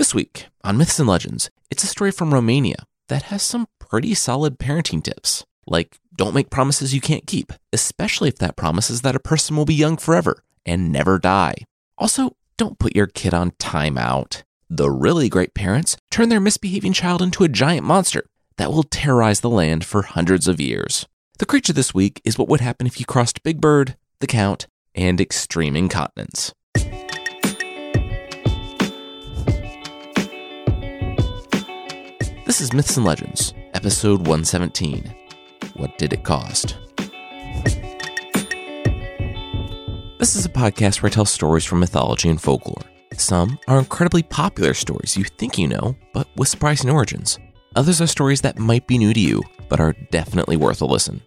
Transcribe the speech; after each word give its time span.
This 0.00 0.14
week 0.14 0.46
on 0.64 0.78
Myths 0.78 0.98
and 0.98 1.06
Legends, 1.06 1.50
it's 1.70 1.84
a 1.84 1.86
story 1.86 2.10
from 2.10 2.32
Romania 2.32 2.86
that 3.08 3.24
has 3.24 3.42
some 3.42 3.66
pretty 3.78 4.14
solid 4.14 4.58
parenting 4.58 5.02
tips. 5.02 5.44
Like, 5.66 5.98
don't 6.16 6.32
make 6.32 6.48
promises 6.48 6.94
you 6.94 7.02
can't 7.02 7.26
keep, 7.26 7.52
especially 7.70 8.30
if 8.30 8.36
that 8.36 8.56
promise 8.56 8.88
is 8.88 9.02
that 9.02 9.14
a 9.14 9.20
person 9.20 9.56
will 9.56 9.66
be 9.66 9.74
young 9.74 9.98
forever 9.98 10.42
and 10.64 10.90
never 10.90 11.18
die. 11.18 11.66
Also, 11.98 12.34
don't 12.56 12.78
put 12.78 12.96
your 12.96 13.08
kid 13.08 13.34
on 13.34 13.50
timeout. 13.50 14.42
The 14.70 14.90
really 14.90 15.28
great 15.28 15.52
parents 15.52 15.98
turn 16.10 16.30
their 16.30 16.40
misbehaving 16.40 16.94
child 16.94 17.20
into 17.20 17.44
a 17.44 17.48
giant 17.48 17.86
monster 17.86 18.24
that 18.56 18.72
will 18.72 18.84
terrorize 18.84 19.40
the 19.40 19.50
land 19.50 19.84
for 19.84 20.00
hundreds 20.00 20.48
of 20.48 20.62
years. 20.62 21.06
The 21.40 21.44
creature 21.44 21.74
this 21.74 21.92
week 21.92 22.22
is 22.24 22.38
what 22.38 22.48
would 22.48 22.62
happen 22.62 22.86
if 22.86 23.00
you 23.00 23.04
crossed 23.04 23.42
Big 23.42 23.60
Bird, 23.60 23.98
the 24.20 24.26
Count, 24.26 24.66
and 24.94 25.20
extreme 25.20 25.76
incontinence. 25.76 26.54
This 32.50 32.60
is 32.60 32.72
Myths 32.72 32.96
and 32.96 33.06
Legends, 33.06 33.54
episode 33.74 34.26
117. 34.26 35.14
What 35.74 35.96
did 35.98 36.12
it 36.12 36.24
cost? 36.24 36.76
This 40.18 40.34
is 40.34 40.44
a 40.44 40.48
podcast 40.48 41.00
where 41.00 41.10
I 41.10 41.12
tell 41.12 41.24
stories 41.24 41.64
from 41.64 41.78
mythology 41.78 42.28
and 42.28 42.42
folklore. 42.42 42.82
Some 43.12 43.56
are 43.68 43.78
incredibly 43.78 44.24
popular 44.24 44.74
stories 44.74 45.16
you 45.16 45.22
think 45.22 45.58
you 45.58 45.68
know, 45.68 45.94
but 46.12 46.26
with 46.34 46.48
surprising 46.48 46.90
origins. 46.90 47.38
Others 47.76 48.00
are 48.00 48.08
stories 48.08 48.40
that 48.40 48.58
might 48.58 48.88
be 48.88 48.98
new 48.98 49.14
to 49.14 49.20
you, 49.20 49.44
but 49.68 49.78
are 49.78 49.94
definitely 50.10 50.56
worth 50.56 50.82
a 50.82 50.86
listen. 50.86 51.22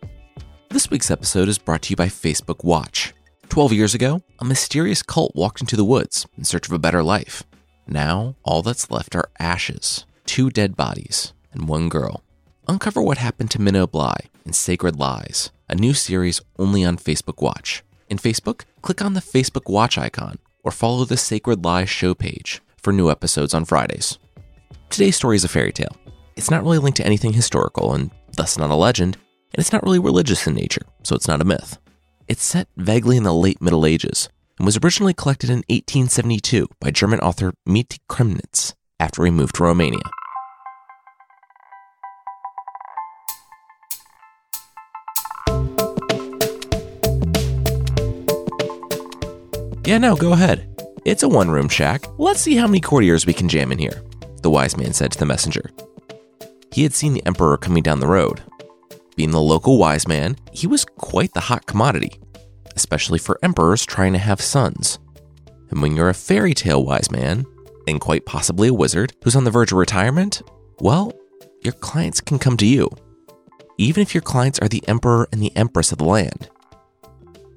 This 0.72 0.90
week's 0.90 1.10
episode 1.10 1.48
is 1.48 1.58
brought 1.58 1.84
to 1.84 1.92
you 1.92 1.96
by 1.96 2.08
Facebook 2.08 2.66
Watch. 2.66 3.14
12 3.48 3.72
years 3.72 3.96
ago, 3.96 4.22
a 4.40 4.44
mysterious 4.44 5.02
cult 5.02 5.34
walked 5.38 5.62
into 5.62 5.78
the 5.78 5.86
woods 5.86 6.28
in 6.38 6.44
search 6.44 6.68
of 6.68 6.74
a 6.74 6.80
better 6.80 7.02
life. 7.02 7.44
Now, 7.88 8.36
all 8.44 8.62
that's 8.62 8.92
left 8.92 9.16
are 9.16 9.30
ashes 9.40 10.06
two 10.26 10.50
dead 10.50 10.76
bodies, 10.76 11.34
and 11.52 11.68
one 11.68 11.90
girl. 11.90 12.24
Uncover 12.68 13.02
what 13.02 13.18
happened 13.18 13.52
to 13.52 13.62
Minnow 13.62 13.88
Bly 13.88 14.16
in 14.46 14.54
Sacred 14.54 14.98
Lies, 14.98 15.52
a 15.70 15.76
new 15.76 15.94
series 15.94 16.42
only 16.58 16.84
on 16.84 16.98
Facebook 16.98 17.42
Watch. 17.42 17.84
In 18.10 18.18
Facebook, 18.18 18.64
click 18.82 19.02
on 19.02 19.14
the 19.14 19.20
Facebook 19.20 19.70
Watch 19.70 19.98
icon 19.98 20.40
or 20.64 20.72
follow 20.72 21.06
the 21.06 21.18
Sacred 21.18 21.64
Lies 21.64 21.90
show 21.90 22.14
page 22.14 22.62
for 22.78 22.94
new 22.94 23.10
episodes 23.10 23.54
on 23.54 23.66
Fridays. 23.66 24.18
Today's 24.90 25.16
story 25.16 25.36
is 25.36 25.44
a 25.44 25.50
fairy 25.50 25.72
tale. 25.72 25.96
It's 26.36 26.52
not 26.52 26.64
really 26.64 26.78
linked 26.78 26.98
to 26.98 27.06
anything 27.06 27.34
historical 27.34 27.94
and 27.94 28.12
thus 28.36 28.58
not 28.58 28.70
a 28.70 28.76
legend, 28.76 29.16
and 29.16 29.60
it's 29.60 29.74
not 29.74 29.84
really 29.84 30.00
religious 30.00 30.48
in 30.48 30.56
nature, 30.56 30.86
so 31.04 31.16
it's 31.16 31.28
not 31.28 31.42
a 31.42 31.46
myth. 31.46 31.78
It's 32.28 32.44
set 32.44 32.68
vaguely 32.78 33.18
in 33.18 33.24
the 33.24 33.34
late 33.34 33.62
Middle 33.62 33.86
Ages 33.86 34.30
and 34.58 34.66
was 34.66 34.80
originally 34.84 35.14
collected 35.14 35.50
in 35.50 35.64
1872 35.70 36.68
by 36.80 36.92
German 36.92 37.20
author 37.20 37.54
Mite 37.66 38.00
Kremnitz 38.10 38.74
after 39.04 39.26
he 39.26 39.32
moved 39.32 39.56
to 39.56 39.64
Romania. 39.64 40.00
Yeah, 49.86 49.98
no, 49.98 50.16
go 50.16 50.32
ahead. 50.32 50.70
It's 51.04 51.24
a 51.24 51.28
one 51.28 51.52
room 51.52 51.68
shack. 51.68 52.06
Let's 52.18 52.40
see 52.40 52.56
how 52.56 52.68
many 52.68 52.80
courtiers 52.80 53.26
we 53.26 53.34
can 53.34 53.50
jam 53.50 53.74
in 53.74 53.78
here, 53.78 54.02
the 54.42 54.50
wise 54.50 54.78
man 54.78 54.94
said 54.94 55.12
to 55.12 55.20
the 55.20 55.26
messenger. 55.26 55.70
He 56.72 56.84
had 56.84 56.94
seen 56.94 57.14
the 57.14 57.26
emperor 57.26 57.58
coming 57.58 57.84
down 57.84 58.00
the 58.00 58.08
road. 58.08 58.42
Being 59.18 59.32
the 59.32 59.42
local 59.42 59.78
wise 59.78 60.08
man, 60.08 60.38
he 60.54 60.66
was 60.66 60.86
quite 60.86 61.34
the 61.34 61.42
hot 61.42 61.66
commodity, 61.66 62.14
especially 62.78 63.20
for 63.20 63.38
emperors 63.44 63.86
trying 63.86 64.14
to 64.14 64.20
have 64.20 64.40
sons. 64.40 64.98
And 65.70 65.82
when 65.82 65.96
you're 65.98 66.10
a 66.10 66.14
fairy 66.14 66.54
tale 66.54 66.86
wise 66.86 67.12
man, 67.12 67.46
and 67.88 68.00
quite 68.00 68.26
possibly 68.26 68.68
a 68.68 68.74
wizard 68.74 69.14
who's 69.24 69.36
on 69.36 69.44
the 69.44 69.52
verge 69.52 69.72
of 69.72 69.78
retirement, 69.78 70.42
well, 70.80 71.14
your 71.62 71.74
clients 71.74 72.22
can 72.22 72.40
come 72.40 72.58
to 72.58 72.66
you, 72.66 72.90
even 73.78 74.02
if 74.02 74.14
your 74.14 74.22
clients 74.22 74.60
are 74.60 74.68
the 74.68 74.84
emperor 74.88 75.28
and 75.32 75.42
the 75.42 75.56
empress 75.56 75.92
of 75.92 75.98
the 75.98 76.04
land. 76.04 76.50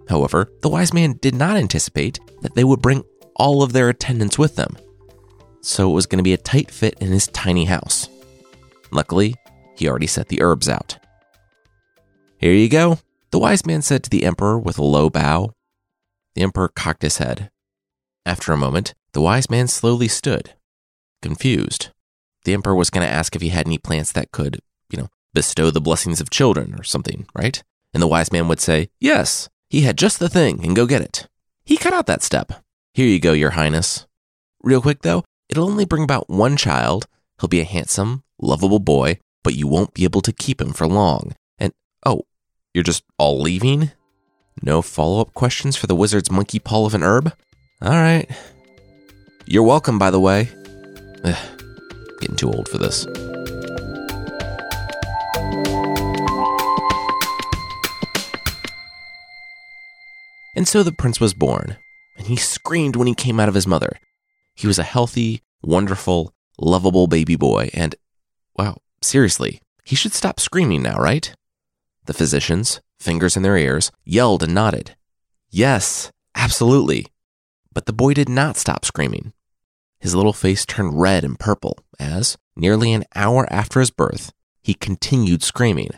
However, 0.09 0.49
the 0.63 0.69
wise 0.69 0.93
man 0.93 1.19
did 1.21 1.35
not 1.35 1.57
anticipate 1.57 2.21
that 2.43 2.55
they 2.55 2.65
would 2.65 2.81
bring 2.81 3.05
all 3.35 3.63
of 3.63 3.73
their 3.73 3.89
attendants 3.89 4.39
with 4.39 4.57
them, 4.57 4.77
so 5.61 5.91
it 5.91 5.95
was 5.95 6.07
going 6.07 6.19
to 6.19 6.23
be 6.23 6.33
a 6.33 6.39
tight 6.39 6.71
fit 6.71 6.95
in 7.01 7.09
his 7.09 7.27
tiny 7.29 7.65
house. 7.65 8.09
Luckily, 8.93 9.35
he 9.77 9.89
already 9.89 10.07
set 10.07 10.29
the 10.29 10.41
herbs 10.41 10.69
out. 10.69 10.99
Here 12.39 12.53
you 12.53 12.69
go, 12.69 12.99
the 13.31 13.39
wise 13.39 13.67
man 13.67 13.83
said 13.83 14.05
to 14.05 14.11
the 14.11 14.25
emperor 14.25 14.59
with 14.59 14.79
a 14.79 14.85
low 14.85 15.11
bow. 15.11 15.53
The 16.35 16.43
emperor 16.43 16.69
cocked 16.69 17.03
his 17.03 17.19
head. 17.19 17.51
After 18.25 18.53
a 18.53 18.57
moment, 18.57 18.95
the 19.17 19.23
wise 19.23 19.49
man 19.49 19.67
slowly 19.67 20.09
stood, 20.09 20.53
confused. 21.23 21.89
The 22.45 22.53
emperor 22.53 22.75
was 22.75 22.91
going 22.91 23.07
to 23.07 23.11
ask 23.11 23.35
if 23.35 23.41
he 23.41 23.49
had 23.49 23.67
any 23.67 23.79
plants 23.79 24.13
that 24.13 24.31
could, 24.31 24.61
you 24.91 24.99
know, 24.99 25.09
bestow 25.33 25.71
the 25.71 25.81
blessings 25.81 26.21
of 26.21 26.29
children 26.29 26.75
or 26.79 26.83
something, 26.83 27.27
right? 27.35 27.63
And 27.95 28.03
the 28.03 28.09
wise 28.09 28.31
man 28.31 28.47
would 28.47 28.61
say, 28.61 28.91
Yes, 29.01 29.49
he 29.71 29.81
had 29.81 29.97
just 29.97 30.19
the 30.19 30.29
thing, 30.29 30.63
and 30.63 30.77
go 30.77 30.85
get 30.85 31.01
it. 31.01 31.29
He 31.65 31.79
cut 31.79 31.95
out 31.95 32.05
that 32.09 32.23
step. 32.23 32.63
Here 32.93 33.07
you 33.07 33.19
go, 33.19 33.33
Your 33.33 33.53
Highness. 33.53 34.07
Real 34.63 34.83
quick, 34.83 35.01
though, 35.01 35.25
it'll 35.49 35.71
only 35.71 35.87
bring 35.87 36.03
about 36.03 36.29
one 36.29 36.59
child. 36.59 37.07
He'll 37.41 37.49
be 37.49 37.61
a 37.61 37.65
handsome, 37.65 38.23
lovable 38.39 38.81
boy, 38.81 39.19
but 39.43 39.55
you 39.55 39.67
won't 39.67 39.95
be 39.95 40.05
able 40.05 40.21
to 40.21 40.31
keep 40.31 40.61
him 40.61 40.75
for 40.75 40.87
long. 40.87 41.33
And, 41.59 41.73
oh, 42.05 42.25
you're 42.75 42.85
just 42.85 43.03
all 43.17 43.41
leaving? 43.41 43.93
No 44.61 44.83
follow 44.83 45.23
up 45.23 45.33
questions 45.33 45.75
for 45.75 45.87
the 45.87 45.97
wizard's 45.97 46.31
monkey 46.31 46.59
paw 46.59 46.85
of 46.85 46.93
an 46.93 47.03
herb? 47.03 47.33
All 47.81 47.89
right, 47.89 48.31
you're 49.47 49.63
welcome, 49.63 49.99
by 49.99 50.11
the 50.11 50.21
way. 50.21 50.49
Ugh, 51.25 51.37
getting 52.21 52.37
too 52.37 52.51
old 52.51 52.69
for 52.69 52.79
this. 52.79 53.07
And 60.57 60.67
so 60.67 60.83
the 60.83 60.93
prince 60.93 61.21
was 61.21 61.35
born, 61.35 61.77
and 62.17 62.27
he 62.27 62.37
screamed 62.37 62.97
when 62.97 63.07
he 63.07 63.15
came 63.15 63.39
out 63.39 63.49
of 63.49 63.55
his 63.55 63.67
mother. 63.67 63.99
He 64.55 64.67
was 64.67 64.79
a 64.79 64.85
healthy, 64.85 65.43
wonderful, 65.63 66.33
lovable 66.59 67.07
baby 67.07 67.37
boy, 67.37 67.69
and, 67.75 67.95
wow, 68.57 68.79
seriously, 69.03 69.61
he 69.85 69.95
should 69.95 70.15
stop 70.15 70.41
screaming 70.41 70.83
now, 70.83 70.97
right? 70.97 71.35
The 72.07 72.15
physicians, 72.15 72.81
fingers 72.99 73.37
in 73.37 73.43
their 73.43 73.59
ears, 73.59 73.93
yelled 74.05 74.43
and 74.43 74.55
nodded. 74.55 74.97
Yes, 75.51 76.11
absolutely. 76.35 77.07
But 77.75 77.85
the 77.85 77.93
boy 77.93 78.15
did 78.15 78.31
not 78.31 78.57
stop 78.57 78.87
screaming. 78.87 79.35
His 80.01 80.15
little 80.15 80.33
face 80.33 80.65
turned 80.67 81.01
red 81.01 81.25
and 81.25 81.39
purple 81.39 81.79
as, 81.99 82.37
nearly 82.55 82.93
an 82.93 83.05
hour 83.15 83.47
after 83.51 83.81
his 83.81 83.91
birth, 83.91 84.33
he 84.63 84.75
continued 84.75 85.43
screaming. 85.43 85.91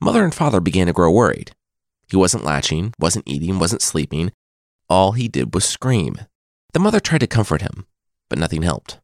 Mother 0.00 0.24
and 0.24 0.34
father 0.34 0.60
began 0.60 0.86
to 0.86 0.92
grow 0.92 1.10
worried. 1.10 1.52
He 2.08 2.16
wasn't 2.16 2.44
latching, 2.44 2.94
wasn't 2.98 3.28
eating, 3.28 3.58
wasn't 3.58 3.82
sleeping. 3.82 4.32
All 4.88 5.12
he 5.12 5.28
did 5.28 5.54
was 5.54 5.64
scream. 5.64 6.16
The 6.72 6.80
mother 6.80 7.00
tried 7.00 7.20
to 7.20 7.26
comfort 7.26 7.62
him, 7.62 7.86
but 8.28 8.38
nothing 8.38 8.62
helped. 8.62 9.00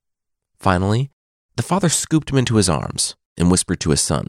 Finally, 0.58 1.10
the 1.56 1.62
father 1.62 1.88
scooped 1.88 2.30
him 2.30 2.38
into 2.38 2.56
his 2.56 2.68
arms 2.68 3.16
and 3.36 3.50
whispered 3.50 3.80
to 3.80 3.90
his 3.90 4.00
son, 4.00 4.28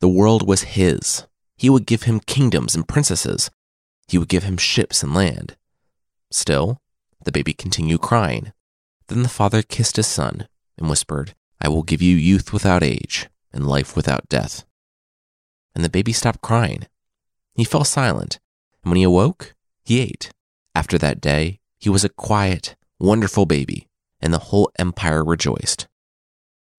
The 0.00 0.08
world 0.08 0.46
was 0.46 0.62
his. 0.62 1.26
He 1.56 1.70
would 1.70 1.86
give 1.86 2.04
him 2.04 2.20
kingdoms 2.20 2.74
and 2.74 2.88
princesses. 2.88 3.50
He 4.08 4.18
would 4.18 4.28
give 4.28 4.44
him 4.44 4.56
ships 4.56 5.02
and 5.02 5.14
land. 5.14 5.56
Still, 6.30 6.80
the 7.24 7.32
baby 7.32 7.52
continued 7.52 8.00
crying. 8.00 8.52
Then 9.08 9.22
the 9.22 9.28
father 9.28 9.62
kissed 9.62 9.96
his 9.96 10.06
son 10.06 10.48
and 10.78 10.88
whispered, 10.88 11.34
I 11.60 11.68
will 11.68 11.82
give 11.82 12.02
you 12.02 12.16
youth 12.16 12.52
without 12.52 12.82
age 12.82 13.28
and 13.52 13.66
life 13.66 13.94
without 13.94 14.28
death. 14.28 14.64
And 15.74 15.84
the 15.84 15.90
baby 15.90 16.12
stopped 16.12 16.40
crying. 16.40 16.86
He 17.54 17.64
fell 17.64 17.84
silent, 17.84 18.40
and 18.82 18.90
when 18.90 18.96
he 18.98 19.04
awoke, 19.04 19.54
he 19.84 20.00
ate. 20.00 20.30
After 20.74 20.98
that 20.98 21.20
day, 21.20 21.60
he 21.78 21.90
was 21.90 22.04
a 22.04 22.08
quiet, 22.08 22.76
wonderful 22.98 23.46
baby, 23.46 23.88
and 24.20 24.32
the 24.32 24.38
whole 24.38 24.70
empire 24.78 25.24
rejoiced. 25.24 25.88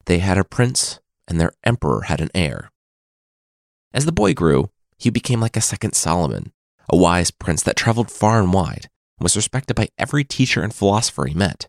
They 0.05 0.19
had 0.19 0.37
a 0.37 0.43
prince, 0.43 0.99
and 1.27 1.39
their 1.39 1.53
emperor 1.63 2.03
had 2.03 2.21
an 2.21 2.29
heir. 2.33 2.71
As 3.93 4.05
the 4.05 4.11
boy 4.11 4.33
grew, 4.33 4.69
he 4.97 5.09
became 5.09 5.39
like 5.39 5.57
a 5.57 5.61
second 5.61 5.93
Solomon, 5.93 6.51
a 6.89 6.97
wise 6.97 7.31
prince 7.31 7.61
that 7.63 7.75
traveled 7.75 8.09
far 8.09 8.39
and 8.39 8.51
wide 8.53 8.89
and 9.17 9.23
was 9.23 9.35
respected 9.35 9.75
by 9.75 9.89
every 9.97 10.23
teacher 10.23 10.61
and 10.61 10.73
philosopher 10.73 11.25
he 11.25 11.33
met. 11.33 11.67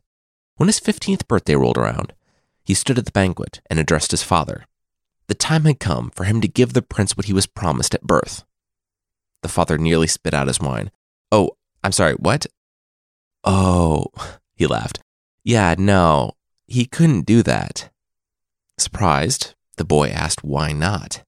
When 0.56 0.68
his 0.68 0.80
15th 0.80 1.26
birthday 1.26 1.56
rolled 1.56 1.78
around, 1.78 2.12
he 2.64 2.74
stood 2.74 2.98
at 2.98 3.04
the 3.04 3.12
banquet 3.12 3.60
and 3.68 3.78
addressed 3.78 4.12
his 4.12 4.22
father. 4.22 4.66
The 5.26 5.34
time 5.34 5.64
had 5.64 5.80
come 5.80 6.10
for 6.10 6.24
him 6.24 6.40
to 6.40 6.48
give 6.48 6.72
the 6.72 6.82
prince 6.82 7.16
what 7.16 7.26
he 7.26 7.32
was 7.32 7.46
promised 7.46 7.94
at 7.94 8.02
birth. 8.02 8.44
The 9.42 9.48
father 9.48 9.78
nearly 9.78 10.06
spit 10.06 10.34
out 10.34 10.48
his 10.48 10.60
wine. 10.60 10.90
Oh, 11.32 11.50
I'm 11.82 11.92
sorry, 11.92 12.14
what? 12.14 12.46
Oh, 13.42 14.06
he 14.54 14.66
laughed. 14.66 15.00
Yeah, 15.42 15.74
no, 15.76 16.32
he 16.66 16.86
couldn't 16.86 17.26
do 17.26 17.42
that. 17.42 17.90
Surprised, 18.78 19.54
the 19.76 19.84
boy 19.84 20.08
asked 20.08 20.44
why 20.44 20.72
not. 20.72 21.22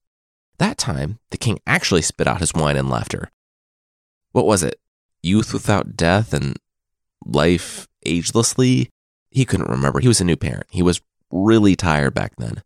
That 0.57 0.77
time, 0.77 1.19
the 1.29 1.37
king 1.37 1.59
actually 1.67 2.01
spit 2.01 2.27
out 2.27 2.41
his 2.41 2.53
wine 2.53 2.77
in 2.77 2.89
laughter. 2.89 3.29
What 4.31 4.47
was 4.47 4.63
it? 4.63 4.79
Youth 5.21 5.53
without 5.53 5.95
death 5.95 6.33
and 6.33 6.57
life 7.25 7.87
agelessly? 8.05 8.89
He 9.29 9.45
couldn't 9.45 9.69
remember. 9.69 9.99
He 9.99 10.07
was 10.07 10.21
a 10.21 10.25
new 10.25 10.35
parent. 10.35 10.65
He 10.69 10.81
was 10.81 11.01
really 11.31 11.75
tired 11.75 12.13
back 12.13 12.35
then. 12.37 12.63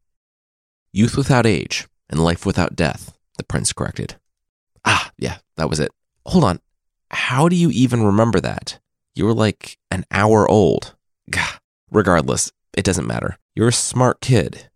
Youth 0.94 1.18
without 1.18 1.46
age 1.46 1.88
and 2.10 2.24
life 2.24 2.46
without 2.46 2.76
death, 2.76 3.18
the 3.38 3.44
prince 3.44 3.74
corrected. 3.74 4.16
Ah, 4.86 5.12
yeah, 5.18 5.38
that 5.58 5.70
was 5.70 5.80
it. 5.80 5.92
Hold 6.26 6.44
on. 6.44 6.60
How 7.10 7.50
do 7.50 7.56
you 7.56 7.70
even 7.72 8.04
remember 8.04 8.40
that? 8.40 8.80
You 9.16 9.26
were 9.26 9.34
like 9.34 9.78
an 9.90 10.06
hour 10.12 10.50
old. 10.50 10.96
Gah. 11.30 11.58
Regardless, 11.90 12.52
it 12.74 12.86
doesn't 12.86 13.08
matter. 13.08 13.38
You're 13.56 13.68
a 13.68 13.74
smart 13.74 14.22
kid. 14.22 14.70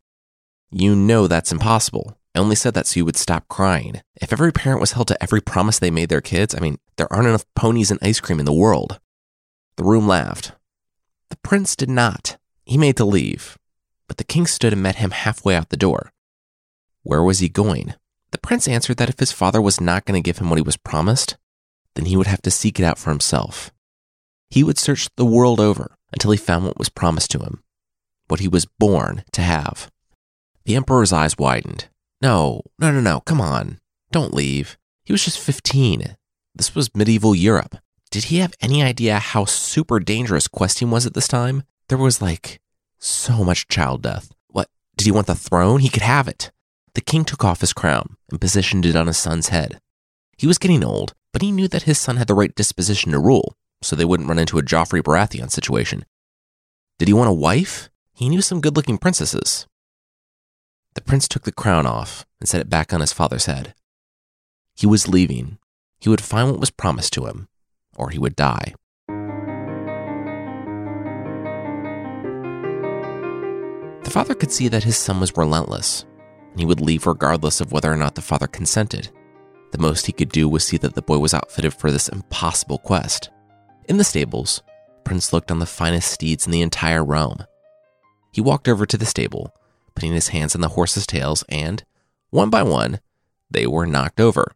You 0.71 0.95
know 0.95 1.27
that's 1.27 1.51
impossible. 1.51 2.17
I 2.35 2.39
only 2.39 2.55
said 2.55 2.73
that 2.73 2.87
so 2.87 2.99
you 2.99 3.05
would 3.05 3.15
stop 3.15 3.47
crying. 3.47 4.01
If 4.21 4.33
every 4.33 4.51
parent 4.51 4.81
was 4.81 4.91
held 4.91 5.07
to 5.07 5.23
every 5.23 5.39
promise 5.39 5.79
they 5.79 5.91
made 5.91 6.09
their 6.09 6.19
kids, 6.19 6.53
I 6.53 6.59
mean, 6.59 6.79
there 6.97 7.11
aren't 7.11 7.27
enough 7.27 7.45
ponies 7.55 7.91
and 7.91 7.99
ice 8.01 8.19
cream 8.19 8.39
in 8.39 8.45
the 8.45 8.51
world. 8.53 8.99
The 9.77 9.85
room 9.85 10.07
laughed. 10.07 10.51
The 11.29 11.37
prince 11.37 11.75
did 11.75 11.89
not. 11.89 12.37
He 12.65 12.77
made 12.77 12.97
to 12.97 13.05
leave, 13.05 13.57
but 14.07 14.17
the 14.17 14.23
king 14.23 14.47
stood 14.47 14.73
and 14.73 14.81
met 14.81 14.97
him 14.97 15.11
halfway 15.11 15.55
out 15.55 15.69
the 15.69 15.77
door. 15.77 16.11
Where 17.03 17.23
was 17.23 17.39
he 17.39 17.49
going? 17.49 17.93
The 18.31 18.37
prince 18.37 18.67
answered 18.67 18.97
that 18.97 19.09
if 19.09 19.19
his 19.19 19.31
father 19.31 19.61
was 19.61 19.79
not 19.79 20.05
going 20.05 20.21
to 20.21 20.25
give 20.25 20.39
him 20.39 20.49
what 20.49 20.57
he 20.57 20.63
was 20.63 20.77
promised, 20.77 21.37
then 21.93 22.05
he 22.05 22.17
would 22.17 22.27
have 22.27 22.41
to 22.43 22.51
seek 22.51 22.79
it 22.79 22.83
out 22.83 22.97
for 22.97 23.09
himself. 23.09 23.71
He 24.49 24.63
would 24.63 24.77
search 24.77 25.09
the 25.15 25.25
world 25.25 25.59
over 25.59 25.95
until 26.11 26.31
he 26.31 26.37
found 26.37 26.65
what 26.65 26.77
was 26.77 26.89
promised 26.89 27.31
to 27.31 27.39
him, 27.39 27.63
what 28.27 28.39
he 28.39 28.47
was 28.47 28.65
born 28.65 29.23
to 29.31 29.41
have. 29.41 29.89
The 30.65 30.75
emperor's 30.75 31.13
eyes 31.13 31.37
widened. 31.37 31.87
No, 32.21 32.61
no, 32.79 32.91
no, 32.91 32.99
no, 32.99 33.19
come 33.21 33.39
on. 33.39 33.79
Don't 34.11 34.33
leave. 34.33 34.77
He 35.03 35.13
was 35.13 35.23
just 35.23 35.39
15. 35.39 36.17
This 36.55 36.73
was 36.73 36.95
medieval 36.95 37.35
Europe. 37.35 37.77
Did 38.15 38.31
he 38.31 38.37
have 38.37 38.53
any 38.61 38.81
idea 38.81 39.19
how 39.19 39.43
super 39.43 39.99
dangerous 39.99 40.47
questing 40.47 40.89
was 40.89 41.05
at 41.05 41.15
this 41.15 41.27
time? 41.27 41.63
There 41.89 41.97
was 41.97 42.21
like 42.21 42.61
so 42.97 43.43
much 43.43 43.67
child 43.67 44.03
death. 44.03 44.31
What? 44.47 44.69
Did 44.95 45.03
he 45.03 45.11
want 45.11 45.27
the 45.27 45.35
throne? 45.35 45.81
He 45.81 45.89
could 45.89 46.01
have 46.01 46.29
it. 46.29 46.49
The 46.93 47.01
king 47.01 47.25
took 47.25 47.43
off 47.43 47.59
his 47.59 47.73
crown 47.73 48.15
and 48.31 48.39
positioned 48.39 48.85
it 48.85 48.95
on 48.95 49.07
his 49.07 49.17
son's 49.17 49.49
head. 49.49 49.81
He 50.37 50.47
was 50.47 50.57
getting 50.57 50.81
old, 50.81 51.13
but 51.33 51.41
he 51.41 51.51
knew 51.51 51.67
that 51.67 51.83
his 51.83 51.99
son 51.99 52.15
had 52.15 52.27
the 52.27 52.35
right 52.35 52.55
disposition 52.55 53.11
to 53.11 53.19
rule, 53.19 53.57
so 53.81 53.97
they 53.97 54.05
wouldn't 54.05 54.29
run 54.29 54.39
into 54.39 54.57
a 54.57 54.63
Joffrey 54.63 55.01
Baratheon 55.01 55.51
situation. 55.51 56.05
Did 56.97 57.09
he 57.09 57.13
want 57.13 57.29
a 57.29 57.33
wife? 57.33 57.89
He 58.13 58.29
knew 58.29 58.41
some 58.41 58.61
good 58.61 58.77
looking 58.77 58.97
princesses. 58.97 59.67
The 60.93 61.01
prince 61.01 61.27
took 61.27 61.43
the 61.43 61.51
crown 61.51 61.85
off 61.85 62.25
and 62.39 62.47
set 62.47 62.61
it 62.61 62.69
back 62.69 62.93
on 62.93 63.01
his 63.01 63.11
father's 63.11 63.47
head. 63.47 63.75
He 64.73 64.87
was 64.87 65.09
leaving. 65.09 65.57
He 65.99 66.07
would 66.07 66.21
find 66.21 66.49
what 66.49 66.61
was 66.61 66.71
promised 66.71 67.11
to 67.15 67.25
him, 67.25 67.49
or 67.95 68.09
he 68.09 68.19
would 68.19 68.35
die. 68.35 68.73
The 74.03 74.11
father 74.11 74.35
could 74.35 74.51
see 74.51 74.67
that 74.67 74.83
his 74.83 74.97
son 74.97 75.19
was 75.19 75.35
relentless, 75.35 76.05
and 76.51 76.59
he 76.59 76.65
would 76.65 76.81
leave 76.81 77.07
regardless 77.07 77.59
of 77.59 77.71
whether 77.71 77.91
or 77.91 77.97
not 77.97 78.15
the 78.15 78.21
father 78.21 78.47
consented. 78.47 79.09
The 79.71 79.77
most 79.81 80.05
he 80.05 80.13
could 80.13 80.29
do 80.29 80.47
was 80.47 80.63
see 80.63 80.77
that 80.77 80.93
the 80.93 81.01
boy 81.01 81.17
was 81.17 81.33
outfitted 81.33 81.73
for 81.73 81.91
this 81.91 82.07
impossible 82.07 82.77
quest. 82.77 83.29
In 83.89 83.97
the 83.97 84.03
stables, 84.03 84.61
Prince 85.03 85.33
looked 85.33 85.51
on 85.51 85.59
the 85.59 85.65
finest 85.65 86.11
steeds 86.11 86.45
in 86.45 86.51
the 86.51 86.61
entire 86.61 87.03
realm. 87.03 87.43
He 88.31 88.41
walked 88.41 88.67
over 88.67 88.85
to 88.85 88.97
the 88.97 89.05
stable, 89.05 89.53
putting 89.95 90.13
his 90.13 90.29
hands 90.29 90.55
on 90.55 90.61
the 90.61 90.69
horses' 90.69 91.05
tails, 91.05 91.43
and, 91.49 91.83
one 92.29 92.49
by 92.49 92.63
one, 92.63 92.99
they 93.49 93.67
were 93.67 93.85
knocked 93.85 94.19
over. 94.19 94.51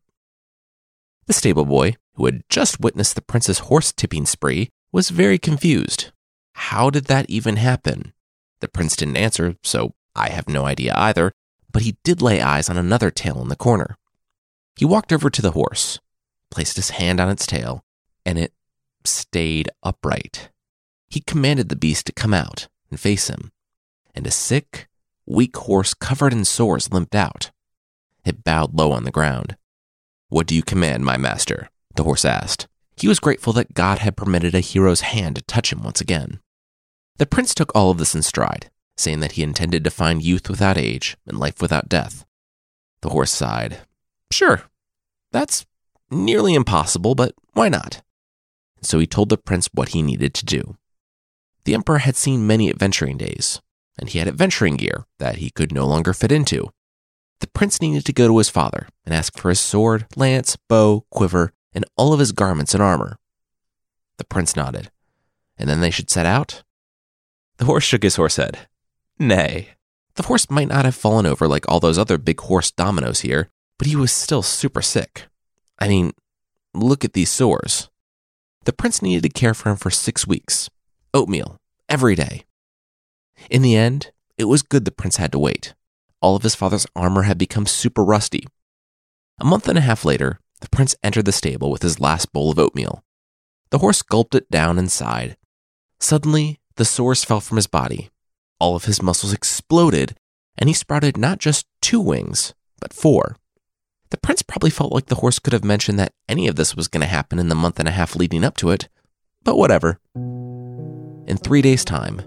The 1.28 1.34
stable 1.34 1.66
boy, 1.66 1.96
who 2.20 2.26
had 2.26 2.44
just 2.50 2.82
witnessed 2.82 3.16
the 3.16 3.22
prince's 3.22 3.60
horse 3.60 3.94
tipping 3.94 4.26
spree, 4.26 4.68
was 4.92 5.10
very 5.10 5.38
confused. 5.38 6.12
How 6.54 6.90
did 6.90 7.06
that 7.06 7.30
even 7.30 7.56
happen? 7.56 8.12
The 8.60 8.68
prince 8.68 8.98
didn't 8.98 9.16
answer, 9.16 9.56
so 9.64 9.94
I 10.18 10.28
have 10.28 10.50
no 10.50 10.66
idea 10.66 10.94
either, 10.98 11.32
but 11.72 11.84
he 11.84 11.96
did 12.04 12.22
lay 12.22 12.42
eyes 12.42 12.70
on 12.70 12.76
another 12.76 13.10
tail 13.10 13.42
in 13.42 13.48
the 13.48 13.56
corner. 13.56 13.96
He 14.76 14.84
walked 14.84 15.14
over 15.14 15.30
to 15.30 15.42
the 15.42 15.52
horse, 15.52 15.98
placed 16.52 16.76
his 16.76 16.90
hand 16.90 17.22
on 17.22 17.30
its 17.30 17.48
tail, 17.48 17.86
and 18.26 18.38
it 18.38 18.52
stayed 19.06 19.70
upright. 19.82 20.50
He 21.08 21.22
commanded 21.22 21.70
the 21.70 21.78
beast 21.78 22.06
to 22.08 22.12
come 22.12 22.34
out 22.34 22.68
and 22.90 23.00
face 23.00 23.30
him, 23.30 23.50
and 24.14 24.28
a 24.28 24.32
sick, 24.32 24.90
weak 25.26 25.56
horse 25.56 25.94
covered 25.94 26.34
in 26.34 26.44
sores 26.44 26.92
limped 26.92 27.16
out. 27.16 27.52
It 28.26 28.44
bowed 28.44 28.74
low 28.74 28.92
on 28.92 29.06
the 29.06 29.10
ground. 29.10 29.56
What 30.28 30.48
do 30.48 30.54
you 30.54 30.64
command, 30.64 31.06
my 31.06 31.16
master? 31.16 31.70
The 31.96 32.04
horse 32.04 32.26
asked. 32.26 32.68
He 32.98 33.08
was 33.08 33.20
grateful 33.20 33.54
that 33.54 33.74
God 33.74 34.00
had 34.00 34.18
permitted 34.18 34.54
a 34.54 34.60
hero's 34.60 35.02
hand 35.02 35.38
to 35.38 35.42
touch 35.44 35.72
him 35.72 35.84
once 35.84 36.02
again. 36.02 36.40
The 37.18 37.26
prince 37.26 37.54
took 37.54 37.74
all 37.74 37.92
of 37.92 37.98
this 37.98 38.16
in 38.16 38.22
stride, 38.22 38.70
saying 38.98 39.20
that 39.22 39.34
he 39.34 39.44
intended 39.44 39.84
to 39.84 39.92
find 39.92 40.22
youth 40.22 40.50
without 40.50 40.78
age 40.78 41.18
and 41.26 41.40
life 41.40 41.62
without 41.62 41.90
death. 41.90 42.26
The 43.02 43.10
horse 43.10 43.32
sighed. 43.32 43.80
Sure, 44.32 44.64
that's 45.32 45.66
nearly 46.12 46.54
impossible, 46.54 47.16
but 47.16 47.34
why 47.54 47.70
not? 47.70 48.02
So 48.82 49.00
he 49.00 49.08
told 49.08 49.30
the 49.30 49.38
prince 49.38 49.70
what 49.74 49.90
he 49.90 50.02
needed 50.02 50.34
to 50.36 50.46
do. 50.46 50.78
The 51.66 51.74
emperor 51.74 52.00
had 52.00 52.16
seen 52.16 52.48
many 52.48 52.70
adventuring 52.70 53.18
days, 53.18 53.62
and 53.98 54.10
he 54.10 54.20
had 54.20 54.28
adventuring 54.28 54.78
gear 54.78 55.06
that 55.20 55.38
he 55.38 55.50
could 55.50 55.74
no 55.74 55.86
longer 55.86 56.14
fit 56.14 56.32
into. 56.32 56.70
The 57.42 57.48
prince 57.48 57.82
needed 57.82 58.06
to 58.06 58.14
go 58.14 58.28
to 58.28 58.38
his 58.38 58.50
father 58.50 58.88
and 59.06 59.14
ask 59.14 59.38
for 59.38 59.50
his 59.50 59.60
sword, 59.60 60.06
lance, 60.16 60.58
bow, 60.68 61.06
quiver, 61.10 61.54
and 61.74 61.86
all 61.96 62.14
of 62.14 62.20
his 62.20 62.32
garments 62.32 62.74
and 62.74 62.84
armor. 62.84 63.18
The 64.18 64.26
prince 64.26 64.56
nodded. 64.56 64.92
And 65.58 65.70
then 65.70 65.82
they 65.82 65.92
should 65.92 66.10
set 66.10 66.26
out? 66.26 66.64
The 67.58 67.66
horse 67.66 67.84
shook 67.84 68.04
his 68.04 68.16
horse 68.16 68.38
head. 68.38 68.68
Nay. 69.18 69.70
The 70.16 70.24
horse 70.24 70.50
might 70.50 70.68
not 70.68 70.86
have 70.86 70.96
fallen 70.96 71.26
over 71.26 71.48
like 71.48 71.68
all 71.68 71.80
those 71.80 71.98
other 71.98 72.18
big 72.18 72.40
horse 72.40 72.72
dominoes 72.72 73.22
here, 73.22 73.50
but 73.78 73.88
he 73.88 73.96
was 73.96 74.12
still 74.12 74.42
super 74.42 74.82
sick. 74.82 75.28
I 75.78 75.88
mean, 75.88 76.12
look 76.74 77.06
at 77.06 77.14
these 77.14 77.30
sores. 77.30 77.90
The 78.66 78.74
prince 78.74 79.02
needed 79.02 79.24
to 79.24 79.40
care 79.40 79.54
for 79.54 79.70
him 79.70 79.78
for 79.78 79.90
six 79.90 80.28
weeks. 80.28 80.70
Oatmeal, 81.14 81.58
every 81.88 82.16
day. 82.16 82.44
In 83.50 83.62
the 83.62 83.76
end, 83.76 84.12
it 84.38 84.46
was 84.46 84.62
good 84.62 84.86
the 84.86 84.92
prince 84.92 85.18
had 85.18 85.32
to 85.32 85.40
wait. 85.40 85.74
All 86.22 86.36
of 86.36 86.44
his 86.44 86.56
father's 86.56 86.86
armor 86.96 87.24
had 87.24 87.38
become 87.38 87.66
super 87.66 88.04
rusty. 88.04 88.46
A 89.40 89.46
month 89.46 89.68
and 89.70 89.78
a 89.78 89.82
half 89.82 90.04
later, 90.04 90.40
the 90.62 90.70
prince 90.70 90.96
entered 91.04 91.26
the 91.26 91.32
stable 91.32 91.72
with 91.72 91.82
his 91.82 92.00
last 92.00 92.32
bowl 92.34 92.52
of 92.52 92.60
oatmeal. 92.60 93.04
The 93.72 93.80
horse 93.80 94.02
gulped 94.02 94.36
it 94.36 94.50
down 94.50 94.78
and 94.78 94.92
sighed. 94.92 95.38
Suddenly, 96.00 96.60
the 96.76 96.86
sores 96.86 97.24
fell 97.24 97.42
from 97.42 97.58
his 97.58 97.68
body. 97.68 98.10
All 98.60 98.76
of 98.76 98.86
his 98.86 99.02
muscles 99.02 99.34
exploded, 99.34 100.16
and 100.58 100.70
he 100.70 100.74
sprouted 100.74 101.18
not 101.18 101.40
just 101.40 101.66
two 101.82 102.00
wings, 102.00 102.54
but 102.80 102.94
four. 102.94 103.38
The 104.10 104.18
prince 104.18 104.42
probably 104.42 104.70
felt 104.70 104.92
like 104.92 105.06
the 105.06 105.16
horse 105.16 105.40
could 105.40 105.54
have 105.54 105.64
mentioned 105.64 106.00
that 106.00 106.14
any 106.28 106.48
of 106.48 106.56
this 106.56 106.76
was 106.76 106.88
going 106.88 107.02
to 107.02 107.08
happen 107.08 107.38
in 107.38 107.50
the 107.50 107.56
month 107.56 107.80
and 107.80 107.88
a 107.88 107.92
half 107.92 108.16
leading 108.16 108.44
up 108.44 108.58
to 108.58 108.72
it, 108.72 108.90
but 109.44 109.58
whatever. 109.58 110.00
In 110.16 111.38
three 111.38 111.62
days' 111.62 111.86
time, 111.86 112.22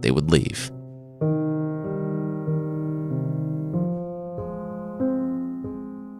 they 0.00 0.10
would 0.10 0.30
leave. 0.30 0.70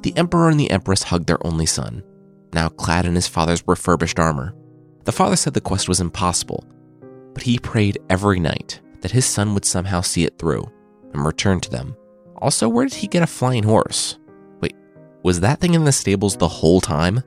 The 0.06 0.16
emperor 0.16 0.50
and 0.50 0.60
the 0.60 0.70
empress 0.70 1.02
hugged 1.02 1.26
their 1.26 1.44
only 1.44 1.66
son, 1.66 2.04
now 2.52 2.68
clad 2.68 3.06
in 3.06 3.16
his 3.16 3.26
father's 3.26 3.64
refurbished 3.66 4.20
armor. 4.20 4.54
The 5.02 5.10
father 5.10 5.34
said 5.34 5.52
the 5.52 5.60
quest 5.60 5.88
was 5.88 5.98
impossible, 5.98 6.64
but 7.34 7.42
he 7.42 7.58
prayed 7.58 7.98
every 8.08 8.38
night 8.38 8.80
that 9.00 9.10
his 9.10 9.26
son 9.26 9.52
would 9.52 9.64
somehow 9.64 10.02
see 10.02 10.22
it 10.22 10.38
through 10.38 10.64
and 11.12 11.26
return 11.26 11.58
to 11.58 11.70
them. 11.70 11.96
Also, 12.36 12.68
where 12.68 12.86
did 12.86 12.94
he 12.94 13.08
get 13.08 13.24
a 13.24 13.26
flying 13.26 13.64
horse? 13.64 14.16
Wait, 14.60 14.76
was 15.24 15.40
that 15.40 15.58
thing 15.58 15.74
in 15.74 15.82
the 15.82 15.90
stables 15.90 16.36
the 16.36 16.46
whole 16.46 16.80
time? 16.80 17.20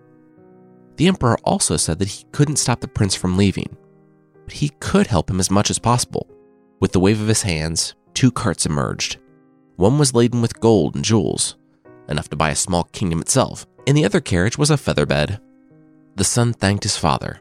The 0.95 1.09
emperor 1.09 1.37
also 1.43 1.75
said 1.75 1.99
that 1.99 2.07
he 2.07 2.23
couldn't 2.31 2.59
stop 2.59 2.79
the 2.79 2.87
prince 2.87 3.13
from 3.13 3.35
leaving, 3.35 3.75
but 4.45 4.53
he 4.53 4.69
could 4.79 5.07
help 5.07 5.29
him 5.29 5.41
as 5.41 5.51
much 5.51 5.69
as 5.69 5.79
possible. 5.79 6.29
With 6.79 6.93
the 6.93 7.01
wave 7.01 7.19
of 7.19 7.27
his 7.27 7.41
hands, 7.41 7.95
two 8.13 8.31
carts 8.31 8.65
emerged. 8.65 9.17
One 9.75 9.99
was 9.99 10.15
laden 10.15 10.41
with 10.41 10.61
gold 10.61 10.95
and 10.95 11.03
jewels, 11.03 11.57
enough 12.09 12.29
to 12.29 12.35
buy 12.35 12.49
a 12.49 12.55
small 12.55 12.85
kingdom 12.85 13.21
itself. 13.21 13.65
In 13.85 13.95
the 13.95 14.05
other 14.05 14.19
carriage 14.19 14.57
was 14.57 14.69
a 14.69 14.77
feather 14.77 15.05
bed. 15.05 15.39
The 16.15 16.23
son 16.23 16.53
thanked 16.53 16.83
his 16.83 16.97
father, 16.97 17.39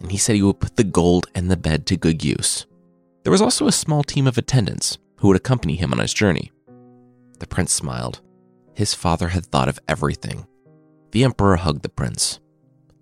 and 0.00 0.10
he 0.10 0.18
said 0.18 0.36
he 0.36 0.42
would 0.42 0.60
put 0.60 0.76
the 0.76 0.84
gold 0.84 1.28
and 1.34 1.50
the 1.50 1.56
bed 1.56 1.86
to 1.86 1.96
good 1.96 2.24
use. 2.24 2.66
There 3.22 3.30
was 3.30 3.42
also 3.42 3.66
a 3.66 3.72
small 3.72 4.02
team 4.02 4.26
of 4.26 4.38
attendants 4.38 4.98
who 5.16 5.28
would 5.28 5.36
accompany 5.36 5.76
him 5.76 5.92
on 5.92 5.98
his 5.98 6.14
journey. 6.14 6.52
The 7.38 7.46
prince 7.46 7.72
smiled. 7.72 8.20
His 8.74 8.94
father 8.94 9.28
had 9.28 9.46
thought 9.46 9.68
of 9.68 9.80
everything. 9.88 10.46
The 11.12 11.24
emperor 11.24 11.56
hugged 11.56 11.82
the 11.82 11.88
prince. 11.88 12.38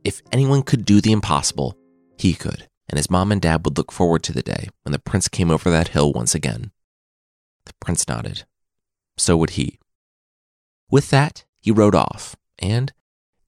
If 0.04 0.22
anyone 0.32 0.62
could 0.62 0.84
do 0.84 1.00
the 1.00 1.12
impossible, 1.12 1.76
he 2.16 2.34
could 2.34 2.68
and 2.88 2.98
his 2.98 3.10
mom 3.10 3.32
and 3.32 3.40
dad 3.40 3.64
would 3.64 3.76
look 3.76 3.92
forward 3.92 4.22
to 4.24 4.32
the 4.32 4.42
day 4.42 4.68
when 4.82 4.92
the 4.92 4.98
prince 4.98 5.28
came 5.28 5.50
over 5.50 5.70
that 5.70 5.88
hill 5.88 6.12
once 6.12 6.34
again. 6.34 6.70
The 7.64 7.72
prince 7.80 8.06
nodded. 8.06 8.44
So 9.16 9.36
would 9.36 9.50
he. 9.50 9.78
With 10.90 11.10
that, 11.10 11.44
he 11.58 11.70
rode 11.70 11.94
off, 11.94 12.36
and 12.58 12.92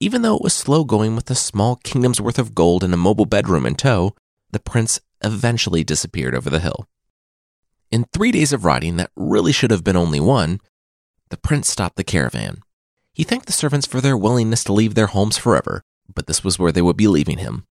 even 0.01 0.23
though 0.23 0.37
it 0.37 0.43
was 0.43 0.55
slow 0.55 0.85
going 0.85 1.17
with 1.17 1.31
a 1.31 1.35
small 1.35 1.77
kingdom's 1.77 2.21
worth 2.21 2.39
of 2.39 2.55
gold 2.55 2.85
and 2.85 2.93
a 2.95 2.97
mobile 2.97 3.27
bedroom 3.27 3.67
in 3.67 3.75
tow, 3.75 4.15
the 4.51 4.61
prince 4.61 5.01
eventually 5.23 5.85
disappeared 5.85 6.35
over 6.35 6.51
the 6.51 6.61
hill. 6.61 6.89
In 7.91 8.05
three 8.05 8.31
days 8.31 8.53
of 8.53 8.65
riding 8.65 8.97
that 8.97 9.11
really 9.17 9.53
should 9.53 9.71
have 9.71 9.85
been 9.85 9.97
only 9.97 10.21
one, 10.21 10.61
the 11.31 11.37
prince 11.37 11.71
stopped 11.71 11.97
the 11.97 12.05
caravan. 12.05 12.59
He 13.13 13.25
thanked 13.25 13.47
the 13.47 13.53
servants 13.53 13.87
for 13.87 14.01
their 14.01 14.17
willingness 14.17 14.63
to 14.65 14.73
leave 14.73 14.95
their 14.95 15.07
homes 15.07 15.39
forever, 15.39 15.83
but 16.15 16.27
this 16.27 16.45
was 16.45 16.59
where 16.59 16.73
they 16.73 16.83
would 16.83 16.97
be 16.97 17.09
leaving 17.09 17.39
him. 17.39 17.67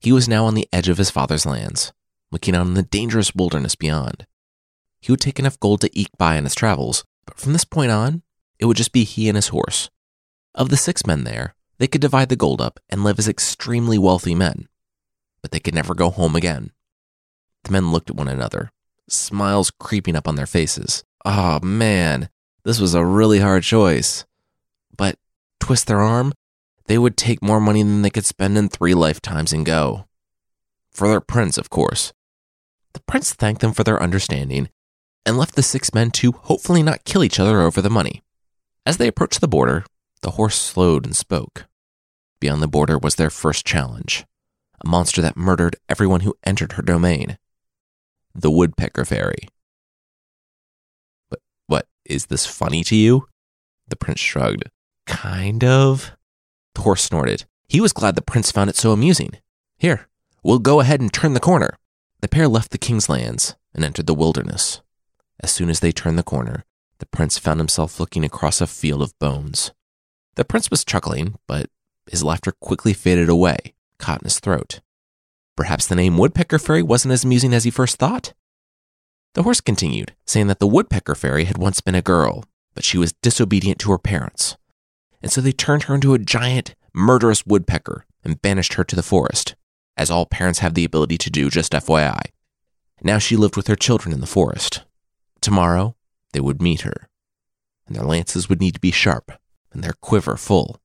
He 0.00 0.12
was 0.12 0.28
now 0.28 0.44
on 0.46 0.54
the 0.54 0.68
edge 0.72 0.88
of 0.88 0.98
his 0.98 1.10
father's 1.10 1.46
lands, 1.46 1.92
looking 2.30 2.54
out 2.54 2.66
on 2.66 2.74
the 2.74 2.82
dangerous 2.82 3.34
wilderness 3.34 3.74
beyond. 3.74 4.26
He 5.00 5.12
would 5.12 5.20
take 5.20 5.38
enough 5.38 5.60
gold 5.60 5.80
to 5.82 5.98
eke 5.98 6.16
by 6.18 6.36
in 6.36 6.44
his 6.44 6.54
travels, 6.54 7.04
but 7.26 7.38
from 7.38 7.52
this 7.52 7.64
point 7.64 7.90
on, 7.90 8.22
it 8.60 8.66
would 8.66 8.76
just 8.76 8.92
be 8.92 9.04
he 9.04 9.28
and 9.28 9.36
his 9.36 9.48
horse. 9.48 9.90
Of 10.54 10.68
the 10.68 10.76
six 10.76 11.06
men 11.06 11.24
there, 11.24 11.54
they 11.78 11.86
could 11.86 12.02
divide 12.02 12.28
the 12.28 12.36
gold 12.36 12.60
up 12.60 12.78
and 12.90 13.02
live 13.02 13.18
as 13.18 13.26
extremely 13.26 13.96
wealthy 13.96 14.34
men, 14.34 14.68
but 15.40 15.50
they 15.50 15.60
could 15.60 15.74
never 15.74 15.94
go 15.94 16.10
home 16.10 16.36
again. 16.36 16.72
The 17.64 17.72
men 17.72 17.90
looked 17.90 18.10
at 18.10 18.16
one 18.16 18.28
another, 18.28 18.70
smiles 19.08 19.70
creeping 19.70 20.14
up 20.14 20.28
on 20.28 20.34
their 20.34 20.46
faces. 20.46 21.04
Oh 21.24 21.58
man, 21.60 22.28
this 22.64 22.78
was 22.78 22.94
a 22.94 23.04
really 23.04 23.40
hard 23.40 23.62
choice. 23.62 24.26
But 24.94 25.16
twist 25.58 25.86
their 25.86 26.00
arm, 26.00 26.34
they 26.86 26.98
would 26.98 27.16
take 27.16 27.42
more 27.42 27.60
money 27.60 27.82
than 27.82 28.02
they 28.02 28.10
could 28.10 28.26
spend 28.26 28.58
in 28.58 28.68
three 28.68 28.94
lifetimes 28.94 29.52
and 29.52 29.64
go. 29.64 30.06
For 30.90 31.08
their 31.08 31.20
prince, 31.20 31.56
of 31.56 31.70
course. 31.70 32.12
The 32.92 33.00
prince 33.00 33.32
thanked 33.32 33.60
them 33.60 33.72
for 33.72 33.84
their 33.84 34.02
understanding 34.02 34.68
and 35.24 35.38
left 35.38 35.54
the 35.54 35.62
six 35.62 35.94
men 35.94 36.10
to 36.10 36.32
hopefully 36.32 36.82
not 36.82 37.04
kill 37.04 37.22
each 37.22 37.38
other 37.38 37.60
over 37.60 37.80
the 37.80 37.88
money. 37.88 38.22
As 38.86 38.96
they 38.96 39.08
approached 39.08 39.40
the 39.40 39.48
border, 39.48 39.84
the 40.22 40.32
horse 40.32 40.60
slowed 40.60 41.04
and 41.04 41.14
spoke. 41.14 41.66
Beyond 42.40 42.62
the 42.62 42.68
border 42.68 42.98
was 42.98 43.16
their 43.16 43.30
first 43.30 43.66
challenge 43.66 44.24
a 44.82 44.88
monster 44.88 45.20
that 45.20 45.36
murdered 45.36 45.76
everyone 45.88 46.20
who 46.20 46.34
entered 46.44 46.72
her 46.72 46.82
domain 46.82 47.38
the 48.34 48.50
Woodpecker 48.50 49.04
Fairy. 49.04 49.48
But 51.28 51.40
what, 51.66 51.86
is 52.04 52.26
this 52.26 52.46
funny 52.46 52.84
to 52.84 52.94
you? 52.94 53.26
The 53.88 53.96
prince 53.96 54.20
shrugged. 54.20 54.70
Kind 55.06 55.64
of. 55.64 56.12
The 56.76 56.82
horse 56.82 57.02
snorted. 57.02 57.44
He 57.68 57.80
was 57.80 57.92
glad 57.92 58.14
the 58.14 58.22
prince 58.22 58.52
found 58.52 58.70
it 58.70 58.76
so 58.76 58.92
amusing. 58.92 59.32
Here, 59.78 60.08
we'll 60.44 60.60
go 60.60 60.78
ahead 60.78 61.00
and 61.00 61.12
turn 61.12 61.34
the 61.34 61.40
corner. 61.40 61.76
The 62.20 62.28
pair 62.28 62.46
left 62.46 62.70
the 62.70 62.78
king's 62.78 63.08
lands 63.08 63.56
and 63.74 63.84
entered 63.84 64.06
the 64.06 64.14
wilderness. 64.14 64.80
As 65.40 65.50
soon 65.50 65.70
as 65.70 65.80
they 65.80 65.90
turned 65.90 66.18
the 66.18 66.22
corner, 66.22 66.64
the 67.00 67.06
prince 67.06 67.38
found 67.38 67.58
himself 67.58 67.98
looking 67.98 68.24
across 68.24 68.60
a 68.60 68.66
field 68.66 69.02
of 69.02 69.18
bones. 69.18 69.72
The 70.36 70.44
prince 70.44 70.70
was 70.70 70.84
chuckling, 70.84 71.36
but 71.46 71.68
his 72.06 72.22
laughter 72.22 72.52
quickly 72.52 72.92
faded 72.92 73.28
away, 73.28 73.74
caught 73.98 74.20
in 74.20 74.24
his 74.24 74.38
throat. 74.38 74.80
Perhaps 75.56 75.86
the 75.86 75.96
name 75.96 76.16
Woodpecker 76.16 76.58
Fairy 76.58 76.82
wasn't 76.82 77.12
as 77.12 77.24
amusing 77.24 77.52
as 77.52 77.64
he 77.64 77.70
first 77.70 77.96
thought? 77.96 78.32
The 79.34 79.42
horse 79.42 79.60
continued, 79.60 80.14
saying 80.26 80.46
that 80.46 80.58
the 80.58 80.66
Woodpecker 80.66 81.14
Fairy 81.14 81.44
had 81.44 81.58
once 81.58 81.80
been 81.80 81.94
a 81.94 82.02
girl, 82.02 82.44
but 82.74 82.84
she 82.84 82.98
was 82.98 83.12
disobedient 83.14 83.78
to 83.80 83.90
her 83.90 83.98
parents. 83.98 84.56
And 85.22 85.30
so 85.30 85.40
they 85.40 85.52
turned 85.52 85.84
her 85.84 85.94
into 85.94 86.14
a 86.14 86.18
giant, 86.18 86.74
murderous 86.92 87.46
woodpecker 87.46 88.06
and 88.24 88.42
banished 88.42 88.74
her 88.74 88.84
to 88.84 88.96
the 88.96 89.02
forest, 89.02 89.54
as 89.96 90.10
all 90.10 90.26
parents 90.26 90.60
have 90.60 90.74
the 90.74 90.84
ability 90.84 91.18
to 91.18 91.30
do, 91.30 91.50
just 91.50 91.72
FYI. 91.72 92.22
Now 93.02 93.18
she 93.18 93.36
lived 93.36 93.56
with 93.56 93.66
her 93.68 93.76
children 93.76 94.12
in 94.12 94.20
the 94.20 94.26
forest. 94.26 94.82
Tomorrow, 95.40 95.94
they 96.32 96.40
would 96.40 96.62
meet 96.62 96.82
her, 96.82 97.08
and 97.86 97.96
their 97.96 98.04
lances 98.04 98.48
would 98.48 98.60
need 98.60 98.74
to 98.74 98.80
be 98.80 98.90
sharp 98.90 99.32
and 99.72 99.82
their 99.82 99.94
quiver 100.00 100.36
full. 100.36 100.80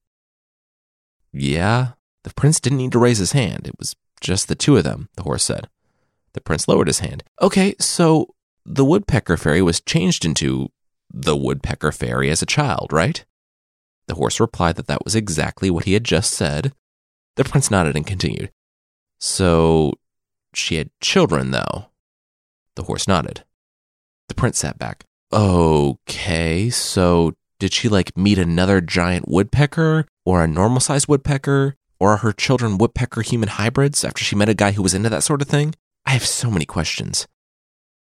Yeah, 1.32 1.94
the 2.24 2.34
prince 2.34 2.60
didn't 2.60 2.80
need 2.80 2.92
to 2.94 3.00
raise 3.00 3.18
his 3.18 3.34
hand. 3.34 3.68
It 3.68 3.78
was 3.78 3.96
just 4.22 4.48
the 4.48 4.56
two 4.56 4.78
of 4.78 4.84
them, 4.84 5.10
the 5.16 5.24
horse 5.24 5.44
said. 5.44 5.70
The 6.34 6.42
prince 6.42 6.68
lowered 6.68 6.88
his 6.88 7.00
hand. 7.00 7.24
Okay, 7.42 7.76
so 7.80 8.34
the 8.66 8.86
woodpecker 8.86 9.38
fairy 9.38 9.62
was 9.62 9.82
changed 9.82 10.26
into 10.26 10.70
the 11.12 11.36
woodpecker 11.36 11.92
fairy 11.92 12.30
as 12.30 12.42
a 12.42 12.48
child, 12.48 12.92
right? 12.92 13.24
The 14.08 14.16
horse 14.16 14.40
replied 14.40 14.76
that 14.76 14.88
that 14.88 15.04
was 15.04 15.16
exactly 15.16 15.70
what 15.70 15.86
he 15.86 15.94
had 15.94 16.04
just 16.04 16.34
said. 16.34 16.74
The 17.36 17.44
prince 17.44 17.70
nodded 17.70 17.96
and 17.96 18.06
continued. 18.06 18.52
So 19.20 19.94
she 20.54 20.76
had 20.76 20.90
children, 21.00 21.52
though? 21.52 21.88
The 22.76 22.84
horse 22.84 23.08
nodded. 23.08 23.44
The 24.28 24.36
prince 24.36 24.60
sat 24.60 24.78
back. 24.78 25.06
Okay, 25.34 26.70
so 26.70 27.34
did 27.60 27.74
she 27.74 27.90
like 27.90 28.16
meet 28.18 28.38
another 28.38 28.82
giant 28.82 29.28
woodpecker 29.28 30.06
or 30.26 30.44
a 30.44 30.48
normal 30.48 30.80
sized 30.80 31.08
woodpecker? 31.08 31.76
Or 32.00 32.12
are 32.12 32.18
her 32.18 32.34
children 32.34 32.78
woodpecker 32.78 33.22
human 33.22 33.50
hybrids 33.50 34.04
after 34.04 34.24
she 34.24 34.36
met 34.36 34.50
a 34.50 34.54
guy 34.54 34.74
who 34.74 34.84
was 34.84 34.94
into 34.94 35.10
that 35.10 35.24
sort 35.24 35.42
of 35.42 35.48
thing? 35.48 35.76
I 36.06 36.12
have 36.12 36.26
so 36.26 36.52
many 36.52 36.66
questions. 36.66 37.28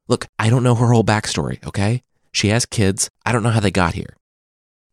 Look, 0.08 0.26
I 0.38 0.50
don't 0.50 0.62
know 0.62 0.74
her 0.74 0.92
whole 0.92 1.04
backstory, 1.04 1.64
okay? 1.64 2.02
She 2.32 2.48
has 2.48 2.66
kids. 2.66 3.08
I 3.24 3.32
don't 3.32 3.42
know 3.42 3.50
how 3.50 3.60
they 3.60 3.70
got 3.70 3.94
here. 3.94 4.16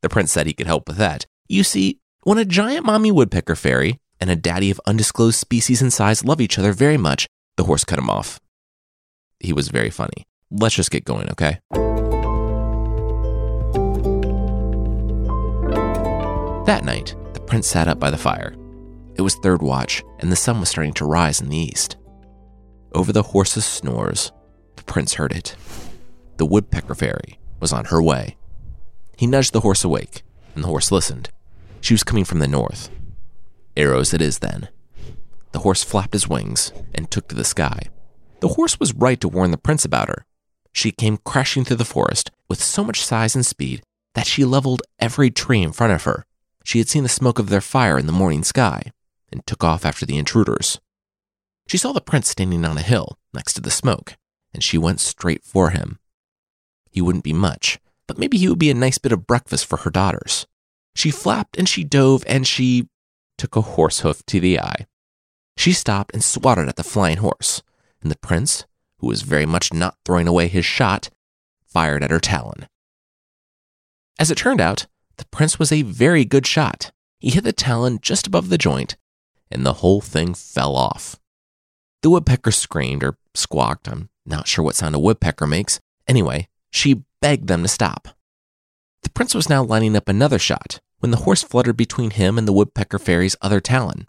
The 0.01 0.10
prince 0.10 0.31
said 0.31 0.45
he 0.45 0.53
could 0.53 0.67
help 0.67 0.88
with 0.88 0.98
that. 0.98 1.25
You 1.48 1.63
see, 1.63 2.00
when 2.24 2.38
a 2.38 2.45
giant 2.45 2.86
mommy 2.86 3.12
woodpecker 3.12 3.55
fairy 3.55 4.00
and 4.19 4.29
a 4.29 4.36
daddy 4.36 4.69
of 4.69 4.81
undisclosed 4.86 5.39
species 5.39 5.81
and 5.81 5.91
size 5.91 6.24
love 6.24 6.39
each 6.39 6.60
other 6.60 6.72
very 6.72 6.98
much, 6.98 7.27
the 7.57 7.63
horse 7.63 7.84
cut 7.84 8.00
him 8.00 8.10
off. 8.10 8.39
He 9.39 9.51
was 9.51 9.69
very 9.69 9.89
funny. 9.89 10.25
Let's 10.51 10.75
just 10.75 10.91
get 10.91 11.05
going, 11.05 11.29
okay? 11.31 11.60
That 16.65 16.84
night, 16.84 17.15
the 17.34 17.41
prince 17.41 17.67
sat 17.67 17.88
up 17.88 18.00
by 18.00 18.10
the 18.10 18.17
fire. 18.17 18.55
It 19.13 19.22
was 19.22 19.36
third 19.36 19.62
watch, 19.62 20.03
and 20.19 20.31
the 20.31 20.36
sun 20.36 20.60
was 20.60 20.67
starting 20.67 20.93
to 20.93 21.05
rise 21.05 21.39
in 21.39 21.50
the 21.50 21.57
east. 21.57 21.95
Over 22.93 23.13
the 23.13 23.22
horse's 23.22 23.65
snores, 23.65 24.31
the 24.75 24.84
prince 24.84 25.13
heard 25.13 25.31
it. 25.31 25.55
The 26.38 26.45
woodpecker 26.45 26.95
fairy 26.95 27.39
was 27.60 27.72
on 27.72 27.86
her 27.86 28.01
way. 28.01 28.38
He 29.15 29.27
nudged 29.27 29.53
the 29.53 29.60
horse 29.60 29.84
awake, 29.84 30.24
and 30.55 30.63
the 30.63 30.67
horse 30.67 30.91
listened. 30.91 31.29
She 31.81 31.93
was 31.93 32.03
coming 32.03 32.25
from 32.25 32.39
the 32.39 32.48
north. 32.48 32.89
Arrows 33.77 34.12
it 34.12 34.22
is 34.22 34.39
then. 34.39 34.69
The 35.51 35.60
horse 35.60 35.84
flapped 35.84 36.13
his 36.13 36.27
wings 36.27 36.74
and 36.95 37.12
took 37.12 37.27
to 37.27 37.36
the 37.36 37.43
sky. 37.43 37.89
The 38.39 38.50
horse 38.50 38.79
was 38.79 38.95
right 38.95 39.22
to 39.22 39.29
warn 39.29 39.51
the 39.51 39.57
prince 39.60 39.86
about 39.86 40.10
her. 40.10 40.25
She 40.74 40.91
came 40.91 41.17
crashing 41.17 41.63
through 41.63 41.77
the 41.77 41.86
forest 41.86 42.31
with 42.50 42.62
so 42.62 42.84
much 42.84 43.05
size 43.05 43.36
and 43.36 43.45
speed 43.45 43.84
that 44.15 44.25
she 44.25 44.43
leveled 44.43 44.81
every 44.98 45.29
tree 45.29 45.62
in 45.62 45.72
front 45.72 45.93
of 45.93 46.05
her. 46.05 46.25
She 46.65 46.79
had 46.79 46.89
seen 46.89 47.03
the 47.03 47.10
smoke 47.10 47.38
of 47.38 47.50
their 47.50 47.62
fire 47.62 47.98
in 48.00 48.07
the 48.07 48.12
morning 48.12 48.43
sky 48.43 48.91
and 49.31 49.45
took 49.45 49.63
off 49.63 49.86
after 49.86 50.03
the 50.03 50.17
intruders. 50.17 50.81
She 51.67 51.77
saw 51.77 51.93
the 51.93 52.01
prince 52.01 52.29
standing 52.29 52.65
on 52.65 52.75
a 52.75 52.81
hill 52.81 53.19
next 53.36 53.53
to 53.53 53.62
the 53.62 53.69
smoke, 53.69 54.17
and 54.51 54.63
she 54.63 54.79
went 54.79 55.00
straight 55.00 55.43
for 55.43 55.69
him. 55.69 56.00
He 56.89 57.01
wouldn't 57.01 57.24
be 57.24 57.34
much, 57.34 57.79
but 58.07 58.17
maybe 58.17 58.39
he 58.39 58.50
would 58.50 58.57
be 58.57 58.72
a 58.72 58.74
nice 58.74 58.98
bit 58.98 59.12
of 59.12 59.27
breakfast 59.27 59.67
for 59.67 59.77
her 59.77 59.91
daughters. 59.91 60.48
She 60.95 61.12
flapped 61.12 61.55
and 61.55 61.69
she 61.69 61.84
dove 61.84 62.24
and 62.25 62.48
she 62.48 62.88
took 63.38 63.55
a 63.55 63.62
horse 63.62 64.00
hoof 64.00 64.25
to 64.25 64.39
the 64.39 64.60
eye. 64.60 64.88
She 65.57 65.72
stopped 65.72 66.15
and 66.15 66.24
swatted 66.24 66.67
at 66.67 66.77
the 66.77 66.84
flying 66.84 67.17
horse, 67.17 67.62
and 68.01 68.10
the 68.10 68.17
prince, 68.17 68.65
who 69.00 69.07
was 69.07 69.22
very 69.22 69.45
much 69.45 69.72
not 69.72 69.98
throwing 70.03 70.27
away 70.27 70.48
his 70.48 70.65
shot, 70.65 71.12
fired 71.63 72.03
at 72.03 72.12
her 72.12 72.19
talon. 72.19 72.67
As 74.17 74.31
it 74.31 74.38
turned 74.39 74.62
out, 74.62 74.88
the 75.17 75.25
prince 75.25 75.60
was 75.60 75.72
a 75.72 75.81
very 75.81 76.25
good 76.25 76.45
shot. 76.45 76.91
He 77.19 77.29
hit 77.29 77.43
the 77.43 77.53
talon 77.53 78.00
just 78.01 78.27
above 78.27 78.50
the 78.50 78.57
joint, 78.57 78.98
and 79.50 79.65
the 79.65 79.74
whole 79.74 80.01
thing 80.01 80.34
fell 80.34 80.75
off. 80.75 81.19
The 82.01 82.10
woodpecker 82.10 82.51
screamed 82.51 83.03
or 83.03 83.17
squawked. 83.34 83.88
I'm 83.88 84.10
not 84.25 84.48
sure 84.48 84.63
what 84.63 84.75
sound 84.75 84.95
a 84.95 85.00
woodpecker 85.00 85.48
makes. 85.48 85.79
Anyway, 86.07 86.48
she 86.69 87.03
begged 87.22 87.48
them 87.48 87.63
to 87.63 87.67
stop. 87.67 88.10
The 89.03 89.10
prince 89.10 89.34
was 89.34 89.50
now 89.50 89.63
lining 89.63 89.95
up 89.95 90.10
another 90.10 90.39
shot 90.39 90.79
when 91.00 91.12
the 91.12 91.17
horse 91.17 91.43
fluttered 91.43 91.77
between 91.77 92.12
him 92.12 92.38
and 92.38 92.48
the 92.48 92.53
woodpecker 92.53 93.00
fairy's 93.00 93.36
other 93.41 93.60
talon. 93.60 94.07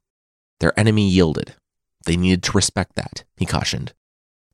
Their 0.60 0.78
enemy 0.78 1.08
yielded. 1.08 1.54
They 2.04 2.16
needed 2.16 2.42
to 2.44 2.52
respect 2.52 2.94
that, 2.96 3.24
he 3.36 3.46
cautioned. 3.46 3.92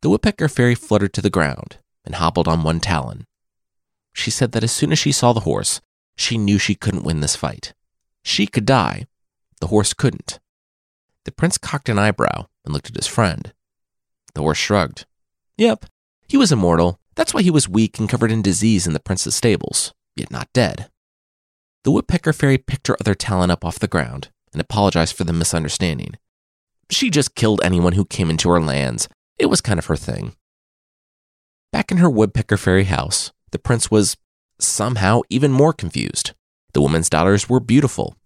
The 0.01 0.09
woodpecker 0.09 0.49
fairy 0.49 0.75
fluttered 0.75 1.13
to 1.15 1.23
the 1.23 1.31
ground 1.31 1.79
and 2.05 2.17
hobbled 2.17 2.49
on 2.49 2.63
one 2.63 2.81
talon. 2.81 3.27
She 4.13 4.31
said 4.31 4.53
that 4.53 4.65
as 4.65 4.73
soon 4.73 4.93
as 4.93 4.99
she 4.99 5.13
saw 5.13 5.33
the 5.33 5.41
horse, 5.41 5.81
she 6.17 6.39
knew 6.39 6.59
she 6.59 6.75
couldn't 6.75 7.05
win 7.05 7.21
this 7.21 7.37
fight. 7.37 7.75
She 8.23 8.47
could 8.47 8.67
die. 8.67 9.07
The 9.61 9.69
horse 9.69 9.95
couldn't. 9.95 10.39
The 11.25 11.33
prince 11.33 11.59
cocked 11.59 11.89
an 11.89 11.99
eyebrow 11.99 12.47
and 12.65 12.73
looked 12.75 12.91
at 12.91 12.97
his 12.97 13.07
friend. 13.07 13.53
The 14.35 14.41
horse 14.43 14.59
shrugged. 14.59 15.07
Yep, 15.57 15.87
he 16.29 16.37
was 16.37 16.53
immortal. 16.53 16.99
That's 17.15 17.35
why 17.35 17.43
he 17.43 17.51
was 17.51 17.69
weak 17.69 17.99
and 17.99 18.09
covered 18.09 18.33
in 18.33 18.43
disease 18.43 18.87
in 18.87 18.93
the 18.93 19.01
prince's 19.01 19.35
stables, 19.35 19.93
yet 20.17 20.31
not 20.31 20.53
dead. 20.53 20.89
The 21.85 21.91
woodpecker 21.91 22.33
fairy 22.33 22.59
picked 22.59 22.87
her 22.87 22.97
other 23.01 23.15
talon 23.15 23.51
up 23.51 23.65
off 23.65 23.79
the 23.79 23.89
ground 23.89 24.31
and 24.53 24.61
apologized 24.61 25.17
for 25.17 25.25
the 25.25 25.33
misunderstanding. 25.33 26.15
She 26.91 27.11
just 27.11 27.35
killed 27.35 27.61
anyone 27.63 27.93
who 27.93 28.05
came 28.05 28.31
into 28.31 28.51
her 28.51 28.61
lands. 28.61 29.09
It 29.39 29.47
was 29.47 29.61
kind 29.61 29.79
of 29.79 29.87
her 29.87 29.97
thing. 29.97 30.37
Back 31.73 31.91
in 31.91 31.99
her 31.99 32.11
woodpecker 32.11 32.57
fairy 32.57 32.85
house, 32.85 33.33
the 33.51 33.59
prince 33.59 33.91
was 33.91 34.17
somehow 34.59 35.23
even 35.29 35.53
more 35.53 35.73
confused. 35.73 36.33
The 36.73 36.83
woman's 36.83 37.11
daughters 37.11 37.49
were 37.49 37.61
beautiful. 37.61 38.17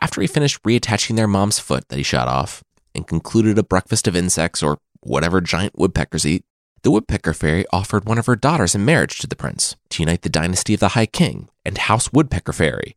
After 0.00 0.20
he 0.20 0.26
finished 0.26 0.62
reattaching 0.62 1.16
their 1.16 1.26
mom's 1.26 1.58
foot 1.58 1.88
that 1.88 1.96
he 1.96 2.02
shot 2.02 2.28
off 2.28 2.62
and 2.94 3.06
concluded 3.06 3.58
a 3.58 3.62
breakfast 3.62 4.08
of 4.08 4.16
insects 4.16 4.62
or 4.62 4.78
whatever 5.00 5.40
giant 5.40 5.78
woodpeckers 5.78 6.26
eat, 6.26 6.44
the 6.82 6.90
woodpecker 6.90 7.32
fairy 7.32 7.64
offered 7.72 8.04
one 8.04 8.18
of 8.18 8.26
her 8.26 8.36
daughters 8.36 8.74
in 8.74 8.84
marriage 8.84 9.18
to 9.18 9.26
the 9.26 9.36
prince 9.36 9.76
to 9.90 10.02
unite 10.02 10.22
the 10.22 10.28
dynasty 10.28 10.74
of 10.74 10.80
the 10.80 10.88
High 10.88 11.06
King 11.06 11.48
and 11.64 11.76
House 11.76 12.12
Woodpecker 12.12 12.52
Fairy. 12.52 12.96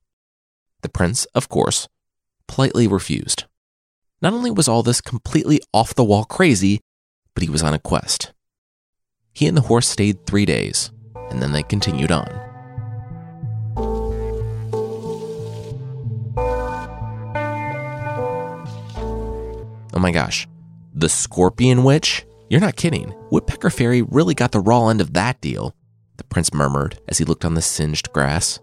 The 0.81 0.89
prince, 0.89 1.25
of 1.33 1.49
course, 1.49 1.87
politely 2.47 2.87
refused. 2.87 3.45
Not 4.21 4.33
only 4.33 4.51
was 4.51 4.67
all 4.67 4.83
this 4.83 5.01
completely 5.01 5.61
off 5.73 5.95
the 5.95 6.03
wall 6.03 6.25
crazy, 6.25 6.79
but 7.33 7.43
he 7.43 7.49
was 7.49 7.63
on 7.63 7.73
a 7.73 7.79
quest. 7.79 8.33
He 9.33 9.47
and 9.47 9.57
the 9.57 9.61
horse 9.61 9.87
stayed 9.87 10.25
three 10.25 10.45
days, 10.45 10.91
and 11.29 11.41
then 11.41 11.53
they 11.53 11.63
continued 11.63 12.11
on. 12.11 12.40
Oh 19.93 19.99
my 19.99 20.11
gosh, 20.11 20.47
the 20.93 21.09
Scorpion 21.09 21.83
Witch? 21.83 22.25
You're 22.49 22.61
not 22.61 22.75
kidding. 22.75 23.13
Woodpecker 23.29 23.69
Fairy 23.69 24.01
really 24.01 24.33
got 24.33 24.51
the 24.51 24.59
raw 24.59 24.87
end 24.87 25.01
of 25.01 25.13
that 25.13 25.39
deal, 25.41 25.75
the 26.17 26.23
prince 26.23 26.53
murmured 26.53 26.99
as 27.07 27.17
he 27.17 27.25
looked 27.25 27.45
on 27.45 27.53
the 27.53 27.61
singed 27.61 28.11
grass. 28.11 28.59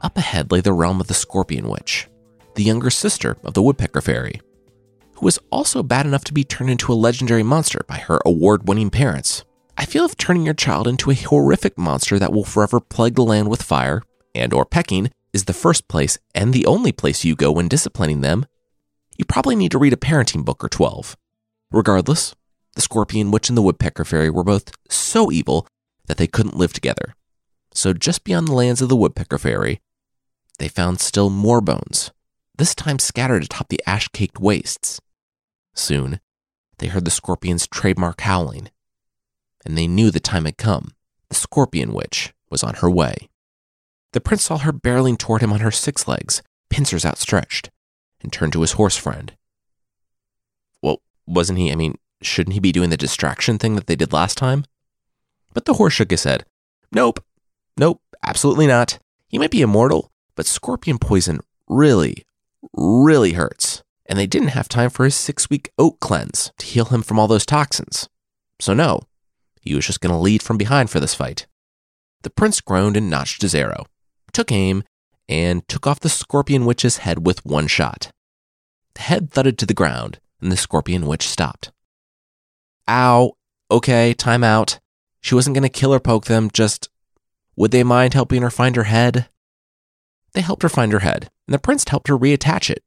Up 0.00 0.16
ahead 0.16 0.52
lay 0.52 0.60
the 0.60 0.72
realm 0.72 1.00
of 1.00 1.06
the 1.06 1.14
Scorpion 1.14 1.68
Witch, 1.68 2.08
the 2.54 2.62
younger 2.62 2.90
sister 2.90 3.36
of 3.42 3.54
the 3.54 3.62
Woodpecker 3.62 4.00
Fairy, 4.00 4.40
who 5.14 5.26
was 5.26 5.38
also 5.50 5.82
bad 5.82 6.06
enough 6.06 6.24
to 6.24 6.34
be 6.34 6.44
turned 6.44 6.70
into 6.70 6.92
a 6.92 6.94
legendary 6.94 7.42
monster 7.42 7.84
by 7.88 7.98
her 7.98 8.20
award 8.24 8.68
winning 8.68 8.90
parents. 8.90 9.44
I 9.76 9.84
feel 9.84 10.04
if 10.04 10.16
turning 10.16 10.44
your 10.44 10.54
child 10.54 10.88
into 10.88 11.10
a 11.10 11.14
horrific 11.14 11.78
monster 11.78 12.18
that 12.18 12.32
will 12.32 12.44
forever 12.44 12.80
plague 12.80 13.14
the 13.14 13.22
land 13.22 13.48
with 13.48 13.62
fire 13.62 14.02
and 14.34 14.52
or 14.52 14.64
pecking 14.64 15.10
is 15.32 15.44
the 15.44 15.52
first 15.52 15.88
place 15.88 16.18
and 16.34 16.52
the 16.52 16.66
only 16.66 16.92
place 16.92 17.24
you 17.24 17.34
go 17.34 17.52
when 17.52 17.68
disciplining 17.68 18.20
them, 18.20 18.46
you 19.18 19.24
probably 19.24 19.56
need 19.56 19.72
to 19.72 19.78
read 19.78 19.92
a 19.92 19.96
parenting 19.96 20.44
book 20.44 20.64
or 20.64 20.68
12. 20.68 21.16
Regardless, 21.70 22.34
the 22.74 22.80
scorpion 22.80 23.30
witch 23.30 23.48
and 23.48 23.58
the 23.58 23.62
woodpecker 23.62 24.04
fairy 24.04 24.30
were 24.30 24.44
both 24.44 24.72
so 24.88 25.30
evil 25.30 25.66
that 26.06 26.16
they 26.16 26.28
couldn't 26.28 26.56
live 26.56 26.72
together. 26.72 27.14
So, 27.74 27.92
just 27.92 28.24
beyond 28.24 28.48
the 28.48 28.54
lands 28.54 28.80
of 28.80 28.88
the 28.88 28.96
woodpecker 28.96 29.38
fairy, 29.38 29.80
they 30.58 30.68
found 30.68 31.00
still 31.00 31.28
more 31.28 31.60
bones, 31.60 32.12
this 32.56 32.74
time 32.74 32.98
scattered 32.98 33.44
atop 33.44 33.68
the 33.68 33.80
ash 33.86 34.08
caked 34.08 34.40
wastes. 34.40 35.00
Soon, 35.74 36.20
they 36.78 36.86
heard 36.86 37.04
the 37.04 37.10
scorpion's 37.10 37.66
trademark 37.66 38.20
howling, 38.22 38.70
and 39.64 39.76
they 39.76 39.86
knew 39.86 40.10
the 40.10 40.20
time 40.20 40.44
had 40.44 40.56
come. 40.56 40.92
The 41.28 41.34
scorpion 41.34 41.92
witch 41.92 42.32
was 42.50 42.62
on 42.62 42.74
her 42.74 42.90
way. 42.90 43.28
The 44.12 44.20
prince 44.20 44.44
saw 44.44 44.58
her 44.58 44.72
barreling 44.72 45.18
toward 45.18 45.42
him 45.42 45.52
on 45.52 45.60
her 45.60 45.70
six 45.70 46.08
legs, 46.08 46.42
pincers 46.70 47.04
outstretched, 47.04 47.70
and 48.22 48.32
turned 48.32 48.52
to 48.52 48.60
his 48.60 48.72
horse 48.72 48.96
friend. 48.96 49.32
Well, 50.82 51.02
wasn't 51.26 51.58
he? 51.58 51.72
I 51.72 51.74
mean, 51.74 51.96
shouldn't 52.22 52.54
he 52.54 52.60
be 52.60 52.72
doing 52.72 52.90
the 52.90 52.96
distraction 52.96 53.58
thing 53.58 53.74
that 53.76 53.86
they 53.86 53.96
did 53.96 54.12
last 54.12 54.38
time? 54.38 54.64
But 55.54 55.64
the 55.64 55.74
horse 55.74 55.94
shook 55.94 56.10
his 56.10 56.24
head. 56.24 56.44
Nope. 56.92 57.24
Nope, 57.76 58.02
absolutely 58.22 58.66
not. 58.66 58.98
He 59.28 59.38
might 59.38 59.50
be 59.50 59.62
immortal, 59.62 60.10
but 60.34 60.46
scorpion 60.46 60.98
poison 60.98 61.40
really, 61.68 62.24
really 62.72 63.32
hurts. 63.32 63.82
And 64.06 64.18
they 64.18 64.26
didn't 64.26 64.48
have 64.48 64.68
time 64.68 64.90
for 64.90 65.04
his 65.04 65.14
six 65.14 65.50
week 65.50 65.70
oat 65.78 66.00
cleanse 66.00 66.50
to 66.58 66.66
heal 66.66 66.86
him 66.86 67.02
from 67.02 67.18
all 67.18 67.28
those 67.28 67.46
toxins. 67.46 68.08
So, 68.58 68.72
no, 68.74 69.02
he 69.60 69.74
was 69.74 69.86
just 69.86 70.00
going 70.00 70.12
to 70.12 70.18
lead 70.18 70.42
from 70.42 70.56
behind 70.56 70.90
for 70.90 70.98
this 70.98 71.14
fight. 71.14 71.46
The 72.22 72.30
prince 72.30 72.60
groaned 72.60 72.96
and 72.96 73.10
notched 73.10 73.42
his 73.42 73.54
arrow, 73.54 73.86
took 74.32 74.50
aim, 74.50 74.82
and 75.28 75.66
took 75.68 75.86
off 75.86 76.00
the 76.00 76.08
scorpion 76.08 76.64
witch's 76.64 76.98
head 76.98 77.26
with 77.26 77.44
one 77.44 77.66
shot. 77.66 78.10
The 78.94 79.02
head 79.02 79.30
thudded 79.30 79.58
to 79.58 79.66
the 79.66 79.74
ground, 79.74 80.18
and 80.40 80.50
the 80.50 80.56
scorpion 80.56 81.06
witch 81.06 81.28
stopped. 81.28 81.70
Ow. 82.88 83.32
Okay, 83.70 84.14
time 84.14 84.42
out. 84.42 84.80
She 85.20 85.34
wasn't 85.34 85.54
going 85.54 85.62
to 85.62 85.68
kill 85.68 85.92
or 85.92 86.00
poke 86.00 86.24
them, 86.24 86.50
just. 86.52 86.88
Would 87.56 87.70
they 87.70 87.84
mind 87.84 88.14
helping 88.14 88.42
her 88.42 88.50
find 88.50 88.76
her 88.76 88.84
head? 88.84 89.28
They 90.32 90.40
helped 90.40 90.62
her 90.62 90.68
find 90.68 90.92
her 90.92 91.00
head, 91.00 91.28
and 91.46 91.54
the 91.54 91.58
prince 91.58 91.84
helped 91.88 92.08
her 92.08 92.16
reattach 92.16 92.70
it. 92.70 92.82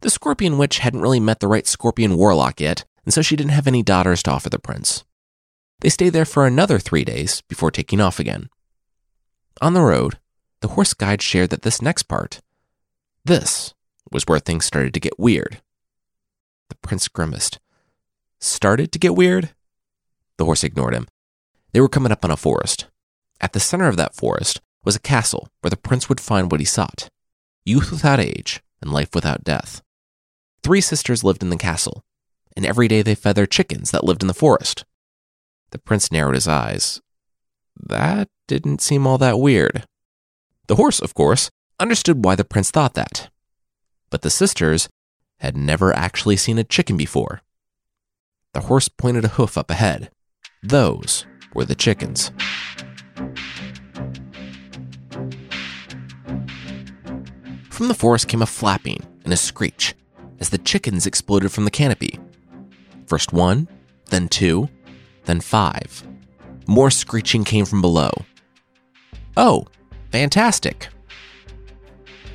The 0.00 0.10
scorpion 0.10 0.56
witch 0.56 0.78
hadn't 0.78 1.00
really 1.00 1.20
met 1.20 1.40
the 1.40 1.48
right 1.48 1.66
scorpion 1.66 2.16
warlock 2.16 2.60
yet, 2.60 2.84
and 3.04 3.12
so 3.12 3.22
she 3.22 3.36
didn't 3.36 3.52
have 3.52 3.66
any 3.66 3.82
daughters 3.82 4.22
to 4.24 4.30
offer 4.30 4.50
the 4.50 4.58
prince. 4.58 5.04
They 5.80 5.88
stayed 5.88 6.10
there 6.10 6.24
for 6.24 6.46
another 6.46 6.78
three 6.78 7.04
days 7.04 7.42
before 7.48 7.70
taking 7.70 8.00
off 8.00 8.20
again. 8.20 8.48
On 9.60 9.74
the 9.74 9.82
road, 9.82 10.18
the 10.64 10.68
horse 10.68 10.94
guide 10.94 11.20
shared 11.20 11.50
that 11.50 11.60
this 11.60 11.82
next 11.82 12.04
part, 12.04 12.40
this 13.22 13.74
was 14.10 14.24
where 14.26 14.38
things 14.38 14.64
started 14.64 14.94
to 14.94 14.98
get 14.98 15.18
weird. 15.18 15.60
The 16.70 16.76
prince 16.76 17.06
grimaced 17.06 17.58
started 18.40 18.90
to 18.92 18.98
get 18.98 19.14
weird? 19.14 19.50
The 20.38 20.46
horse 20.46 20.64
ignored 20.64 20.94
him. 20.94 21.06
They 21.74 21.82
were 21.82 21.88
coming 21.90 22.12
up 22.12 22.24
on 22.24 22.30
a 22.30 22.36
forest. 22.38 22.86
At 23.42 23.52
the 23.52 23.60
center 23.60 23.88
of 23.88 23.98
that 23.98 24.14
forest 24.14 24.62
was 24.86 24.96
a 24.96 25.00
castle 25.00 25.50
where 25.60 25.68
the 25.68 25.76
prince 25.76 26.08
would 26.08 26.18
find 26.18 26.50
what 26.50 26.60
he 26.60 26.66
sought 26.66 27.10
youth 27.66 27.90
without 27.90 28.18
age 28.18 28.62
and 28.80 28.90
life 28.90 29.14
without 29.14 29.44
death. 29.44 29.82
Three 30.62 30.80
sisters 30.80 31.22
lived 31.22 31.42
in 31.42 31.50
the 31.50 31.58
castle, 31.58 32.06
and 32.56 32.64
every 32.64 32.88
day 32.88 33.02
they 33.02 33.14
fed 33.14 33.36
their 33.36 33.44
chickens 33.44 33.90
that 33.90 34.04
lived 34.04 34.22
in 34.22 34.28
the 34.28 34.32
forest. 34.32 34.86
The 35.72 35.78
prince 35.78 36.10
narrowed 36.10 36.36
his 36.36 36.48
eyes. 36.48 37.02
That 37.76 38.30
didn't 38.48 38.80
seem 38.80 39.06
all 39.06 39.18
that 39.18 39.38
weird. 39.38 39.84
The 40.66 40.76
horse, 40.76 41.00
of 41.00 41.14
course, 41.14 41.50
understood 41.78 42.24
why 42.24 42.36
the 42.36 42.44
prince 42.44 42.70
thought 42.70 42.94
that. 42.94 43.28
But 44.10 44.22
the 44.22 44.30
sisters 44.30 44.88
had 45.38 45.56
never 45.56 45.94
actually 45.94 46.36
seen 46.36 46.58
a 46.58 46.64
chicken 46.64 46.96
before. 46.96 47.42
The 48.52 48.60
horse 48.60 48.88
pointed 48.88 49.24
a 49.24 49.28
hoof 49.36 49.58
up 49.58 49.70
ahead. 49.70 50.10
Those 50.62 51.26
were 51.52 51.64
the 51.64 51.74
chickens. 51.74 52.30
From 57.68 57.88
the 57.88 57.94
forest 57.94 58.28
came 58.28 58.40
a 58.40 58.46
flapping 58.46 59.04
and 59.24 59.32
a 59.32 59.36
screech 59.36 59.94
as 60.40 60.48
the 60.48 60.58
chickens 60.58 61.06
exploded 61.06 61.52
from 61.52 61.64
the 61.64 61.70
canopy. 61.70 62.18
First 63.06 63.32
one, 63.32 63.68
then 64.10 64.28
two, 64.28 64.68
then 65.24 65.40
five. 65.40 66.06
More 66.66 66.90
screeching 66.90 67.44
came 67.44 67.66
from 67.66 67.80
below. 67.80 68.12
Oh, 69.36 69.66
fantastic! 70.14 70.86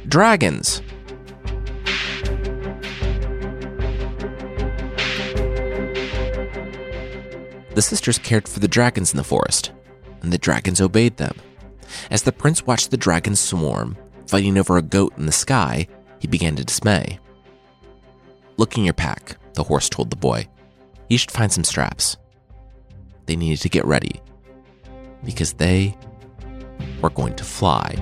Dragons! 0.05 0.81
The 7.73 7.81
sisters 7.81 8.17
cared 8.17 8.49
for 8.49 8.59
the 8.59 8.67
dragons 8.67 9.13
in 9.13 9.17
the 9.17 9.23
forest, 9.23 9.71
and 10.21 10.33
the 10.33 10.37
dragons 10.37 10.81
obeyed 10.81 11.15
them. 11.15 11.37
As 12.11 12.23
the 12.23 12.33
prince 12.33 12.67
watched 12.67 12.91
the 12.91 12.97
dragons 12.97 13.39
swarm, 13.39 13.95
fighting 14.27 14.57
over 14.57 14.75
a 14.75 14.81
goat 14.81 15.13
in 15.17 15.25
the 15.25 15.31
sky, 15.31 15.87
he 16.19 16.27
began 16.27 16.57
to 16.57 16.65
dismay. 16.65 17.17
Look 18.57 18.77
in 18.77 18.83
your 18.83 18.93
pack, 18.93 19.37
the 19.53 19.63
horse 19.63 19.87
told 19.87 20.09
the 20.09 20.17
boy. 20.17 20.49
You 21.07 21.17
should 21.17 21.31
find 21.31 21.49
some 21.49 21.63
straps. 21.63 22.17
They 23.25 23.37
needed 23.37 23.61
to 23.61 23.69
get 23.69 23.85
ready 23.85 24.19
because 25.23 25.53
they 25.53 25.95
were 27.01 27.09
going 27.09 27.35
to 27.35 27.43
fly. 27.43 27.95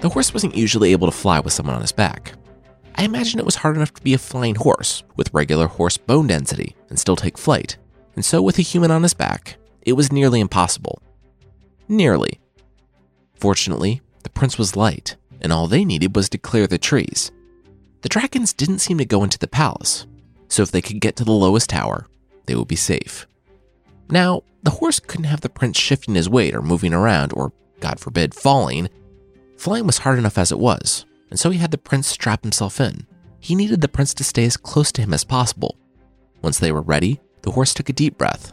The 0.00 0.10
horse 0.10 0.34
wasn't 0.34 0.54
usually 0.54 0.92
able 0.92 1.10
to 1.10 1.16
fly 1.16 1.40
with 1.40 1.54
someone 1.54 1.76
on 1.76 1.80
his 1.80 1.92
back. 1.92 2.34
I 2.94 3.04
imagine 3.04 3.40
it 3.40 3.46
was 3.46 3.56
hard 3.56 3.76
enough 3.76 3.94
to 3.94 4.02
be 4.02 4.12
a 4.12 4.18
flying 4.18 4.54
horse 4.54 5.02
with 5.16 5.32
regular 5.32 5.66
horse 5.66 5.96
bone 5.96 6.26
density 6.26 6.76
and 6.90 6.98
still 6.98 7.16
take 7.16 7.38
flight, 7.38 7.78
and 8.14 8.24
so 8.24 8.42
with 8.42 8.58
a 8.58 8.62
human 8.62 8.90
on 8.90 9.02
his 9.02 9.14
back, 9.14 9.56
it 9.80 9.94
was 9.94 10.12
nearly 10.12 10.40
impossible. 10.40 11.00
Nearly. 11.88 12.38
Fortunately, 13.34 14.02
the 14.22 14.30
prince 14.30 14.58
was 14.58 14.76
light, 14.76 15.16
and 15.40 15.52
all 15.52 15.66
they 15.66 15.84
needed 15.84 16.14
was 16.14 16.28
to 16.28 16.38
clear 16.38 16.66
the 16.66 16.78
trees. 16.78 17.32
The 18.02 18.08
dragons 18.08 18.52
didn't 18.52 18.80
seem 18.80 18.98
to 18.98 19.04
go 19.04 19.24
into 19.24 19.38
the 19.38 19.48
palace, 19.48 20.06
so 20.54 20.62
if 20.62 20.70
they 20.70 20.82
could 20.82 21.00
get 21.00 21.16
to 21.16 21.24
the 21.24 21.32
lowest 21.32 21.70
tower, 21.70 22.06
they 22.46 22.54
would 22.54 22.68
be 22.68 22.76
safe. 22.76 23.26
Now, 24.08 24.42
the 24.62 24.70
horse 24.70 25.00
couldn't 25.00 25.24
have 25.24 25.40
the 25.40 25.48
prince 25.48 25.78
shifting 25.78 26.14
his 26.14 26.28
weight 26.28 26.54
or 26.54 26.62
moving 26.62 26.94
around, 26.94 27.32
or, 27.34 27.52
God 27.80 28.00
forbid, 28.00 28.34
falling, 28.34 28.88
Flying 29.56 29.86
was 29.86 29.98
hard 29.98 30.18
enough 30.18 30.36
as 30.38 30.52
it 30.52 30.58
was, 30.58 31.06
and 31.30 31.38
so 31.38 31.50
he 31.50 31.58
had 31.58 31.70
the 31.70 31.78
prince 31.78 32.06
strap 32.06 32.42
himself 32.42 32.80
in. 32.80 33.06
He 33.40 33.54
needed 33.54 33.80
the 33.80 33.88
prince 33.88 34.14
to 34.14 34.24
stay 34.24 34.44
as 34.44 34.56
close 34.56 34.92
to 34.92 35.02
him 35.02 35.14
as 35.14 35.24
possible. 35.24 35.76
Once 36.42 36.58
they 36.58 36.72
were 36.72 36.82
ready, 36.82 37.20
the 37.42 37.52
horse 37.52 37.72
took 37.72 37.88
a 37.88 37.92
deep 37.92 38.18
breath. 38.18 38.52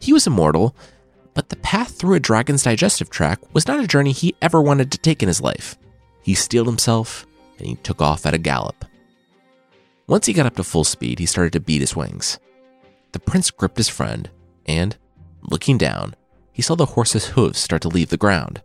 He 0.00 0.12
was 0.12 0.26
immortal, 0.26 0.74
but 1.34 1.48
the 1.48 1.56
path 1.56 1.98
through 1.98 2.14
a 2.14 2.20
dragon's 2.20 2.62
digestive 2.62 3.10
tract 3.10 3.44
was 3.52 3.66
not 3.66 3.80
a 3.82 3.86
journey 3.86 4.12
he 4.12 4.34
ever 4.40 4.62
wanted 4.62 4.90
to 4.92 4.98
take 4.98 5.22
in 5.22 5.28
his 5.28 5.40
life. 5.40 5.76
He 6.22 6.34
steeled 6.34 6.66
himself 6.66 7.26
and 7.58 7.66
he 7.66 7.74
took 7.76 8.00
off 8.00 8.24
at 8.26 8.34
a 8.34 8.38
gallop. 8.38 8.84
Once 10.06 10.26
he 10.26 10.32
got 10.32 10.46
up 10.46 10.56
to 10.56 10.64
full 10.64 10.84
speed, 10.84 11.18
he 11.18 11.26
started 11.26 11.52
to 11.52 11.60
beat 11.60 11.80
his 11.80 11.96
wings. 11.96 12.38
The 13.12 13.18
prince 13.18 13.50
gripped 13.50 13.76
his 13.76 13.88
friend, 13.88 14.30
and, 14.66 14.96
looking 15.42 15.78
down, 15.78 16.14
he 16.52 16.62
saw 16.62 16.74
the 16.74 16.86
horse's 16.86 17.26
hooves 17.26 17.58
start 17.58 17.82
to 17.82 17.88
leave 17.88 18.10
the 18.10 18.16
ground. 18.16 18.62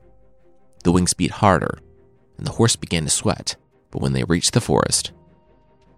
The 0.84 0.92
wings 0.92 1.14
beat 1.14 1.32
harder 1.32 1.80
and 2.42 2.48
the 2.48 2.54
horse 2.54 2.76
began 2.76 3.04
to 3.04 3.10
sweat. 3.12 3.56
But 3.92 4.02
when 4.02 4.14
they 4.14 4.24
reached 4.24 4.54
the 4.54 4.62
forest, 4.62 5.12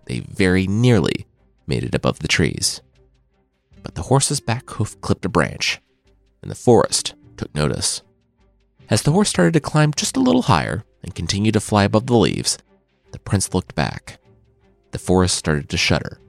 they 0.08 0.20
very 0.20 0.68
nearly 0.68 1.26
made 1.66 1.86
it 1.86 1.96
above 1.96 2.20
the 2.20 2.28
trees. 2.28 2.82
But 3.82 3.96
the 3.96 4.02
horse's 4.02 4.42
back 4.42 4.70
hoof 4.70 5.00
clipped 5.00 5.24
a 5.24 5.30
branch, 5.30 5.80
and 6.42 6.52
the 6.52 6.56
forest 6.56 7.14
took 7.38 7.56
notice. 7.56 8.02
As 8.90 9.04
the 9.04 9.14
horse 9.14 9.30
started 9.30 9.54
to 9.54 9.62
climb 9.62 9.94
just 9.96 10.18
a 10.18 10.20
little 10.20 10.42
higher 10.42 10.84
and 11.02 11.16
continued 11.16 11.54
to 11.54 11.62
fly 11.62 11.86
above 11.86 12.08
the 12.08 12.18
leaves, 12.18 12.58
the 13.14 13.20
prince 13.20 13.54
looked 13.54 13.74
back. 13.74 14.20
The 14.94 15.00
forest 15.00 15.36
started 15.36 15.70
to 15.70 15.78
shudder, 15.78 16.20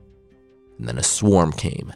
and 0.79 0.89
then 0.89 0.97
a 0.97 1.03
swarm 1.03 1.53
came. 1.53 1.93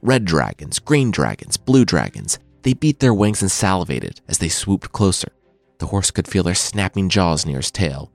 Red 0.00 0.24
dragons, 0.24 0.78
green 0.78 1.10
dragons, 1.10 1.56
blue 1.56 1.84
dragons, 1.84 2.38
they 2.62 2.72
beat 2.72 3.00
their 3.00 3.12
wings 3.12 3.42
and 3.42 3.50
salivated 3.50 4.20
as 4.28 4.38
they 4.38 4.48
swooped 4.48 4.92
closer. 4.92 5.32
The 5.78 5.86
horse 5.86 6.12
could 6.12 6.28
feel 6.28 6.44
their 6.44 6.54
snapping 6.54 7.08
jaws 7.08 7.44
near 7.44 7.56
his 7.56 7.72
tail. 7.72 8.12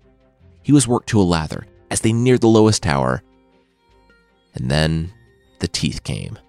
He 0.62 0.72
was 0.72 0.88
worked 0.88 1.10
to 1.10 1.20
a 1.20 1.24
lather 1.24 1.68
as 1.92 2.00
they 2.00 2.14
neared 2.14 2.40
the 2.40 2.48
lowest 2.48 2.84
tower. 2.84 3.22
And 4.56 4.72
then 4.72 5.12
the 5.60 5.68
teeth 5.68 6.04
came. 6.04 6.40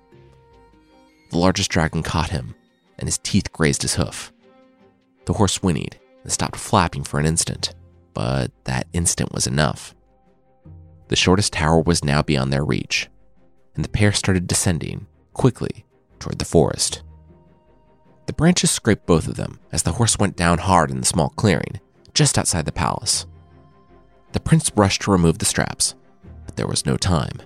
The 1.30 1.38
largest 1.38 1.68
dragon 1.68 2.04
caught 2.04 2.30
him, 2.30 2.54
and 2.96 3.08
his 3.08 3.18
teeth 3.18 3.52
grazed 3.52 3.82
his 3.82 3.96
hoof. 3.96 4.32
The 5.24 5.32
horse 5.32 5.56
whinnied 5.56 5.98
and 6.22 6.30
stopped 6.30 6.56
flapping 6.56 7.02
for 7.02 7.18
an 7.18 7.26
instant, 7.26 7.74
but 8.12 8.52
that 8.64 8.86
instant 8.92 9.32
was 9.32 9.48
enough. 9.48 9.96
The 11.14 11.20
shortest 11.20 11.52
tower 11.52 11.80
was 11.80 12.02
now 12.02 12.22
beyond 12.22 12.52
their 12.52 12.64
reach, 12.64 13.08
and 13.76 13.84
the 13.84 13.88
pair 13.88 14.10
started 14.10 14.48
descending 14.48 15.06
quickly 15.32 15.84
toward 16.18 16.40
the 16.40 16.44
forest. 16.44 17.04
The 18.26 18.32
branches 18.32 18.72
scraped 18.72 19.06
both 19.06 19.28
of 19.28 19.36
them 19.36 19.60
as 19.70 19.84
the 19.84 19.92
horse 19.92 20.18
went 20.18 20.34
down 20.34 20.58
hard 20.58 20.90
in 20.90 20.98
the 20.98 21.06
small 21.06 21.28
clearing 21.28 21.78
just 22.14 22.36
outside 22.36 22.64
the 22.64 22.72
palace. 22.72 23.26
The 24.32 24.40
prince 24.40 24.72
rushed 24.74 25.02
to 25.02 25.12
remove 25.12 25.38
the 25.38 25.44
straps, 25.44 25.94
but 26.46 26.56
there 26.56 26.66
was 26.66 26.84
no 26.84 26.96
time. 26.96 27.40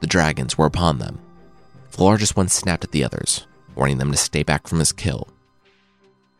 The 0.00 0.06
dragons 0.06 0.58
were 0.58 0.66
upon 0.66 0.98
them. 0.98 1.18
The 1.92 2.04
largest 2.04 2.36
one 2.36 2.48
snapped 2.48 2.84
at 2.84 2.90
the 2.90 3.02
others, 3.02 3.46
warning 3.74 3.96
them 3.96 4.10
to 4.10 4.18
stay 4.18 4.42
back 4.42 4.68
from 4.68 4.80
his 4.80 4.92
kill. 4.92 5.26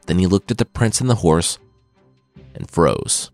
Then 0.05 0.19
he 0.19 0.27
looked 0.27 0.51
at 0.51 0.59
the 0.59 0.67
prince 0.67 1.01
and 1.01 1.09
the 1.09 1.15
horse 1.15 1.59
and 2.55 2.71
froze. 2.71 3.31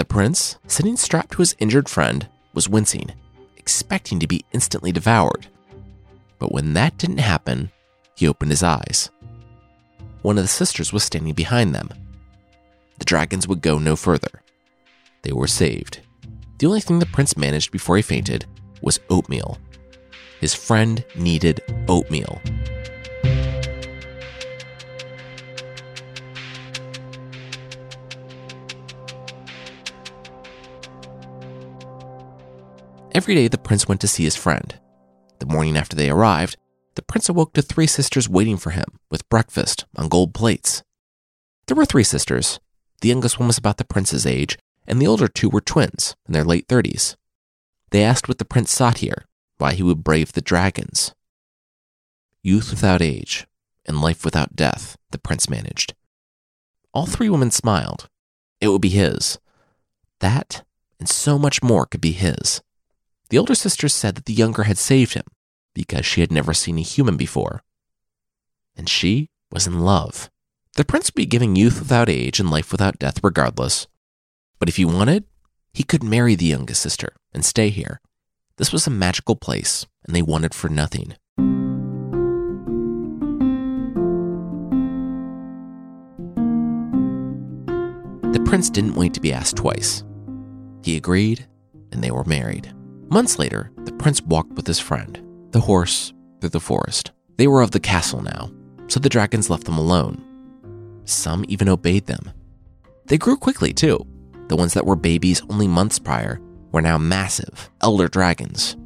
The 0.00 0.06
prince, 0.06 0.56
sitting 0.66 0.96
strapped 0.96 1.32
to 1.32 1.42
his 1.42 1.54
injured 1.58 1.86
friend, 1.86 2.26
was 2.54 2.70
wincing, 2.70 3.12
expecting 3.58 4.18
to 4.20 4.26
be 4.26 4.46
instantly 4.50 4.92
devoured. 4.92 5.48
But 6.38 6.52
when 6.52 6.72
that 6.72 6.96
didn't 6.96 7.18
happen, 7.18 7.70
he 8.16 8.26
opened 8.26 8.50
his 8.50 8.62
eyes. 8.62 9.10
One 10.22 10.38
of 10.38 10.44
the 10.44 10.48
sisters 10.48 10.90
was 10.90 11.04
standing 11.04 11.34
behind 11.34 11.74
them. 11.74 11.90
The 12.98 13.04
dragons 13.04 13.46
would 13.46 13.60
go 13.60 13.78
no 13.78 13.94
further. 13.94 14.40
They 15.20 15.32
were 15.32 15.46
saved. 15.46 16.00
The 16.56 16.66
only 16.66 16.80
thing 16.80 16.98
the 16.98 17.04
prince 17.04 17.36
managed 17.36 17.70
before 17.70 17.96
he 17.96 18.02
fainted 18.02 18.46
was 18.80 19.00
oatmeal. 19.10 19.58
His 20.40 20.54
friend 20.54 21.04
needed 21.14 21.60
oatmeal. 21.88 22.40
Every 33.20 33.34
day, 33.34 33.48
the 33.48 33.58
prince 33.58 33.86
went 33.86 34.00
to 34.00 34.08
see 34.08 34.24
his 34.24 34.34
friend. 34.34 34.80
The 35.40 35.44
morning 35.44 35.76
after 35.76 35.94
they 35.94 36.08
arrived, 36.08 36.56
the 36.94 37.02
prince 37.02 37.28
awoke 37.28 37.52
to 37.52 37.60
three 37.60 37.86
sisters 37.86 38.30
waiting 38.30 38.56
for 38.56 38.70
him 38.70 38.86
with 39.10 39.28
breakfast 39.28 39.84
on 39.94 40.08
gold 40.08 40.32
plates. 40.32 40.82
There 41.66 41.76
were 41.76 41.84
three 41.84 42.02
sisters. 42.02 42.60
The 43.02 43.08
youngest 43.08 43.38
one 43.38 43.46
was 43.46 43.58
about 43.58 43.76
the 43.76 43.84
prince's 43.84 44.24
age, 44.24 44.56
and 44.86 45.02
the 45.02 45.06
older 45.06 45.28
two 45.28 45.50
were 45.50 45.60
twins 45.60 46.16
in 46.26 46.32
their 46.32 46.46
late 46.46 46.66
30s. 46.66 47.16
They 47.90 48.02
asked 48.02 48.26
what 48.26 48.38
the 48.38 48.46
prince 48.46 48.72
sought 48.72 48.98
here, 49.04 49.26
why 49.58 49.74
he 49.74 49.82
would 49.82 50.02
brave 50.02 50.32
the 50.32 50.40
dragons. 50.40 51.14
Youth 52.42 52.70
without 52.70 53.02
age 53.02 53.46
and 53.84 54.00
life 54.00 54.24
without 54.24 54.56
death, 54.56 54.96
the 55.10 55.18
prince 55.18 55.46
managed. 55.46 55.92
All 56.94 57.04
three 57.04 57.28
women 57.28 57.50
smiled. 57.50 58.08
It 58.62 58.68
would 58.68 58.80
be 58.80 58.88
his. 58.88 59.38
That 60.20 60.64
and 60.98 61.06
so 61.06 61.38
much 61.38 61.62
more 61.62 61.84
could 61.84 62.00
be 62.00 62.12
his. 62.12 62.62
The 63.30 63.38
older 63.38 63.54
sister 63.54 63.88
said 63.88 64.16
that 64.16 64.26
the 64.26 64.32
younger 64.32 64.64
had 64.64 64.76
saved 64.76 65.14
him 65.14 65.24
because 65.72 66.04
she 66.04 66.20
had 66.20 66.32
never 66.32 66.52
seen 66.52 66.78
a 66.78 66.82
human 66.82 67.16
before. 67.16 67.62
And 68.76 68.88
she 68.88 69.30
was 69.52 69.68
in 69.68 69.80
love. 69.80 70.28
The 70.76 70.84
prince 70.84 71.08
would 71.08 71.14
be 71.14 71.26
giving 71.26 71.54
youth 71.54 71.78
without 71.78 72.08
age 72.08 72.40
and 72.40 72.50
life 72.50 72.72
without 72.72 72.98
death 72.98 73.20
regardless. 73.22 73.86
But 74.58 74.68
if 74.68 74.76
he 74.76 74.84
wanted, 74.84 75.24
he 75.72 75.84
could 75.84 76.02
marry 76.02 76.34
the 76.34 76.46
youngest 76.46 76.82
sister 76.82 77.14
and 77.32 77.44
stay 77.44 77.70
here. 77.70 78.00
This 78.56 78.72
was 78.72 78.86
a 78.86 78.90
magical 78.90 79.36
place, 79.36 79.86
and 80.04 80.14
they 80.14 80.22
wanted 80.22 80.52
for 80.52 80.68
nothing. 80.68 81.14
The 88.32 88.42
prince 88.44 88.70
didn't 88.70 88.96
wait 88.96 89.14
to 89.14 89.20
be 89.20 89.32
asked 89.32 89.56
twice. 89.56 90.02
He 90.82 90.96
agreed, 90.96 91.46
and 91.92 92.02
they 92.02 92.10
were 92.10 92.24
married. 92.24 92.74
Months 93.12 93.40
later, 93.40 93.72
the 93.78 93.90
prince 93.90 94.22
walked 94.22 94.52
with 94.52 94.68
his 94.68 94.78
friend, 94.78 95.20
the 95.50 95.58
horse, 95.58 96.12
through 96.40 96.50
the 96.50 96.60
forest. 96.60 97.10
They 97.38 97.48
were 97.48 97.60
of 97.60 97.72
the 97.72 97.80
castle 97.80 98.22
now, 98.22 98.52
so 98.86 99.00
the 99.00 99.08
dragons 99.08 99.50
left 99.50 99.64
them 99.64 99.78
alone. 99.78 100.22
Some 101.06 101.44
even 101.48 101.68
obeyed 101.68 102.06
them. 102.06 102.30
They 103.06 103.18
grew 103.18 103.36
quickly, 103.36 103.72
too. 103.72 104.06
The 104.46 104.54
ones 104.54 104.74
that 104.74 104.86
were 104.86 104.94
babies 104.94 105.42
only 105.50 105.66
months 105.66 105.98
prior 105.98 106.40
were 106.70 106.82
now 106.82 106.98
massive, 106.98 107.68
elder 107.80 108.06
dragons. 108.06 108.76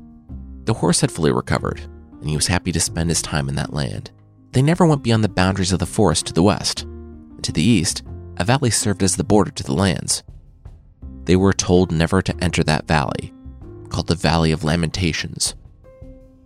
The 0.64 0.72
horse 0.72 1.02
had 1.02 1.12
fully 1.12 1.30
recovered, 1.30 1.80
and 2.20 2.30
he 2.30 2.36
was 2.36 2.46
happy 2.46 2.72
to 2.72 2.80
spend 2.80 3.10
his 3.10 3.20
time 3.20 3.50
in 3.50 3.56
that 3.56 3.74
land. 3.74 4.10
They 4.52 4.62
never 4.62 4.86
went 4.86 5.02
beyond 5.02 5.22
the 5.22 5.28
boundaries 5.28 5.72
of 5.72 5.80
the 5.80 5.86
forest 5.86 6.24
to 6.26 6.32
the 6.32 6.42
west. 6.42 6.86
To 7.42 7.52
the 7.52 7.62
east, 7.62 8.02
a 8.38 8.44
valley 8.44 8.70
served 8.70 9.02
as 9.02 9.16
the 9.16 9.22
border 9.22 9.50
to 9.50 9.62
the 9.62 9.74
lands. 9.74 10.22
They 11.24 11.36
were 11.36 11.52
told 11.52 11.92
never 11.92 12.22
to 12.22 12.36
enter 12.42 12.64
that 12.64 12.88
valley 12.88 13.34
called 13.94 14.08
the 14.08 14.14
Valley 14.16 14.50
of 14.50 14.64
Lamentations. 14.64 15.54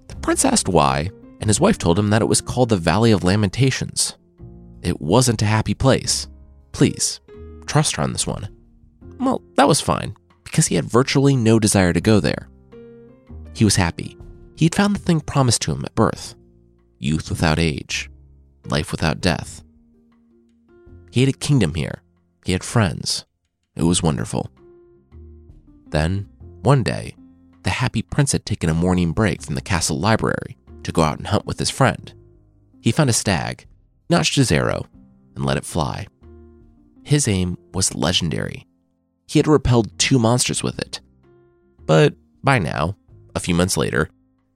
The 0.09 0.17
prince 0.17 0.45
asked 0.45 0.69
why, 0.69 1.09
and 1.41 1.49
his 1.49 1.59
wife 1.59 1.79
told 1.79 1.99
him 1.99 2.11
that 2.11 2.21
it 2.21 2.29
was 2.29 2.43
called 2.43 2.69
the 2.69 2.77
Valley 2.77 3.11
of 3.11 3.25
Lamentations. 3.25 4.19
It 4.83 5.01
wasn't 5.01 5.41
a 5.41 5.47
happy 5.47 5.73
place. 5.73 6.29
Please, 6.73 7.21
trust 7.65 7.97
her 7.97 8.03
on 8.03 8.13
this 8.13 8.27
one. 8.27 8.55
Well, 9.19 9.41
that 9.55 9.67
was 9.67 9.81
fine, 9.81 10.15
because 10.45 10.67
he 10.67 10.75
had 10.75 10.85
virtually 10.85 11.37
no 11.37 11.59
desire 11.59 11.95
to 11.95 12.03
go 12.03 12.21
there. 12.21 12.51
He 13.55 13.65
was 13.65 13.77
happy. 13.77 14.19
He 14.55 14.67
had 14.67 14.75
found 14.75 14.95
the 14.95 15.01
thing 15.01 15.23
promised 15.23 15.63
to 15.63 15.73
him 15.73 15.87
at 15.87 15.95
birth 15.95 16.35
youth 16.99 17.31
without 17.31 17.59
age, 17.59 18.11
life 18.67 18.93
without 18.93 19.23
death. 19.23 19.63
He 21.11 21.21
had 21.21 21.31
a 21.31 21.39
kingdom 21.39 21.73
here. 21.75 22.03
He 22.45 22.53
had 22.53 22.63
friends. 22.63 23.25
It 23.75 23.85
was 23.85 24.03
wonderful. 24.03 24.51
Then, 25.87 26.29
one 26.61 26.83
day, 26.83 27.15
the 27.63 27.71
happy 27.71 28.03
prince 28.03 28.33
had 28.33 28.47
taken 28.47 28.71
a 28.71 28.75
morning 28.75 29.13
break 29.13 29.43
from 29.43 29.55
the 29.55 29.61
castle 29.61 29.99
library 29.99 30.57
to 30.83 30.93
go 30.93 31.03
out 31.03 31.19
and 31.19 31.27
hunt 31.27 31.47
with 31.47 31.59
his 31.59 31.71
friend. 31.71 32.13
He 32.81 32.93
found 32.93 33.11
a 33.11 33.15
stag, 33.15 33.67
notched 34.09 34.37
his 34.37 34.53
arrow, 34.53 34.87
and 35.35 35.45
let 35.45 35.57
it 35.57 35.65
fly. 35.65 36.07
His 37.03 37.29
aim 37.29 37.57
was 37.75 37.95
legendary. 37.95 38.67
He 39.27 39.39
had 39.39 39.47
repelled 39.47 39.99
two 39.99 40.19
monsters 40.19 40.63
with 40.63 40.79
it. 40.79 41.01
But 41.85 42.15
by 42.43 42.59
now, 42.59 42.97
a 43.35 43.41
few 43.41 43.55
months 43.55 43.77
later, 43.77 44.09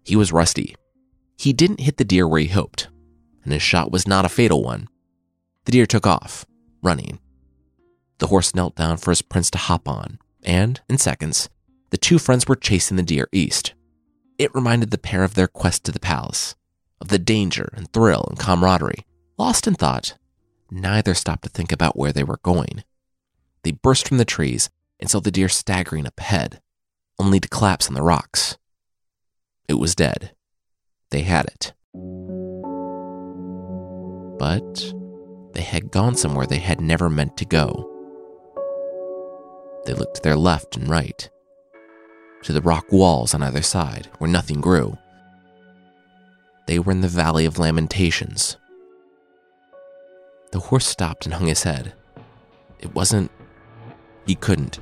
he 0.05 0.17
was 0.17 0.33
rusty. 0.33 0.77
He 1.39 1.53
didn't 1.53 1.81
hit 1.81 1.97
the 1.97 2.05
deer 2.05 2.27
where 2.27 2.41
he 2.41 2.49
hoped, 2.49 2.89
and 3.45 3.53
his 3.53 3.63
shot 3.63 3.91
was 3.91 4.07
not 4.07 4.25
a 4.25 4.29
fatal 4.29 4.63
one. 4.63 4.89
The 5.65 5.73
deer 5.73 5.87
took 5.87 6.07
off, 6.07 6.45
running. 6.83 7.19
The 8.19 8.29
horse 8.29 8.55
knelt 8.55 8.77
down 8.77 8.97
for 8.99 9.11
his 9.11 9.23
prince 9.23 9.51
to 9.51 9.59
hop 9.59 9.89
on, 9.89 10.19
and, 10.43 10.81
in 10.89 10.99
seconds, 10.99 11.49
the 11.93 11.99
two 11.99 12.19
friends 12.19 12.49
were 12.49 12.57
chasing 12.57 12.97
the 12.97 13.03
deer 13.03 13.29
east. 13.33 13.75
It 14.39 14.55
reminded 14.55 14.91
the 14.91 14.99
pair 14.99 15.25
of 15.25 15.35
their 15.35 15.47
quest 15.47 15.85
to 15.85 15.93
the 15.93 16.01
palace, 16.01 16.57
of 17.03 17.09
the 17.09 17.19
danger 17.19 17.69
and 17.77 17.93
thrill 17.93 18.25
and 18.31 18.39
camaraderie. 18.39 19.05
Lost 19.37 19.67
in 19.67 19.75
thought, 19.75 20.17
neither 20.71 21.13
stopped 21.13 21.43
to 21.43 21.51
think 21.51 21.71
about 21.71 21.95
where 21.95 22.11
they 22.11 22.25
were 22.25 22.41
going. 22.43 22.83
They 23.63 23.73
burst 23.73 24.09
from 24.09 24.17
the 24.17 24.25
trees 24.25 24.71
and 24.99 25.11
saw 25.11 25.21
the 25.21 25.31
deer 25.31 25.51
staggering 25.51 26.07
up 26.07 26.19
ahead, 26.19 26.63
only 27.19 27.39
to 27.41 27.49
collapse 27.49 27.89
on 27.89 27.95
the 27.95 28.03
rocks. 28.03 28.57
It 29.69 29.75
was 29.75 29.95
dead. 29.95 30.35
They 31.11 31.23
had 31.23 31.45
it. 31.45 31.75
But 34.39 34.95
they 35.53 35.61
had 35.61 35.91
gone 35.91 36.15
somewhere 36.15 36.47
they 36.47 36.59
had 36.59 36.81
never 36.81 37.11
meant 37.11 37.37
to 37.37 37.45
go. 37.45 37.87
They 39.85 39.93
looked 39.93 40.17
to 40.17 40.23
their 40.23 40.37
left 40.37 40.79
and 40.79 40.89
right 40.89 41.29
to 42.43 42.53
the 42.53 42.61
rock 42.61 42.91
walls 42.91 43.35
on 43.35 43.43
either 43.43 43.63
side 43.63 44.09
where 44.19 44.31
nothing 44.31 44.61
grew. 44.61 44.99
They 46.67 46.79
were 46.79 46.93
in 46.93 47.01
the 47.01 47.09
Valley 47.09 47.45
of 47.45 47.59
Lamentations. 47.59 48.57
The 50.53 50.61
horse 50.61 50.87
stopped 50.87 51.25
and 51.25 51.35
hung 51.35 51.47
his 51.47 51.63
head. 51.63 51.95
It 52.79 52.95
wasn't 52.95 53.31
He 54.27 54.35
couldn't. 54.35 54.79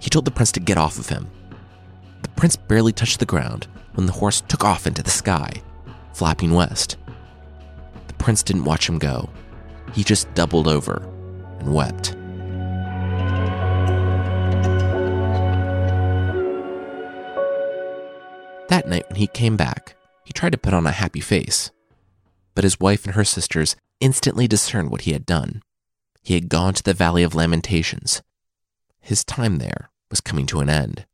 He 0.00 0.10
told 0.10 0.24
the 0.24 0.30
prince 0.30 0.52
to 0.52 0.60
get 0.60 0.76
off 0.76 0.98
of 0.98 1.08
him. 1.08 1.30
The 2.22 2.28
prince 2.30 2.56
barely 2.56 2.92
touched 2.92 3.18
the 3.18 3.26
ground 3.26 3.66
when 3.94 4.06
the 4.06 4.12
horse 4.12 4.42
took 4.42 4.64
off 4.64 4.86
into 4.86 5.02
the 5.02 5.10
sky, 5.10 5.50
flapping 6.12 6.52
west. 6.52 6.96
The 8.06 8.14
prince 8.14 8.42
didn't 8.42 8.64
watch 8.64 8.88
him 8.88 8.98
go. 8.98 9.30
He 9.94 10.04
just 10.04 10.32
doubled 10.34 10.68
over 10.68 11.02
and 11.60 11.74
wept. 11.74 12.14
That 18.68 18.86
night, 18.86 19.08
when 19.08 19.16
he 19.16 19.26
came 19.26 19.56
back, 19.56 19.96
he 20.24 20.32
tried 20.32 20.52
to 20.52 20.58
put 20.58 20.74
on 20.74 20.86
a 20.86 20.92
happy 20.92 21.20
face. 21.20 21.70
But 22.54 22.64
his 22.64 22.78
wife 22.78 23.06
and 23.06 23.14
her 23.14 23.24
sisters 23.24 23.76
instantly 23.98 24.46
discerned 24.46 24.90
what 24.90 25.02
he 25.02 25.12
had 25.12 25.24
done. 25.24 25.62
He 26.22 26.34
had 26.34 26.50
gone 26.50 26.74
to 26.74 26.82
the 26.82 26.92
Valley 26.92 27.22
of 27.22 27.34
Lamentations. 27.34 28.22
His 29.00 29.24
time 29.24 29.56
there 29.56 29.90
was 30.10 30.20
coming 30.20 30.44
to 30.46 30.60
an 30.60 30.68
end. 30.68 31.06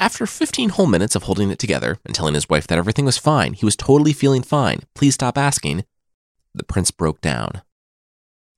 After 0.00 0.26
15 0.26 0.70
whole 0.70 0.86
minutes 0.86 1.14
of 1.14 1.24
holding 1.24 1.50
it 1.50 1.58
together 1.58 1.98
and 2.06 2.14
telling 2.14 2.34
his 2.34 2.48
wife 2.48 2.66
that 2.68 2.78
everything 2.78 3.04
was 3.04 3.18
fine, 3.18 3.52
he 3.52 3.66
was 3.66 3.76
totally 3.76 4.12
feeling 4.14 4.42
fine, 4.42 4.80
please 4.94 5.14
stop 5.14 5.36
asking, 5.36 5.84
the 6.54 6.64
prince 6.64 6.90
broke 6.90 7.20
down. 7.20 7.62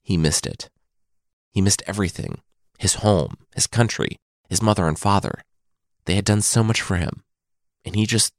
He 0.02 0.16
missed 0.16 0.46
it. 0.46 0.70
He 1.50 1.60
missed 1.60 1.82
everything 1.86 2.40
his 2.78 2.94
home, 2.96 3.36
his 3.54 3.66
country, 3.66 4.16
his 4.48 4.62
mother 4.62 4.88
and 4.88 4.98
father. 4.98 5.42
They 6.06 6.14
had 6.14 6.24
done 6.24 6.40
so 6.40 6.62
much 6.62 6.80
for 6.80 6.96
him 6.96 7.24
and 7.84 7.96
he 7.96 8.06
just 8.06 8.32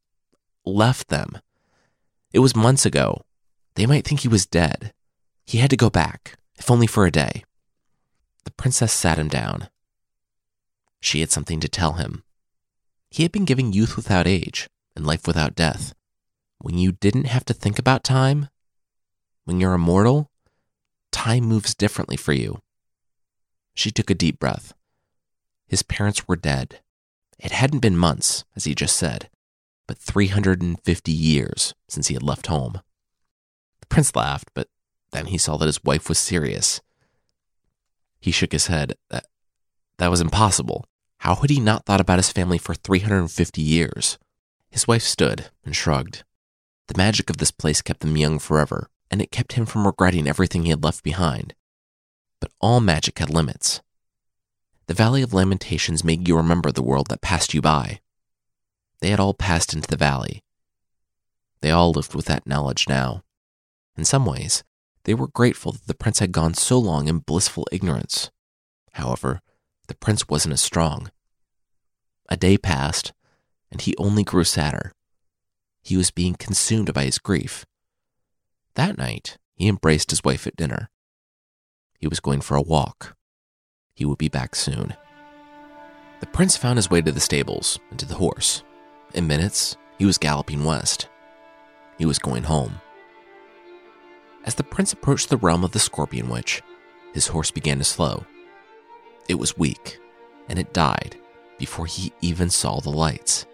left 0.66 1.10
them. 1.10 1.40
It 2.34 2.40
was 2.40 2.56
months 2.56 2.86
ago. 2.86 3.22
They 3.76 3.86
might 3.86 4.06
think 4.06 4.22
he 4.22 4.28
was 4.28 4.46
dead. 4.46 4.94
He 5.46 5.58
had 5.58 5.70
to 5.70 5.78
go 5.78 5.90
back, 5.90 6.38
if 6.58 6.70
only 6.70 6.88
for 6.88 7.06
a 7.06 7.12
day. 7.12 7.44
The 8.44 8.52
princess 8.52 8.94
sat 8.94 9.18
him 9.18 9.28
down. 9.28 9.70
She 11.00 11.20
had 11.20 11.32
something 11.32 11.60
to 11.60 11.68
tell 11.68 11.94
him. 11.94 12.24
He 13.10 13.24
had 13.24 13.32
been 13.32 13.46
giving 13.46 13.74
youth 13.74 13.96
without 13.96 14.28
age 14.28 14.70
and 14.96 15.06
life 15.06 15.28
without 15.28 15.56
death. 15.56 15.94
When 16.60 16.78
you 16.78 16.92
didn't 16.92 17.26
have 17.26 17.44
to 17.46 17.54
think 17.54 17.80
about 17.80 18.04
time, 18.04 18.48
when 19.46 19.60
you're 19.60 19.74
immortal, 19.74 20.30
time 21.12 21.44
moves 21.44 21.74
differently 21.74 22.18
for 22.18 22.34
you. 22.34 22.62
She 23.74 23.92
took 23.92 24.10
a 24.10 24.16
deep 24.16 24.40
breath. 24.40 24.74
His 25.68 25.84
parents 25.84 26.28
were 26.28 26.36
dead. 26.36 26.82
It 27.42 27.52
hadn't 27.52 27.80
been 27.80 27.98
months, 27.98 28.46
as 28.56 28.66
he 28.66 28.76
just 28.76 28.96
said, 28.96 29.30
but 29.88 29.98
350 29.98 31.12
years 31.12 31.74
since 31.88 32.08
he 32.08 32.14
had 32.14 32.24
left 32.24 32.48
home. 32.48 32.82
The 33.80 33.88
prince 33.88 34.16
laughed, 34.16 34.52
but 34.54 34.68
then 35.12 35.26
he 35.26 35.38
saw 35.38 35.58
that 35.58 35.66
his 35.66 35.84
wife 35.84 36.08
was 36.08 36.20
serious. 36.20 36.82
He 38.20 38.32
shook 38.32 38.52
his 38.52 38.68
head. 38.68 38.96
That, 39.10 39.26
that 39.98 40.12
was 40.12 40.22
impossible. 40.22 40.86
How 41.18 41.36
had 41.36 41.50
he 41.50 41.60
not 41.60 41.86
thought 41.86 42.00
about 42.00 42.20
his 42.20 42.32
family 42.32 42.60
for 42.60 42.76
350 42.76 43.62
years? 43.62 44.20
His 44.70 44.88
wife 44.88 45.04
stood 45.04 45.50
and 45.66 45.76
shrugged. 45.76 46.24
The 46.88 46.98
magic 46.98 47.30
of 47.30 47.38
this 47.38 47.52
place 47.52 47.82
kept 47.82 48.02
them 48.02 48.18
young 48.18 48.38
forever, 48.38 48.88
and 49.10 49.22
it 49.22 49.32
kept 49.32 49.54
him 49.54 49.66
from 49.66 49.86
regretting 49.86 50.28
everything 50.28 50.64
he 50.64 50.70
had 50.70 50.84
left 50.84 51.04
behind. 51.04 51.56
But 52.40 52.52
all 52.60 52.80
magic 52.80 53.20
had 53.20 53.30
limits. 53.30 53.82
The 54.92 55.04
Valley 55.04 55.22
of 55.22 55.34
Lamentations 55.34 56.04
made 56.04 56.28
you 56.28 56.36
remember 56.36 56.70
the 56.70 56.84
world 56.84 57.08
that 57.08 57.22
passed 57.22 57.54
you 57.54 57.62
by. 57.62 58.02
They 59.00 59.10
had 59.10 59.22
all 59.22 59.34
passed 59.34 59.74
into 59.74 59.88
the 59.88 59.96
valley. 59.96 60.44
They 61.62 61.72
all 61.72 61.94
lived 61.94 62.14
with 62.14 62.26
that 62.26 62.46
knowledge 62.46 62.90
now. 62.90 63.24
In 63.96 64.04
some 64.04 64.26
ways, 64.26 64.66
they 65.06 65.14
were 65.14 65.30
grateful 65.30 65.72
that 65.72 65.88
the 65.88 65.94
prince 65.94 66.20
had 66.20 66.34
gone 66.34 66.56
so 66.56 66.78
long 66.78 67.08
in 67.08 67.20
blissful 67.20 67.70
ignorance. 67.72 68.32
However, 68.92 69.40
the 69.88 69.96
prince 69.96 70.28
wasn't 70.28 70.56
as 70.56 70.62
strong. 70.62 71.10
A 72.28 72.36
day 72.36 72.58
passed, 72.58 73.14
and 73.72 73.80
he 73.80 73.96
only 73.96 74.26
grew 74.26 74.44
sadder. 74.44 74.92
He 75.82 75.96
was 75.96 76.12
being 76.12 76.34
consumed 76.34 76.94
by 76.94 77.06
his 77.06 77.18
grief. 77.18 77.66
That 78.76 78.98
night, 78.98 79.38
he 79.56 79.70
embraced 79.70 80.10
his 80.10 80.26
wife 80.26 80.46
at 80.46 80.58
dinner. 80.58 80.90
He 81.98 82.10
was 82.10 82.20
going 82.20 82.42
for 82.42 82.58
a 82.58 82.62
walk. 82.62 83.16
He 83.94 84.06
would 84.06 84.18
be 84.18 84.30
back 84.30 84.56
soon. 84.56 84.96
The 86.20 86.28
prince 86.28 86.56
found 86.56 86.78
his 86.78 86.90
way 86.90 87.02
to 87.02 87.12
the 87.12 87.20
stables 87.20 87.80
and 87.90 88.00
to 88.00 88.06
the 88.06 88.16
horse. 88.16 88.64
In 89.14 89.28
minutes, 89.28 89.78
he 89.98 90.06
was 90.06 90.18
galloping 90.18 90.64
west. 90.64 91.10
He 91.98 92.06
was 92.06 92.20
going 92.20 92.44
home. 92.44 92.82
As 94.44 94.56
the 94.56 94.64
prince 94.64 94.94
approached 94.94 95.30
the 95.30 95.38
realm 95.38 95.64
of 95.64 95.72
the 95.72 95.80
scorpion 95.80 96.30
witch, 96.30 96.62
his 97.14 97.28
horse 97.28 97.52
began 97.52 97.78
to 97.78 97.84
slow. 97.84 98.26
It 99.28 99.36
was 99.36 99.58
weak, 99.58 100.00
and 100.50 100.58
it 100.58 100.74
died 100.74 101.18
before 101.60 101.86
he 101.86 102.12
even 102.22 102.50
saw 102.50 102.80
the 102.80 102.90
lights. 102.90 103.46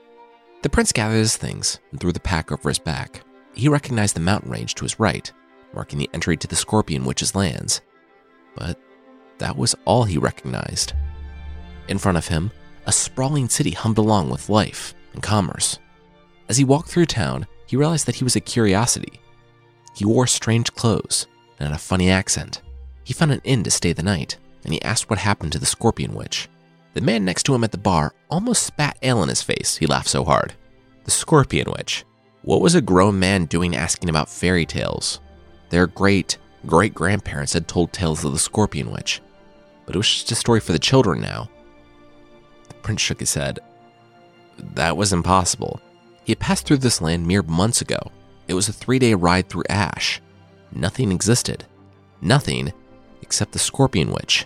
The 0.61 0.69
prince 0.69 0.91
gathered 0.91 1.17
his 1.17 1.35
things 1.37 1.79
and 1.91 1.99
threw 1.99 2.11
the 2.11 2.19
pack 2.19 2.51
over 2.51 2.69
his 2.69 2.79
back. 2.79 3.21
He 3.53 3.67
recognized 3.67 4.15
the 4.15 4.21
mountain 4.21 4.51
range 4.51 4.75
to 4.75 4.85
his 4.85 4.99
right, 4.99 5.31
marking 5.73 5.99
the 5.99 6.09
entry 6.13 6.37
to 6.37 6.47
the 6.47 6.55
scorpion 6.55 7.03
witch's 7.03 7.35
lands. 7.35 7.81
But 8.55 8.79
that 9.39 9.57
was 9.57 9.75
all 9.85 10.03
he 10.03 10.17
recognized. 10.17 10.93
In 11.87 11.97
front 11.97 12.17
of 12.17 12.27
him, 12.27 12.51
a 12.85 12.91
sprawling 12.91 13.49
city 13.49 13.71
hummed 13.71 13.97
along 13.97 14.29
with 14.29 14.49
life 14.49 14.93
and 15.13 15.21
commerce. 15.21 15.79
As 16.49 16.57
he 16.57 16.63
walked 16.63 16.89
through 16.89 17.05
town, 17.07 17.47
he 17.65 17.75
realized 17.75 18.05
that 18.05 18.15
he 18.15 18.23
was 18.23 18.35
a 18.35 18.41
curiosity. 18.41 19.19
He 19.95 20.05
wore 20.05 20.27
strange 20.27 20.73
clothes 20.73 21.27
and 21.59 21.67
had 21.67 21.75
a 21.75 21.79
funny 21.79 22.09
accent. 22.09 22.61
He 23.03 23.13
found 23.13 23.31
an 23.31 23.41
inn 23.43 23.63
to 23.63 23.71
stay 23.71 23.93
the 23.93 24.03
night, 24.03 24.37
and 24.63 24.73
he 24.73 24.81
asked 24.81 25.09
what 25.09 25.19
happened 25.19 25.51
to 25.53 25.59
the 25.59 25.65
scorpion 25.65 26.13
witch. 26.13 26.49
The 26.93 27.01
man 27.01 27.25
next 27.25 27.43
to 27.43 27.55
him 27.55 27.63
at 27.63 27.71
the 27.71 27.77
bar 27.77 28.13
almost 28.29 28.63
spat 28.63 28.97
ale 29.01 29.21
in 29.23 29.29
his 29.29 29.43
face, 29.43 29.77
he 29.77 29.85
laughed 29.85 30.09
so 30.09 30.23
hard. 30.23 30.53
The 31.03 31.11
scorpion 31.11 31.71
witch. 31.71 32.05
What 32.41 32.61
was 32.61 32.75
a 32.75 32.81
grown 32.81 33.19
man 33.19 33.45
doing 33.45 33.75
asking 33.75 34.09
about 34.09 34.29
fairy 34.29 34.65
tales? 34.65 35.19
Their 35.69 35.87
great 35.87 36.37
great 36.65 36.93
grandparents 36.93 37.53
had 37.53 37.67
told 37.67 37.93
tales 37.93 38.25
of 38.25 38.33
the 38.33 38.39
scorpion 38.39 38.91
witch, 38.91 39.21
but 39.87 39.95
it 39.95 39.97
was 39.97 40.07
just 40.07 40.31
a 40.31 40.35
story 40.35 40.59
for 40.59 40.73
the 40.73 40.79
children 40.79 41.19
now. 41.21 41.49
The 42.67 42.75
prince 42.75 43.01
shook 43.01 43.21
his 43.21 43.33
head. 43.33 43.59
That 44.75 44.97
was 44.97 45.13
impossible. 45.13 45.81
He 46.25 46.31
had 46.33 46.39
passed 46.39 46.67
through 46.67 46.77
this 46.77 47.01
land 47.01 47.25
mere 47.25 47.41
months 47.41 47.81
ago. 47.81 48.11
It 48.47 48.53
was 48.53 48.67
a 48.67 48.73
three 48.73 48.99
day 48.99 49.13
ride 49.15 49.49
through 49.49 49.63
ash. 49.69 50.21
Nothing 50.71 51.11
existed. 51.11 51.65
Nothing 52.21 52.73
except 53.21 53.53
the 53.53 53.59
scorpion 53.59 54.11
witch. 54.11 54.45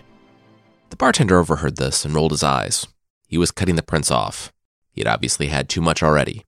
The 0.90 0.96
bartender 0.96 1.38
overheard 1.38 1.76
this 1.76 2.04
and 2.04 2.14
rolled 2.14 2.30
his 2.30 2.44
eyes. 2.44 2.86
He 3.26 3.36
was 3.36 3.50
cutting 3.50 3.76
the 3.76 3.82
prince 3.82 4.10
off. 4.10 4.52
He 4.92 5.00
had 5.00 5.08
obviously 5.08 5.48
had 5.48 5.68
too 5.68 5.80
much 5.80 6.02
already. 6.02 6.44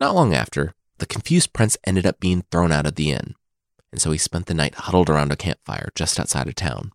Not 0.00 0.14
long 0.14 0.32
after, 0.32 0.74
the 0.98 1.06
confused 1.06 1.52
prince 1.52 1.76
ended 1.84 2.06
up 2.06 2.20
being 2.20 2.44
thrown 2.50 2.72
out 2.72 2.86
of 2.86 2.94
the 2.94 3.10
inn, 3.10 3.34
and 3.90 4.00
so 4.00 4.12
he 4.12 4.18
spent 4.18 4.46
the 4.46 4.54
night 4.54 4.76
huddled 4.76 5.10
around 5.10 5.32
a 5.32 5.36
campfire 5.36 5.90
just 5.94 6.18
outside 6.20 6.48
of 6.48 6.54
town. 6.54 6.92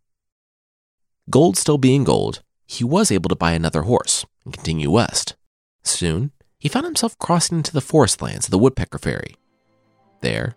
Gold 1.29 1.57
still 1.57 1.77
being 1.77 2.05
gold, 2.05 2.41
he 2.65 2.85
was 2.85 3.11
able 3.11 3.27
to 3.27 3.35
buy 3.35 3.51
another 3.51 3.81
horse 3.81 4.25
and 4.45 4.53
continue 4.53 4.89
west. 4.89 5.35
Soon, 5.83 6.31
he 6.57 6.69
found 6.69 6.85
himself 6.85 7.19
crossing 7.19 7.57
into 7.57 7.73
the 7.73 7.81
forest 7.81 8.21
lands 8.21 8.47
of 8.47 8.51
the 8.51 8.57
Woodpecker 8.57 8.97
Fairy. 8.97 9.35
There, 10.21 10.55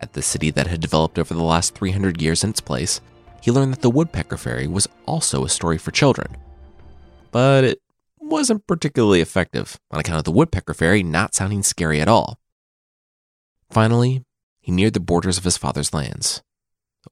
at 0.00 0.14
the 0.14 0.22
city 0.22 0.50
that 0.50 0.66
had 0.66 0.80
developed 0.80 1.18
over 1.18 1.32
the 1.32 1.42
last 1.42 1.76
300 1.76 2.20
years 2.20 2.42
in 2.42 2.50
its 2.50 2.60
place, 2.60 3.00
he 3.40 3.52
learned 3.52 3.72
that 3.72 3.82
the 3.82 3.90
Woodpecker 3.90 4.36
Fairy 4.36 4.66
was 4.66 4.88
also 5.06 5.44
a 5.44 5.48
story 5.48 5.78
for 5.78 5.92
children. 5.92 6.36
But 7.30 7.62
it 7.62 7.80
wasn't 8.18 8.66
particularly 8.66 9.20
effective 9.20 9.78
on 9.92 10.00
account 10.00 10.18
of 10.18 10.24
the 10.24 10.32
Woodpecker 10.32 10.74
Fairy 10.74 11.04
not 11.04 11.36
sounding 11.36 11.62
scary 11.62 12.00
at 12.00 12.08
all. 12.08 12.40
Finally, 13.70 14.24
he 14.60 14.72
neared 14.72 14.94
the 14.94 15.00
borders 15.00 15.38
of 15.38 15.44
his 15.44 15.56
father's 15.56 15.94
lands, 15.94 16.42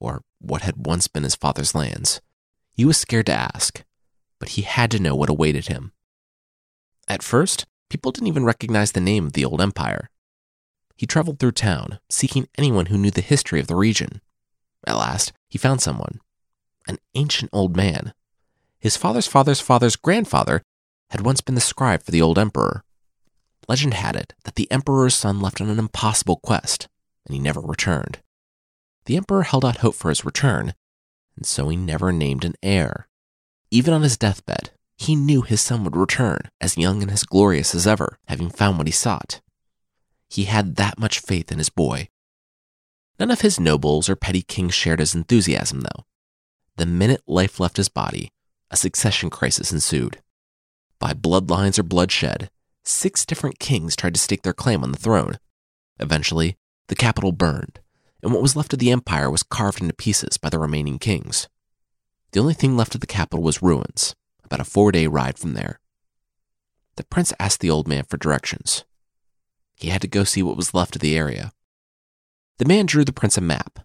or 0.01 0.21
what 0.39 0.63
had 0.63 0.85
once 0.85 1.07
been 1.07 1.23
his 1.23 1.35
father's 1.35 1.73
lands. 1.73 2.19
He 2.79 2.85
was 2.85 2.97
scared 2.97 3.25
to 3.25 3.33
ask, 3.33 3.83
but 4.39 4.55
he 4.55 4.61
had 4.61 4.89
to 4.91 5.01
know 5.01 5.13
what 5.13 5.27
awaited 5.27 5.67
him. 5.67 5.91
At 7.09 7.21
first, 7.21 7.65
people 7.89 8.13
didn't 8.13 8.29
even 8.29 8.45
recognize 8.45 8.93
the 8.93 9.01
name 9.01 9.25
of 9.25 9.33
the 9.33 9.43
old 9.43 9.59
empire. 9.59 10.09
He 10.95 11.05
traveled 11.05 11.39
through 11.39 11.51
town, 11.51 11.99
seeking 12.09 12.47
anyone 12.57 12.85
who 12.85 12.97
knew 12.97 13.11
the 13.11 13.19
history 13.19 13.59
of 13.59 13.67
the 13.67 13.75
region. 13.75 14.21
At 14.87 14.95
last, 14.95 15.33
he 15.49 15.57
found 15.57 15.81
someone 15.81 16.21
an 16.87 16.99
ancient 17.15 17.49
old 17.51 17.75
man. 17.75 18.13
His 18.79 18.95
father's 18.95 19.27
father's 19.27 19.59
father's 19.59 19.97
grandfather 19.97 20.61
had 21.09 21.25
once 21.25 21.41
been 21.41 21.55
the 21.55 21.59
scribe 21.59 22.01
for 22.03 22.11
the 22.11 22.21
old 22.21 22.39
emperor. 22.39 22.85
Legend 23.67 23.95
had 23.95 24.15
it 24.15 24.35
that 24.45 24.55
the 24.55 24.71
emperor's 24.71 25.15
son 25.15 25.41
left 25.41 25.59
on 25.59 25.67
an 25.67 25.79
impossible 25.79 26.39
quest, 26.41 26.87
and 27.25 27.33
he 27.33 27.41
never 27.41 27.59
returned. 27.59 28.19
The 29.03 29.17
emperor 29.17 29.43
held 29.43 29.65
out 29.65 29.79
hope 29.79 29.95
for 29.95 30.07
his 30.07 30.23
return, 30.23 30.75
and 31.39 31.45
so 31.45 31.69
he 31.69 31.77
never 31.77 32.11
named 32.11 32.43
an 32.43 32.55
heir. 32.61 33.07
Even 33.71 33.93
on 33.93 34.01
his 34.01 34.17
deathbed, 34.17 34.71
he 34.97 35.15
knew 35.15 35.41
his 35.41 35.61
son 35.61 35.85
would 35.85 35.95
return, 35.95 36.41
as 36.59 36.77
young 36.77 37.01
and 37.01 37.09
as 37.09 37.23
glorious 37.23 37.73
as 37.73 37.87
ever, 37.87 38.19
having 38.27 38.49
found 38.49 38.77
what 38.77 38.87
he 38.87 38.91
sought. 38.91 39.39
He 40.29 40.43
had 40.43 40.75
that 40.75 40.99
much 40.99 41.21
faith 41.21 41.49
in 41.49 41.57
his 41.57 41.69
boy. 41.69 42.09
None 43.17 43.31
of 43.31 43.39
his 43.39 43.57
nobles 43.57 44.09
or 44.09 44.17
petty 44.17 44.41
kings 44.41 44.73
shared 44.73 44.99
his 44.99 45.15
enthusiasm, 45.15 45.79
though. 45.79 46.03
The 46.75 46.85
minute 46.85 47.23
life 47.25 47.57
left 47.57 47.77
his 47.77 47.87
body, 47.87 48.33
a 48.69 48.75
succession 48.75 49.29
crisis 49.29 49.71
ensued. 49.71 50.21
By 50.99 51.13
bloodlines 51.13 51.79
or 51.79 51.83
bloodshed, 51.83 52.49
six 52.83 53.25
different 53.25 53.59
kings 53.59 53.95
tried 53.95 54.15
to 54.15 54.19
stake 54.19 54.41
their 54.41 54.51
claim 54.51 54.83
on 54.83 54.91
the 54.91 54.99
throne. 54.99 55.39
Eventually, 56.01 56.57
the 56.89 56.95
capital 56.95 57.31
burned, 57.31 57.79
and 58.21 58.33
what 58.33 58.41
was 58.41 58.55
left 58.55 58.73
of 58.73 58.79
the 58.79 58.91
empire 58.91 59.29
was 59.29 59.43
carved 59.43 59.81
into 59.81 59.93
pieces 59.93 60.37
by 60.37 60.49
the 60.49 60.59
remaining 60.59 60.99
kings. 60.99 61.47
The 62.31 62.39
only 62.39 62.53
thing 62.53 62.77
left 62.77 62.95
of 62.95 63.01
the 63.01 63.07
capital 63.07 63.43
was 63.43 63.61
ruins, 63.61 64.15
about 64.43 64.59
a 64.59 64.65
four 64.65 64.91
day 64.91 65.07
ride 65.07 65.37
from 65.37 65.53
there. 65.53 65.79
The 66.95 67.03
prince 67.05 67.33
asked 67.39 67.61
the 67.61 67.69
old 67.69 67.87
man 67.87 68.03
for 68.03 68.17
directions. 68.17 68.83
He 69.75 69.89
had 69.89 70.01
to 70.01 70.07
go 70.07 70.23
see 70.23 70.43
what 70.43 70.57
was 70.57 70.73
left 70.73 70.95
of 70.95 71.01
the 71.01 71.17
area. 71.17 71.53
The 72.57 72.65
man 72.65 72.85
drew 72.85 73.05
the 73.05 73.13
prince 73.13 73.37
a 73.37 73.41
map, 73.41 73.79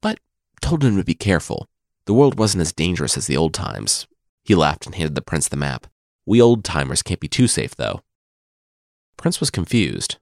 but 0.00 0.20
told 0.60 0.84
him 0.84 0.96
to 0.96 1.04
be 1.04 1.14
careful. 1.14 1.68
The 2.06 2.14
world 2.14 2.38
wasn't 2.38 2.62
as 2.62 2.72
dangerous 2.72 3.16
as 3.16 3.26
the 3.26 3.36
old 3.36 3.52
times. 3.54 4.06
He 4.44 4.54
laughed 4.54 4.86
and 4.86 4.94
handed 4.94 5.14
the 5.14 5.22
prince 5.22 5.48
the 5.48 5.56
map. 5.56 5.88
We 6.24 6.40
old 6.40 6.64
timers 6.64 7.02
can't 7.02 7.20
be 7.20 7.28
too 7.28 7.48
safe, 7.48 7.74
though. 7.74 8.02
Prince 9.16 9.40
was 9.40 9.50
confused. 9.50 10.18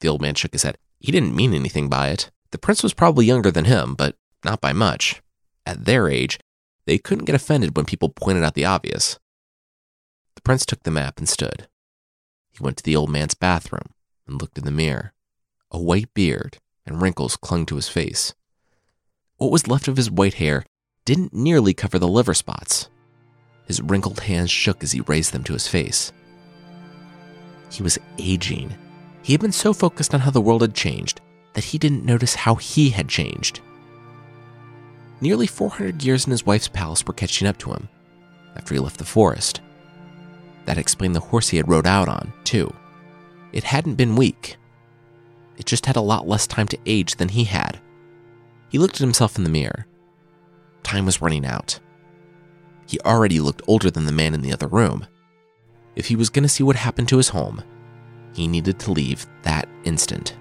The 0.00 0.08
old 0.08 0.20
man 0.20 0.34
shook 0.34 0.52
his 0.52 0.64
head. 0.64 0.76
He 0.98 1.12
didn't 1.12 1.36
mean 1.36 1.54
anything 1.54 1.88
by 1.88 2.08
it. 2.08 2.30
The 2.54 2.58
prince 2.58 2.84
was 2.84 2.94
probably 2.94 3.26
younger 3.26 3.50
than 3.50 3.64
him, 3.64 3.96
but 3.96 4.14
not 4.44 4.60
by 4.60 4.72
much. 4.72 5.20
At 5.66 5.86
their 5.86 6.08
age, 6.08 6.38
they 6.86 6.98
couldn't 6.98 7.24
get 7.24 7.34
offended 7.34 7.76
when 7.76 7.84
people 7.84 8.10
pointed 8.10 8.44
out 8.44 8.54
the 8.54 8.64
obvious. 8.64 9.18
The 10.36 10.40
prince 10.42 10.64
took 10.64 10.84
the 10.84 10.92
map 10.92 11.18
and 11.18 11.28
stood. 11.28 11.66
He 12.52 12.62
went 12.62 12.76
to 12.76 12.84
the 12.84 12.94
old 12.94 13.10
man's 13.10 13.34
bathroom 13.34 13.88
and 14.28 14.40
looked 14.40 14.56
in 14.56 14.64
the 14.64 14.70
mirror. 14.70 15.12
A 15.72 15.80
white 15.80 16.14
beard 16.14 16.58
and 16.86 17.02
wrinkles 17.02 17.36
clung 17.36 17.66
to 17.66 17.74
his 17.74 17.88
face. 17.88 18.34
What 19.36 19.50
was 19.50 19.66
left 19.66 19.88
of 19.88 19.96
his 19.96 20.08
white 20.08 20.34
hair 20.34 20.64
didn't 21.04 21.34
nearly 21.34 21.74
cover 21.74 21.98
the 21.98 22.06
liver 22.06 22.34
spots. 22.34 22.88
His 23.66 23.82
wrinkled 23.82 24.20
hands 24.20 24.52
shook 24.52 24.84
as 24.84 24.92
he 24.92 25.00
raised 25.00 25.32
them 25.32 25.42
to 25.42 25.54
his 25.54 25.66
face. 25.66 26.12
He 27.72 27.82
was 27.82 27.98
aging. 28.16 28.76
He 29.22 29.32
had 29.32 29.40
been 29.40 29.50
so 29.50 29.72
focused 29.72 30.14
on 30.14 30.20
how 30.20 30.30
the 30.30 30.40
world 30.40 30.62
had 30.62 30.76
changed 30.76 31.20
that 31.54 31.64
he 31.64 31.78
didn't 31.78 32.04
notice 32.04 32.34
how 32.34 32.56
he 32.56 32.90
had 32.90 33.08
changed. 33.08 33.60
Nearly 35.20 35.46
400 35.46 36.02
years 36.04 36.26
in 36.26 36.30
his 36.30 36.44
wife's 36.44 36.68
palace 36.68 37.06
were 37.06 37.14
catching 37.14 37.48
up 37.48 37.58
to 37.58 37.72
him 37.72 37.88
after 38.56 38.74
he 38.74 38.80
left 38.80 38.98
the 38.98 39.04
forest. 39.04 39.60
That 40.66 40.78
explained 40.78 41.14
the 41.14 41.20
horse 41.20 41.48
he 41.48 41.56
had 41.56 41.68
rode 41.68 41.86
out 41.86 42.08
on, 42.08 42.32
too. 42.44 42.72
It 43.52 43.64
hadn't 43.64 43.94
been 43.94 44.16
weak. 44.16 44.56
It 45.56 45.66
just 45.66 45.86
had 45.86 45.96
a 45.96 46.00
lot 46.00 46.26
less 46.26 46.46
time 46.46 46.66
to 46.68 46.78
age 46.86 47.16
than 47.16 47.28
he 47.28 47.44
had. 47.44 47.80
He 48.68 48.78
looked 48.78 48.96
at 48.96 49.00
himself 49.00 49.36
in 49.36 49.44
the 49.44 49.50
mirror. 49.50 49.86
Time 50.82 51.06
was 51.06 51.22
running 51.22 51.46
out. 51.46 51.78
He 52.86 52.98
already 53.00 53.40
looked 53.40 53.62
older 53.66 53.90
than 53.90 54.06
the 54.06 54.12
man 54.12 54.34
in 54.34 54.42
the 54.42 54.52
other 54.52 54.66
room. 54.66 55.06
If 55.96 56.06
he 56.08 56.16
was 56.16 56.30
going 56.30 56.42
to 56.42 56.48
see 56.48 56.64
what 56.64 56.76
happened 56.76 57.08
to 57.08 57.16
his 57.16 57.28
home, 57.28 57.62
he 58.34 58.48
needed 58.48 58.78
to 58.80 58.92
leave 58.92 59.26
that 59.42 59.68
instant. 59.84 60.36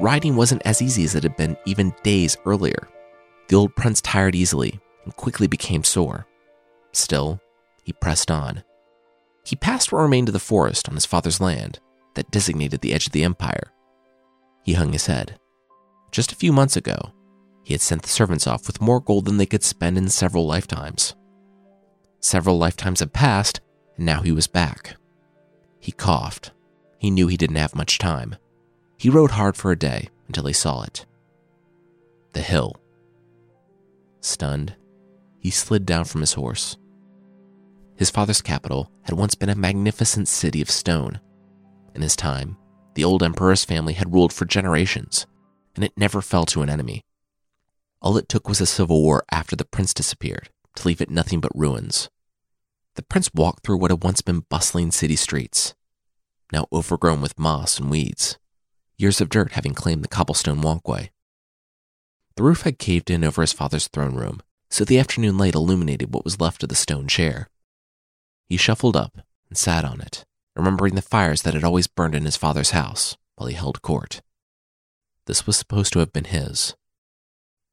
Riding 0.00 0.34
wasn't 0.34 0.62
as 0.64 0.80
easy 0.80 1.04
as 1.04 1.14
it 1.14 1.22
had 1.22 1.36
been 1.36 1.58
even 1.66 1.94
days 2.02 2.36
earlier. 2.46 2.88
The 3.48 3.56
old 3.56 3.76
prince 3.76 4.00
tired 4.00 4.34
easily 4.34 4.80
and 5.04 5.14
quickly 5.14 5.46
became 5.46 5.84
sore. 5.84 6.26
Still, 6.92 7.38
he 7.84 7.92
pressed 7.92 8.30
on. 8.30 8.64
He 9.44 9.56
passed 9.56 9.92
what 9.92 10.00
remained 10.00 10.28
of 10.28 10.32
the 10.32 10.38
forest 10.38 10.88
on 10.88 10.94
his 10.94 11.04
father's 11.04 11.40
land 11.40 11.80
that 12.14 12.30
designated 12.30 12.80
the 12.80 12.94
edge 12.94 13.06
of 13.06 13.12
the 13.12 13.24
empire. 13.24 13.72
He 14.64 14.72
hung 14.72 14.92
his 14.92 15.06
head. 15.06 15.38
Just 16.10 16.32
a 16.32 16.36
few 16.36 16.52
months 16.52 16.76
ago, 16.76 17.12
he 17.62 17.74
had 17.74 17.82
sent 17.82 18.02
the 18.02 18.08
servants 18.08 18.46
off 18.46 18.66
with 18.66 18.80
more 18.80 19.00
gold 19.00 19.26
than 19.26 19.36
they 19.36 19.46
could 19.46 19.62
spend 19.62 19.98
in 19.98 20.08
several 20.08 20.46
lifetimes. 20.46 21.14
Several 22.20 22.58
lifetimes 22.58 23.00
had 23.00 23.12
passed, 23.12 23.60
and 23.96 24.06
now 24.06 24.22
he 24.22 24.32
was 24.32 24.46
back. 24.46 24.96
He 25.78 25.92
coughed. 25.92 26.52
He 26.98 27.10
knew 27.10 27.28
he 27.28 27.36
didn't 27.36 27.56
have 27.56 27.74
much 27.74 27.98
time. 27.98 28.36
He 29.00 29.08
rode 29.08 29.30
hard 29.30 29.56
for 29.56 29.72
a 29.72 29.78
day 29.78 30.10
until 30.26 30.44
he 30.44 30.52
saw 30.52 30.82
it. 30.82 31.06
The 32.34 32.42
hill. 32.42 32.76
Stunned, 34.20 34.76
he 35.38 35.48
slid 35.48 35.86
down 35.86 36.04
from 36.04 36.20
his 36.20 36.34
horse. 36.34 36.76
His 37.96 38.10
father's 38.10 38.42
capital 38.42 38.92
had 39.04 39.16
once 39.16 39.34
been 39.34 39.48
a 39.48 39.54
magnificent 39.54 40.28
city 40.28 40.60
of 40.60 40.70
stone. 40.70 41.18
In 41.94 42.02
his 42.02 42.14
time, 42.14 42.58
the 42.92 43.02
old 43.02 43.22
emperor's 43.22 43.64
family 43.64 43.94
had 43.94 44.12
ruled 44.12 44.34
for 44.34 44.44
generations, 44.44 45.26
and 45.74 45.82
it 45.82 45.96
never 45.96 46.20
fell 46.20 46.44
to 46.44 46.60
an 46.60 46.68
enemy. 46.68 47.00
All 48.02 48.18
it 48.18 48.28
took 48.28 48.50
was 48.50 48.60
a 48.60 48.66
civil 48.66 49.00
war 49.00 49.24
after 49.30 49.56
the 49.56 49.64
prince 49.64 49.94
disappeared 49.94 50.50
to 50.74 50.86
leave 50.86 51.00
it 51.00 51.08
nothing 51.08 51.40
but 51.40 51.56
ruins. 51.58 52.10
The 52.96 53.02
prince 53.02 53.32
walked 53.32 53.64
through 53.64 53.78
what 53.78 53.92
had 53.92 54.04
once 54.04 54.20
been 54.20 54.44
bustling 54.50 54.90
city 54.90 55.16
streets, 55.16 55.74
now 56.52 56.66
overgrown 56.70 57.22
with 57.22 57.38
moss 57.38 57.78
and 57.78 57.88
weeds, 57.90 58.36
years 59.00 59.20
of 59.20 59.28
dirt 59.28 59.52
having 59.52 59.74
claimed 59.74 60.04
the 60.04 60.08
cobblestone 60.08 60.60
walkway. 60.60 61.10
The 62.36 62.42
roof 62.42 62.62
had 62.62 62.78
caved 62.78 63.10
in 63.10 63.24
over 63.24 63.40
his 63.40 63.52
father's 63.52 63.88
throne 63.88 64.14
room, 64.14 64.40
so 64.70 64.84
the 64.84 64.98
afternoon 64.98 65.38
light 65.38 65.54
illuminated 65.54 66.14
what 66.14 66.24
was 66.24 66.40
left 66.40 66.62
of 66.62 66.68
the 66.68 66.74
stone 66.74 67.08
chair. 67.08 67.48
He 68.48 68.56
shuffled 68.56 68.96
up 68.96 69.18
and 69.48 69.58
sat 69.58 69.84
on 69.84 70.00
it, 70.00 70.24
remembering 70.54 70.94
the 70.94 71.02
fires 71.02 71.42
that 71.42 71.54
had 71.54 71.64
always 71.64 71.86
burned 71.86 72.14
in 72.14 72.24
his 72.24 72.36
father's 72.36 72.70
house 72.70 73.16
while 73.36 73.48
he 73.48 73.54
held 73.54 73.82
court. 73.82 74.22
This 75.26 75.46
was 75.46 75.56
supposed 75.56 75.92
to 75.92 75.98
have 75.98 76.12
been 76.12 76.24
his, 76.24 76.74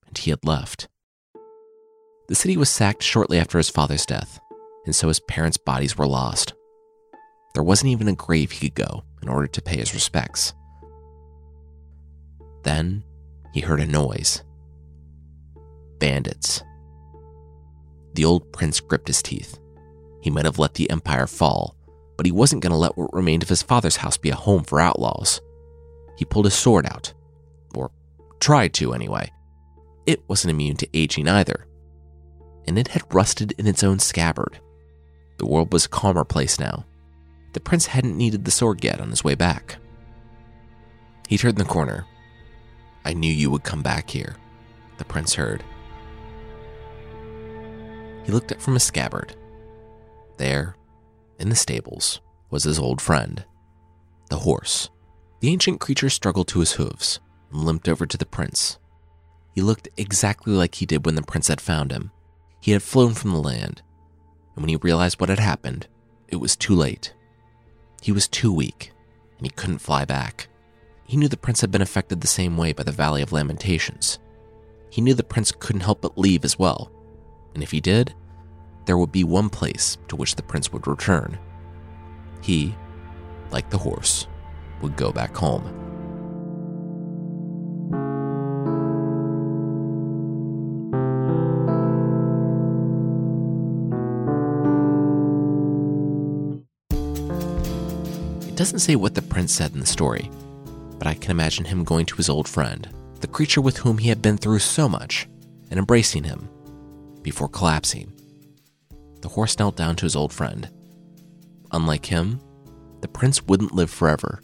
and 0.08 0.18
he 0.18 0.32
had 0.32 0.46
left. 0.46 0.88
The 2.28 2.36
city 2.36 2.58
was 2.58 2.70
sacked 2.70 3.04
shortly 3.04 3.40
after 3.40 3.58
his 3.58 3.70
father's 3.70 4.06
death, 4.06 4.40
and 4.86 4.96
so 4.96 5.08
his 5.08 5.20
parents' 5.20 5.58
bodies 5.58 5.98
were 5.98 6.08
lost. 6.08 6.54
There 7.54 7.64
wasn't 7.64 7.92
even 7.92 8.08
a 8.08 8.16
grave 8.16 8.52
he 8.52 8.70
could 8.70 8.76
go 8.76 9.04
in 9.22 9.30
order 9.30 9.48
to 9.48 9.62
pay 9.62 9.78
his 9.78 9.94
respects. 9.94 10.54
Then 12.68 13.02
he 13.54 13.62
heard 13.62 13.80
a 13.80 13.86
noise. 13.86 14.44
Bandits. 16.00 16.62
The 18.14 18.26
old 18.26 18.52
prince 18.52 18.82
gripped 18.82 19.08
his 19.08 19.22
teeth. 19.22 19.58
He 20.22 20.30
might 20.30 20.44
have 20.44 20.60
let 20.60 20.74
the 20.74 20.90
empire 20.90 21.28
fall, 21.28 21.78
but 22.18 22.26
he 22.26 22.32
wasn't 22.34 22.62
going 22.62 22.74
to 22.74 22.78
let 22.78 22.98
what 22.98 23.14
remained 23.14 23.42
of 23.42 23.48
his 23.48 23.64
father's 23.64 23.96
house 23.96 24.18
be 24.18 24.32
a 24.32 24.36
home 24.36 24.66
for 24.66 24.82
outlaws. 24.82 25.40
He 26.18 26.26
pulled 26.26 26.44
his 26.44 26.56
sword 26.56 26.86
out, 26.86 27.14
or 27.74 27.90
tried 28.42 28.74
to 28.74 28.94
anyway. 28.94 29.32
It 30.06 30.28
wasn't 30.28 30.52
immune 30.52 30.76
to 30.78 30.90
aging 30.94 31.30
either, 31.30 31.68
and 32.68 32.78
it 32.78 32.90
had 32.90 33.14
rusted 33.16 33.54
in 33.58 33.66
its 33.66 33.82
own 33.82 34.00
scabbard. 34.00 34.60
The 35.38 35.48
world 35.48 35.72
was 35.72 35.86
a 35.86 35.90
calmer 35.90 36.26
place 36.26 36.60
now. 36.60 36.86
The 37.54 37.62
prince 37.62 37.86
hadn't 37.86 38.18
needed 38.18 38.44
the 38.44 38.52
sword 38.52 38.84
yet 38.84 39.00
on 39.00 39.10
his 39.10 39.24
way 39.24 39.36
back. 39.36 39.78
He 41.30 41.38
turned 41.38 41.56
the 41.56 41.64
corner. 41.64 42.06
I 43.08 43.14
knew 43.14 43.32
you 43.32 43.50
would 43.52 43.64
come 43.64 43.82
back 43.82 44.10
here, 44.10 44.36
the 44.98 45.06
prince 45.06 45.34
heard. 45.34 45.64
He 48.26 48.34
looked 48.34 48.52
up 48.52 48.60
from 48.60 48.74
his 48.74 48.84
scabbard. 48.84 49.34
There, 50.36 50.76
in 51.40 51.48
the 51.48 51.56
stables, 51.56 52.20
was 52.50 52.66
his 52.66 52.78
old 52.78 53.00
friend, 53.00 53.46
the 54.30 54.40
horse. 54.40 54.90
The 55.40 55.48
ancient 55.48 55.80
creature 55.80 56.10
struggled 56.10 56.50
to 56.50 56.60
his 56.60 56.74
hooves 56.74 57.22
and 57.50 57.64
limped 57.64 57.88
over 57.88 58.06
to 58.06 58.18
the 58.18 58.26
prince. 58.26 58.78
He 59.56 59.62
looked 59.62 59.88
exactly 59.96 60.52
like 60.52 60.76
he 60.76 60.86
did 60.86 61.06
when 61.06 61.16
the 61.16 61.22
prince 61.22 61.48
had 61.48 61.62
found 61.62 61.94
him. 61.94 62.12
He 62.60 62.74
had 62.74 62.84
flown 62.84 63.14
from 63.14 63.32
the 63.32 63.38
land, 63.38 63.82
and 64.54 64.64
when 64.64 64.70
he 64.70 64.76
realized 64.76 65.22
what 65.22 65.30
had 65.30 65.40
happened, 65.40 65.88
it 66.28 66.42
was 66.42 66.58
too 66.58 66.76
late. 66.76 67.14
He 68.02 68.12
was 68.12 68.28
too 68.28 68.52
weak, 68.52 68.92
and 69.38 69.48
he 69.48 69.52
couldn't 69.52 69.80
fly 69.80 70.04
back. 70.04 70.47
He 71.08 71.16
knew 71.16 71.30
the 71.30 71.38
prince 71.38 71.62
had 71.62 71.72
been 71.72 71.82
affected 71.82 72.20
the 72.20 72.28
same 72.28 72.58
way 72.58 72.74
by 72.74 72.84
the 72.84 72.92
Valley 72.92 73.22
of 73.22 73.32
Lamentations. 73.32 74.20
He 74.90 75.02
knew 75.02 75.14
the 75.14 75.24
prince 75.24 75.54
couldn't 75.58 75.82
help 75.82 76.02
but 76.02 76.18
leave 76.18 76.44
as 76.44 76.60
well, 76.60 76.92
and 77.54 77.64
if 77.64 77.72
he 77.72 77.80
did, 77.80 78.14
there 78.86 78.98
would 78.98 79.14
be 79.14 79.24
one 79.24 79.50
place 79.50 79.98
to 80.10 80.18
which 80.18 80.36
the 80.36 80.44
prince 80.44 80.74
would 80.74 80.86
return. 80.86 81.40
He, 82.42 82.76
like 83.52 83.70
the 83.70 83.78
horse, 83.78 84.28
would 84.82 84.98
go 84.98 85.14
back 85.14 85.34
home. 85.34 85.64
It 98.46 98.56
doesn't 98.58 98.80
say 98.80 98.98
what 98.98 99.16
the 99.16 99.22
prince 99.22 99.54
said 99.54 99.74
in 99.74 99.80
the 99.80 99.86
story, 99.86 100.30
but 100.98 101.08
I 101.08 101.14
can 101.14 101.32
imagine 101.32 101.66
him 101.66 101.84
going 101.84 102.06
to 102.08 102.16
his 102.18 102.30
old 102.30 102.48
friend, 102.48 102.90
the 103.20 103.28
creature 103.28 103.62
with 103.62 103.78
whom 103.78 103.98
he 103.98 104.10
had 104.10 104.22
been 104.22 104.38
through 104.38 104.60
so 104.60 104.88
much, 104.88 105.28
and 105.70 105.80
embracing 105.80 106.24
him 106.24 106.50
before 107.22 107.50
collapsing 107.50 108.12
the 109.22 109.30
horse 109.30 109.58
knelt 109.58 109.76
down 109.76 109.96
to 109.98 110.06
his 110.06 110.16
old 110.16 110.32
friend. 110.32 110.70
Unlike 111.72 112.06
him, 112.06 112.40
the 113.02 113.08
prince 113.08 113.44
wouldn't 113.44 113.74
live 113.74 113.90
forever. 113.90 114.42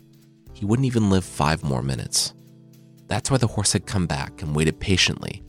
He 0.54 0.66
wouldn't 0.66 0.86
even 0.86 1.10
live 1.10 1.24
five 1.24 1.64
more 1.64 1.82
minutes. 1.82 2.34
That's 3.08 3.32
why 3.32 3.38
the 3.38 3.48
horse 3.48 3.74
had 3.74 3.86
come 3.86 4.08
back 4.08 4.42
and 4.42 4.56
waited 4.56 4.80
patiently, 4.80 5.44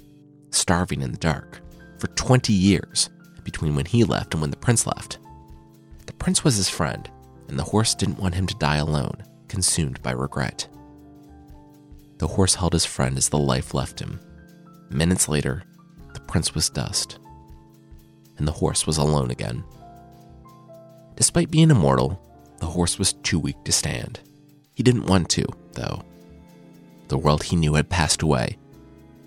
starving 0.51 1.03
in 1.03 1.13
the 1.13 1.19
dark, 1.19 1.61
for 1.99 2.09
20 2.09 2.53
years 2.53 3.11
between 3.43 3.75
when 3.75 3.87
he 3.87 4.05
left 4.05 4.35
and 4.35 4.41
when 4.41 4.51
the 4.51 4.57
prince 4.57 4.87
left. 4.87 5.19
The 6.07 6.13
prince 6.15 6.45
was 6.45 6.57
his 6.57 6.69
friend, 6.69 7.11
and 7.49 7.59
the 7.59 7.65
horse 7.65 7.95
didn't 7.95 8.19
want 8.19 8.35
him 8.35 8.47
to 8.47 8.55
die 8.57 8.77
alone, 8.77 9.23
consumed 9.49 10.03
by 10.03 10.13
regret. 10.13 10.69
The 12.25 12.29
horse 12.29 12.55
held 12.55 12.73
his 12.73 12.87
friend 12.87 13.19
as 13.19 13.29
the 13.29 13.39
life 13.39 13.75
left 13.75 14.01
him. 14.01 14.19
Minutes 14.89 15.29
later, 15.29 15.63
the 16.15 16.21
prince 16.21 16.55
was 16.55 16.71
dust, 16.71 17.19
and 18.39 18.49
the 18.49 18.53
horse 18.53 18.87
was 18.87 18.97
alone 18.97 19.31
again. 19.31 19.63
Despite 21.17 21.51
being 21.51 21.71
immortal, 21.71 22.19
the 22.61 22.67
horse 22.67 22.99
was 22.99 23.13
too 23.13 23.39
weak 23.39 23.63
to 23.65 23.73
stand. 23.73 24.21
He 24.73 24.83
didn't 24.83 25.05
want 25.05 25.29
to, 25.33 25.45
though. 25.73 26.01
The 27.09 27.19
world 27.19 27.43
he 27.43 27.57
knew 27.57 27.75
had 27.75 27.91
passed 27.91 28.23
away. 28.23 28.57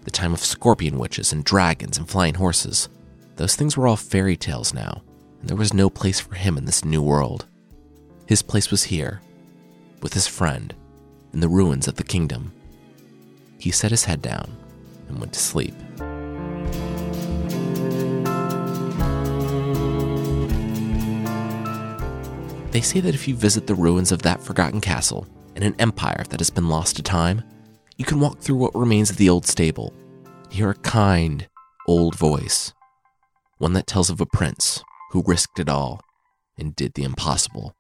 The 0.02 0.10
time 0.10 0.34
of 0.34 0.40
scorpion 0.40 0.98
witches 0.98 1.32
and 1.32 1.44
dragons 1.44 2.00
and 2.00 2.10
flying 2.10 2.34
horses. 2.34 2.90
Those 3.36 3.56
things 3.56 3.78
were 3.78 3.86
all 3.86 3.96
fairy 3.96 4.36
tales 4.36 4.74
now, 4.74 5.04
and 5.40 5.48
there 5.48 5.56
was 5.56 5.72
no 5.72 5.92
place 5.92 6.20
for 6.20 6.34
him 6.34 6.58
in 6.58 6.66
this 6.66 6.84
new 6.84 7.04
world. 7.04 7.46
His 8.26 8.42
place 8.42 8.72
was 8.72 8.86
here, 8.86 9.22
with 10.02 10.16
his 10.16 10.26
friend, 10.26 10.74
in 11.32 11.42
the 11.42 11.48
ruins 11.48 11.88
of 11.88 11.98
the 11.98 12.04
kingdom. 12.04 12.54
He 13.60 13.72
set 13.72 13.92
his 13.92 14.06
head 14.06 14.22
down 14.22 14.56
and 15.08 15.20
went 15.20 15.34
to 15.34 15.40
sleep. 15.40 15.74
They 22.72 22.82
say 22.82 23.00
that 23.00 23.16
if 23.16 23.28
you 23.28 23.36
visit 23.36 23.66
the 23.66 23.74
ruins 23.74 24.12
of 24.12 24.22
that 24.22 24.44
forgotten 24.44 24.82
castle 24.82 25.28
in 25.56 25.64
an 25.64 25.76
empire 25.80 26.24
that 26.30 26.40
has 26.40 26.52
been 26.52 26.70
lost 26.70 26.98
to 26.98 27.02
time, 27.02 27.44
you 27.98 28.06
can 28.06 28.20
walk 28.20 28.40
through 28.40 28.58
what 28.58 28.76
remains 28.76 29.10
of 29.10 29.18
the 29.18 29.30
old 29.30 29.48
stable, 29.48 29.94
hear 30.52 30.70
a 30.70 30.76
kind, 30.76 31.48
old 31.88 32.16
voice, 32.16 32.74
one 33.58 33.74
that 33.74 33.88
tells 33.88 34.12
of 34.12 34.22
a 34.22 34.28
prince 34.28 34.84
who 35.12 35.24
risked 35.26 35.58
it 35.58 35.70
all 35.70 36.02
and 36.60 36.76
did 36.76 36.94
the 36.94 37.04
impossible. 37.04 37.77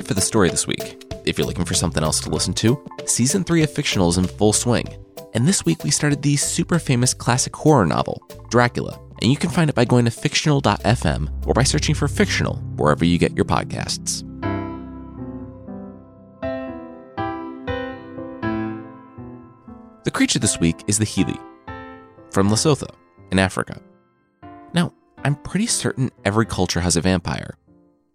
It 0.00 0.06
for 0.06 0.14
the 0.14 0.20
story 0.20 0.48
this 0.50 0.66
week. 0.66 1.04
If 1.24 1.38
you're 1.38 1.46
looking 1.46 1.64
for 1.64 1.74
something 1.74 2.02
else 2.02 2.20
to 2.20 2.30
listen 2.30 2.54
to, 2.54 2.84
season 3.06 3.42
3 3.42 3.62
of 3.62 3.72
Fictional 3.72 4.08
is 4.08 4.18
in 4.18 4.26
full 4.26 4.52
swing. 4.52 4.86
And 5.34 5.46
this 5.46 5.64
week 5.64 5.82
we 5.82 5.90
started 5.90 6.22
the 6.22 6.36
super 6.36 6.78
famous 6.78 7.12
classic 7.12 7.54
horror 7.54 7.86
novel, 7.86 8.22
Dracula. 8.48 9.00
And 9.20 9.30
you 9.30 9.36
can 9.36 9.50
find 9.50 9.68
it 9.68 9.74
by 9.74 9.84
going 9.84 10.04
to 10.04 10.10
fictional.fm 10.10 11.46
or 11.46 11.52
by 11.52 11.64
searching 11.64 11.94
for 11.94 12.06
Fictional 12.06 12.56
wherever 12.76 13.04
you 13.04 13.18
get 13.18 13.34
your 13.34 13.44
podcasts. 13.44 14.24
The 20.04 20.10
creature 20.12 20.38
this 20.38 20.60
week 20.60 20.84
is 20.86 20.98
the 20.98 21.04
Healy 21.04 21.38
from 22.30 22.48
Lesotho 22.48 22.88
in 23.30 23.38
Africa. 23.38 23.80
Now, 24.72 24.92
I'm 25.24 25.34
pretty 25.34 25.66
certain 25.66 26.10
every 26.24 26.46
culture 26.46 26.80
has 26.80 26.96
a 26.96 27.00
vampire, 27.00 27.56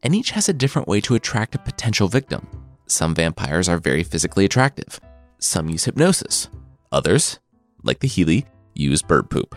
and 0.03 0.13
each 0.13 0.31
has 0.31 0.47
a 0.47 0.53
different 0.53 0.87
way 0.87 1.01
to 1.01 1.15
attract 1.15 1.55
a 1.55 1.59
potential 1.59 2.07
victim. 2.07 2.47
Some 2.87 3.15
vampires 3.15 3.69
are 3.69 3.77
very 3.79 4.03
physically 4.03 4.45
attractive, 4.45 4.99
some 5.39 5.69
use 5.69 5.85
hypnosis, 5.85 6.49
others, 6.91 7.39
like 7.83 7.99
the 7.99 8.07
Healy, 8.07 8.45
use 8.75 9.01
bird 9.01 9.29
poop. 9.29 9.55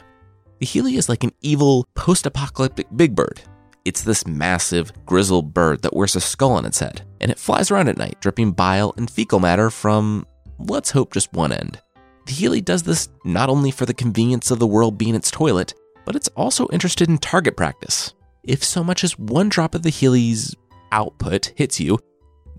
The 0.61 0.67
Healy 0.67 0.97
is 0.97 1.09
like 1.09 1.25
an 1.25 1.33
evil 1.43 1.87
post 1.95 2.27
apocalyptic 2.27 2.87
big 2.97 3.15
bird. 3.15 3.43
It's 3.85 4.03
this 4.03 4.27
massive, 4.27 4.93
grizzled 5.05 5.53
bird 5.53 5.83
that 5.83 5.95
wears 5.95 6.17
a 6.17 6.21
skull 6.21 6.53
on 6.53 6.65
its 6.65 6.81
head, 6.81 7.03
and 7.21 7.31
it 7.31 7.39
flies 7.39 7.71
around 7.71 7.89
at 7.89 7.99
night, 7.99 8.21
dripping 8.21 8.53
bile 8.53 8.95
and 8.97 9.11
fecal 9.11 9.39
matter 9.39 9.71
from, 9.71 10.27
let's 10.59 10.91
hope, 10.91 11.13
just 11.13 11.33
one 11.33 11.53
end. 11.53 11.81
The 12.27 12.33
Healy 12.33 12.61
does 12.61 12.83
this 12.83 13.09
not 13.25 13.49
only 13.49 13.71
for 13.71 13.87
the 13.87 13.95
convenience 13.95 14.51
of 14.51 14.59
the 14.59 14.67
world 14.67 14.99
being 14.99 15.15
its 15.15 15.31
toilet, 15.31 15.75
but 16.05 16.17
it's 16.17 16.29
also 16.37 16.67
interested 16.73 17.09
in 17.09 17.19
target 17.19 17.57
practice. 17.57 18.15
If 18.47 18.63
so 18.63 18.85
much 18.85 19.03
as 19.03 19.19
one 19.19 19.49
drop 19.49 19.75
of 19.75 19.83
the 19.83 19.91
Healy's 19.91 20.55
output 20.93 21.53
hits 21.57 21.81
you, 21.81 21.99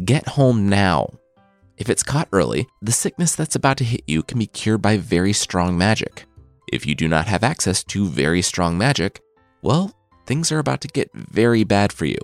get 0.04 0.28
home 0.28 0.68
now. 0.68 1.14
If 1.78 1.90
it's 1.90 2.04
caught 2.04 2.28
early, 2.34 2.68
the 2.82 2.92
sickness 2.92 3.36
that's 3.36 3.56
about 3.56 3.78
to 3.78 3.84
hit 3.84 4.02
you 4.08 4.24
can 4.24 4.40
be 4.40 4.48
cured 4.48 4.82
by 4.82 4.98
very 4.98 5.32
strong 5.32 5.78
magic. 5.78 6.26
If 6.74 6.86
you 6.86 6.96
do 6.96 7.08
not 7.08 7.28
have 7.28 7.44
access 7.44 7.84
to 7.86 8.08
very 8.08 8.42
strong 8.42 8.78
magic, 8.78 9.22
well, 9.62 9.94
things 10.26 10.52
are 10.52 10.60
about 10.60 10.82
to 10.82 10.88
get 10.90 11.10
very 11.14 11.64
bad 11.64 11.94
for 11.94 12.06
you. 12.06 12.18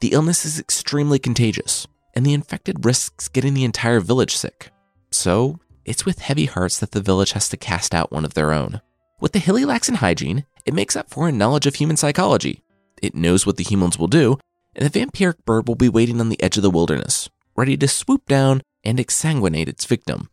The 0.00 0.12
illness 0.12 0.46
is 0.46 0.58
extremely 0.58 1.18
contagious, 1.18 1.86
and 2.14 2.24
the 2.24 2.32
infected 2.32 2.86
risks 2.86 3.28
getting 3.28 3.52
the 3.52 3.64
entire 3.64 4.00
village 4.00 4.34
sick. 4.34 4.70
So, 5.10 5.58
it's 5.84 6.06
with 6.06 6.20
heavy 6.20 6.46
hearts 6.46 6.78
that 6.78 6.92
the 6.92 7.02
village 7.02 7.32
has 7.32 7.50
to 7.50 7.58
cast 7.58 7.94
out 7.94 8.12
one 8.12 8.24
of 8.24 8.32
their 8.32 8.52
own. 8.52 8.80
With 9.20 9.32
the 9.32 9.38
Healy 9.38 9.66
lacks 9.66 9.90
in 9.90 9.96
hygiene, 9.96 10.46
it 10.64 10.72
makes 10.72 10.96
up 10.96 11.10
for 11.10 11.28
in 11.28 11.36
knowledge 11.36 11.66
of 11.66 11.74
human 11.74 11.98
psychology. 11.98 12.62
It 13.02 13.14
knows 13.14 13.46
what 13.46 13.56
the 13.56 13.64
humans 13.64 13.98
will 13.98 14.06
do, 14.06 14.38
and 14.74 14.88
the 14.88 14.98
vampiric 14.98 15.44
bird 15.44 15.66
will 15.66 15.74
be 15.74 15.88
waiting 15.88 16.20
on 16.20 16.28
the 16.28 16.42
edge 16.42 16.56
of 16.56 16.62
the 16.62 16.70
wilderness, 16.70 17.28
ready 17.56 17.76
to 17.76 17.88
swoop 17.88 18.26
down 18.26 18.62
and 18.84 18.98
exsanguinate 18.98 19.68
its 19.68 19.84
victim. 19.84 20.28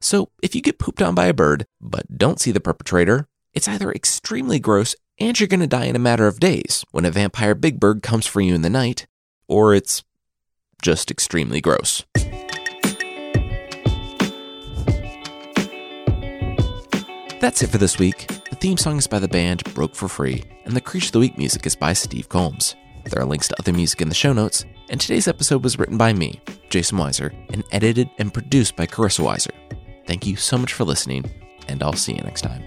So, 0.00 0.30
if 0.42 0.54
you 0.54 0.60
get 0.60 0.78
pooped 0.78 1.00
on 1.00 1.14
by 1.14 1.26
a 1.26 1.34
bird, 1.34 1.64
but 1.80 2.18
don't 2.18 2.40
see 2.40 2.50
the 2.50 2.60
perpetrator, 2.60 3.28
it's 3.54 3.68
either 3.68 3.92
extremely 3.92 4.58
gross 4.58 4.96
and 5.18 5.38
you're 5.38 5.46
going 5.46 5.60
to 5.60 5.66
die 5.66 5.84
in 5.84 5.96
a 5.96 6.00
matter 6.00 6.26
of 6.26 6.40
days 6.40 6.84
when 6.90 7.04
a 7.04 7.10
vampire 7.10 7.54
big 7.54 7.78
bird 7.78 8.02
comes 8.02 8.26
for 8.26 8.40
you 8.40 8.54
in 8.54 8.62
the 8.62 8.70
night, 8.70 9.06
or 9.46 9.74
it's 9.74 10.02
just 10.82 11.10
extremely 11.10 11.60
gross. 11.60 12.04
That's 17.42 17.60
it 17.60 17.70
for 17.70 17.78
this 17.78 17.98
week. 17.98 18.28
The 18.50 18.54
theme 18.54 18.76
song 18.76 18.98
is 18.98 19.08
by 19.08 19.18
the 19.18 19.26
band 19.26 19.64
Broke 19.74 19.96
for 19.96 20.06
Free, 20.06 20.44
and 20.64 20.76
the 20.76 20.80
Creature 20.80 21.08
of 21.08 21.12
the 21.14 21.18
Week 21.18 21.36
music 21.36 21.66
is 21.66 21.74
by 21.74 21.92
Steve 21.92 22.28
Combs. 22.28 22.76
There 23.04 23.20
are 23.20 23.26
links 23.26 23.48
to 23.48 23.56
other 23.58 23.72
music 23.72 24.00
in 24.00 24.08
the 24.08 24.14
show 24.14 24.32
notes, 24.32 24.64
and 24.90 25.00
today's 25.00 25.26
episode 25.26 25.64
was 25.64 25.76
written 25.76 25.98
by 25.98 26.12
me, 26.12 26.40
Jason 26.70 26.98
Weiser, 26.98 27.34
and 27.52 27.64
edited 27.72 28.08
and 28.18 28.32
produced 28.32 28.76
by 28.76 28.86
Carissa 28.86 29.24
Weiser. 29.24 29.50
Thank 30.06 30.24
you 30.24 30.36
so 30.36 30.56
much 30.56 30.72
for 30.72 30.84
listening, 30.84 31.24
and 31.66 31.82
I'll 31.82 31.94
see 31.94 32.12
you 32.12 32.22
next 32.22 32.42
time. 32.42 32.62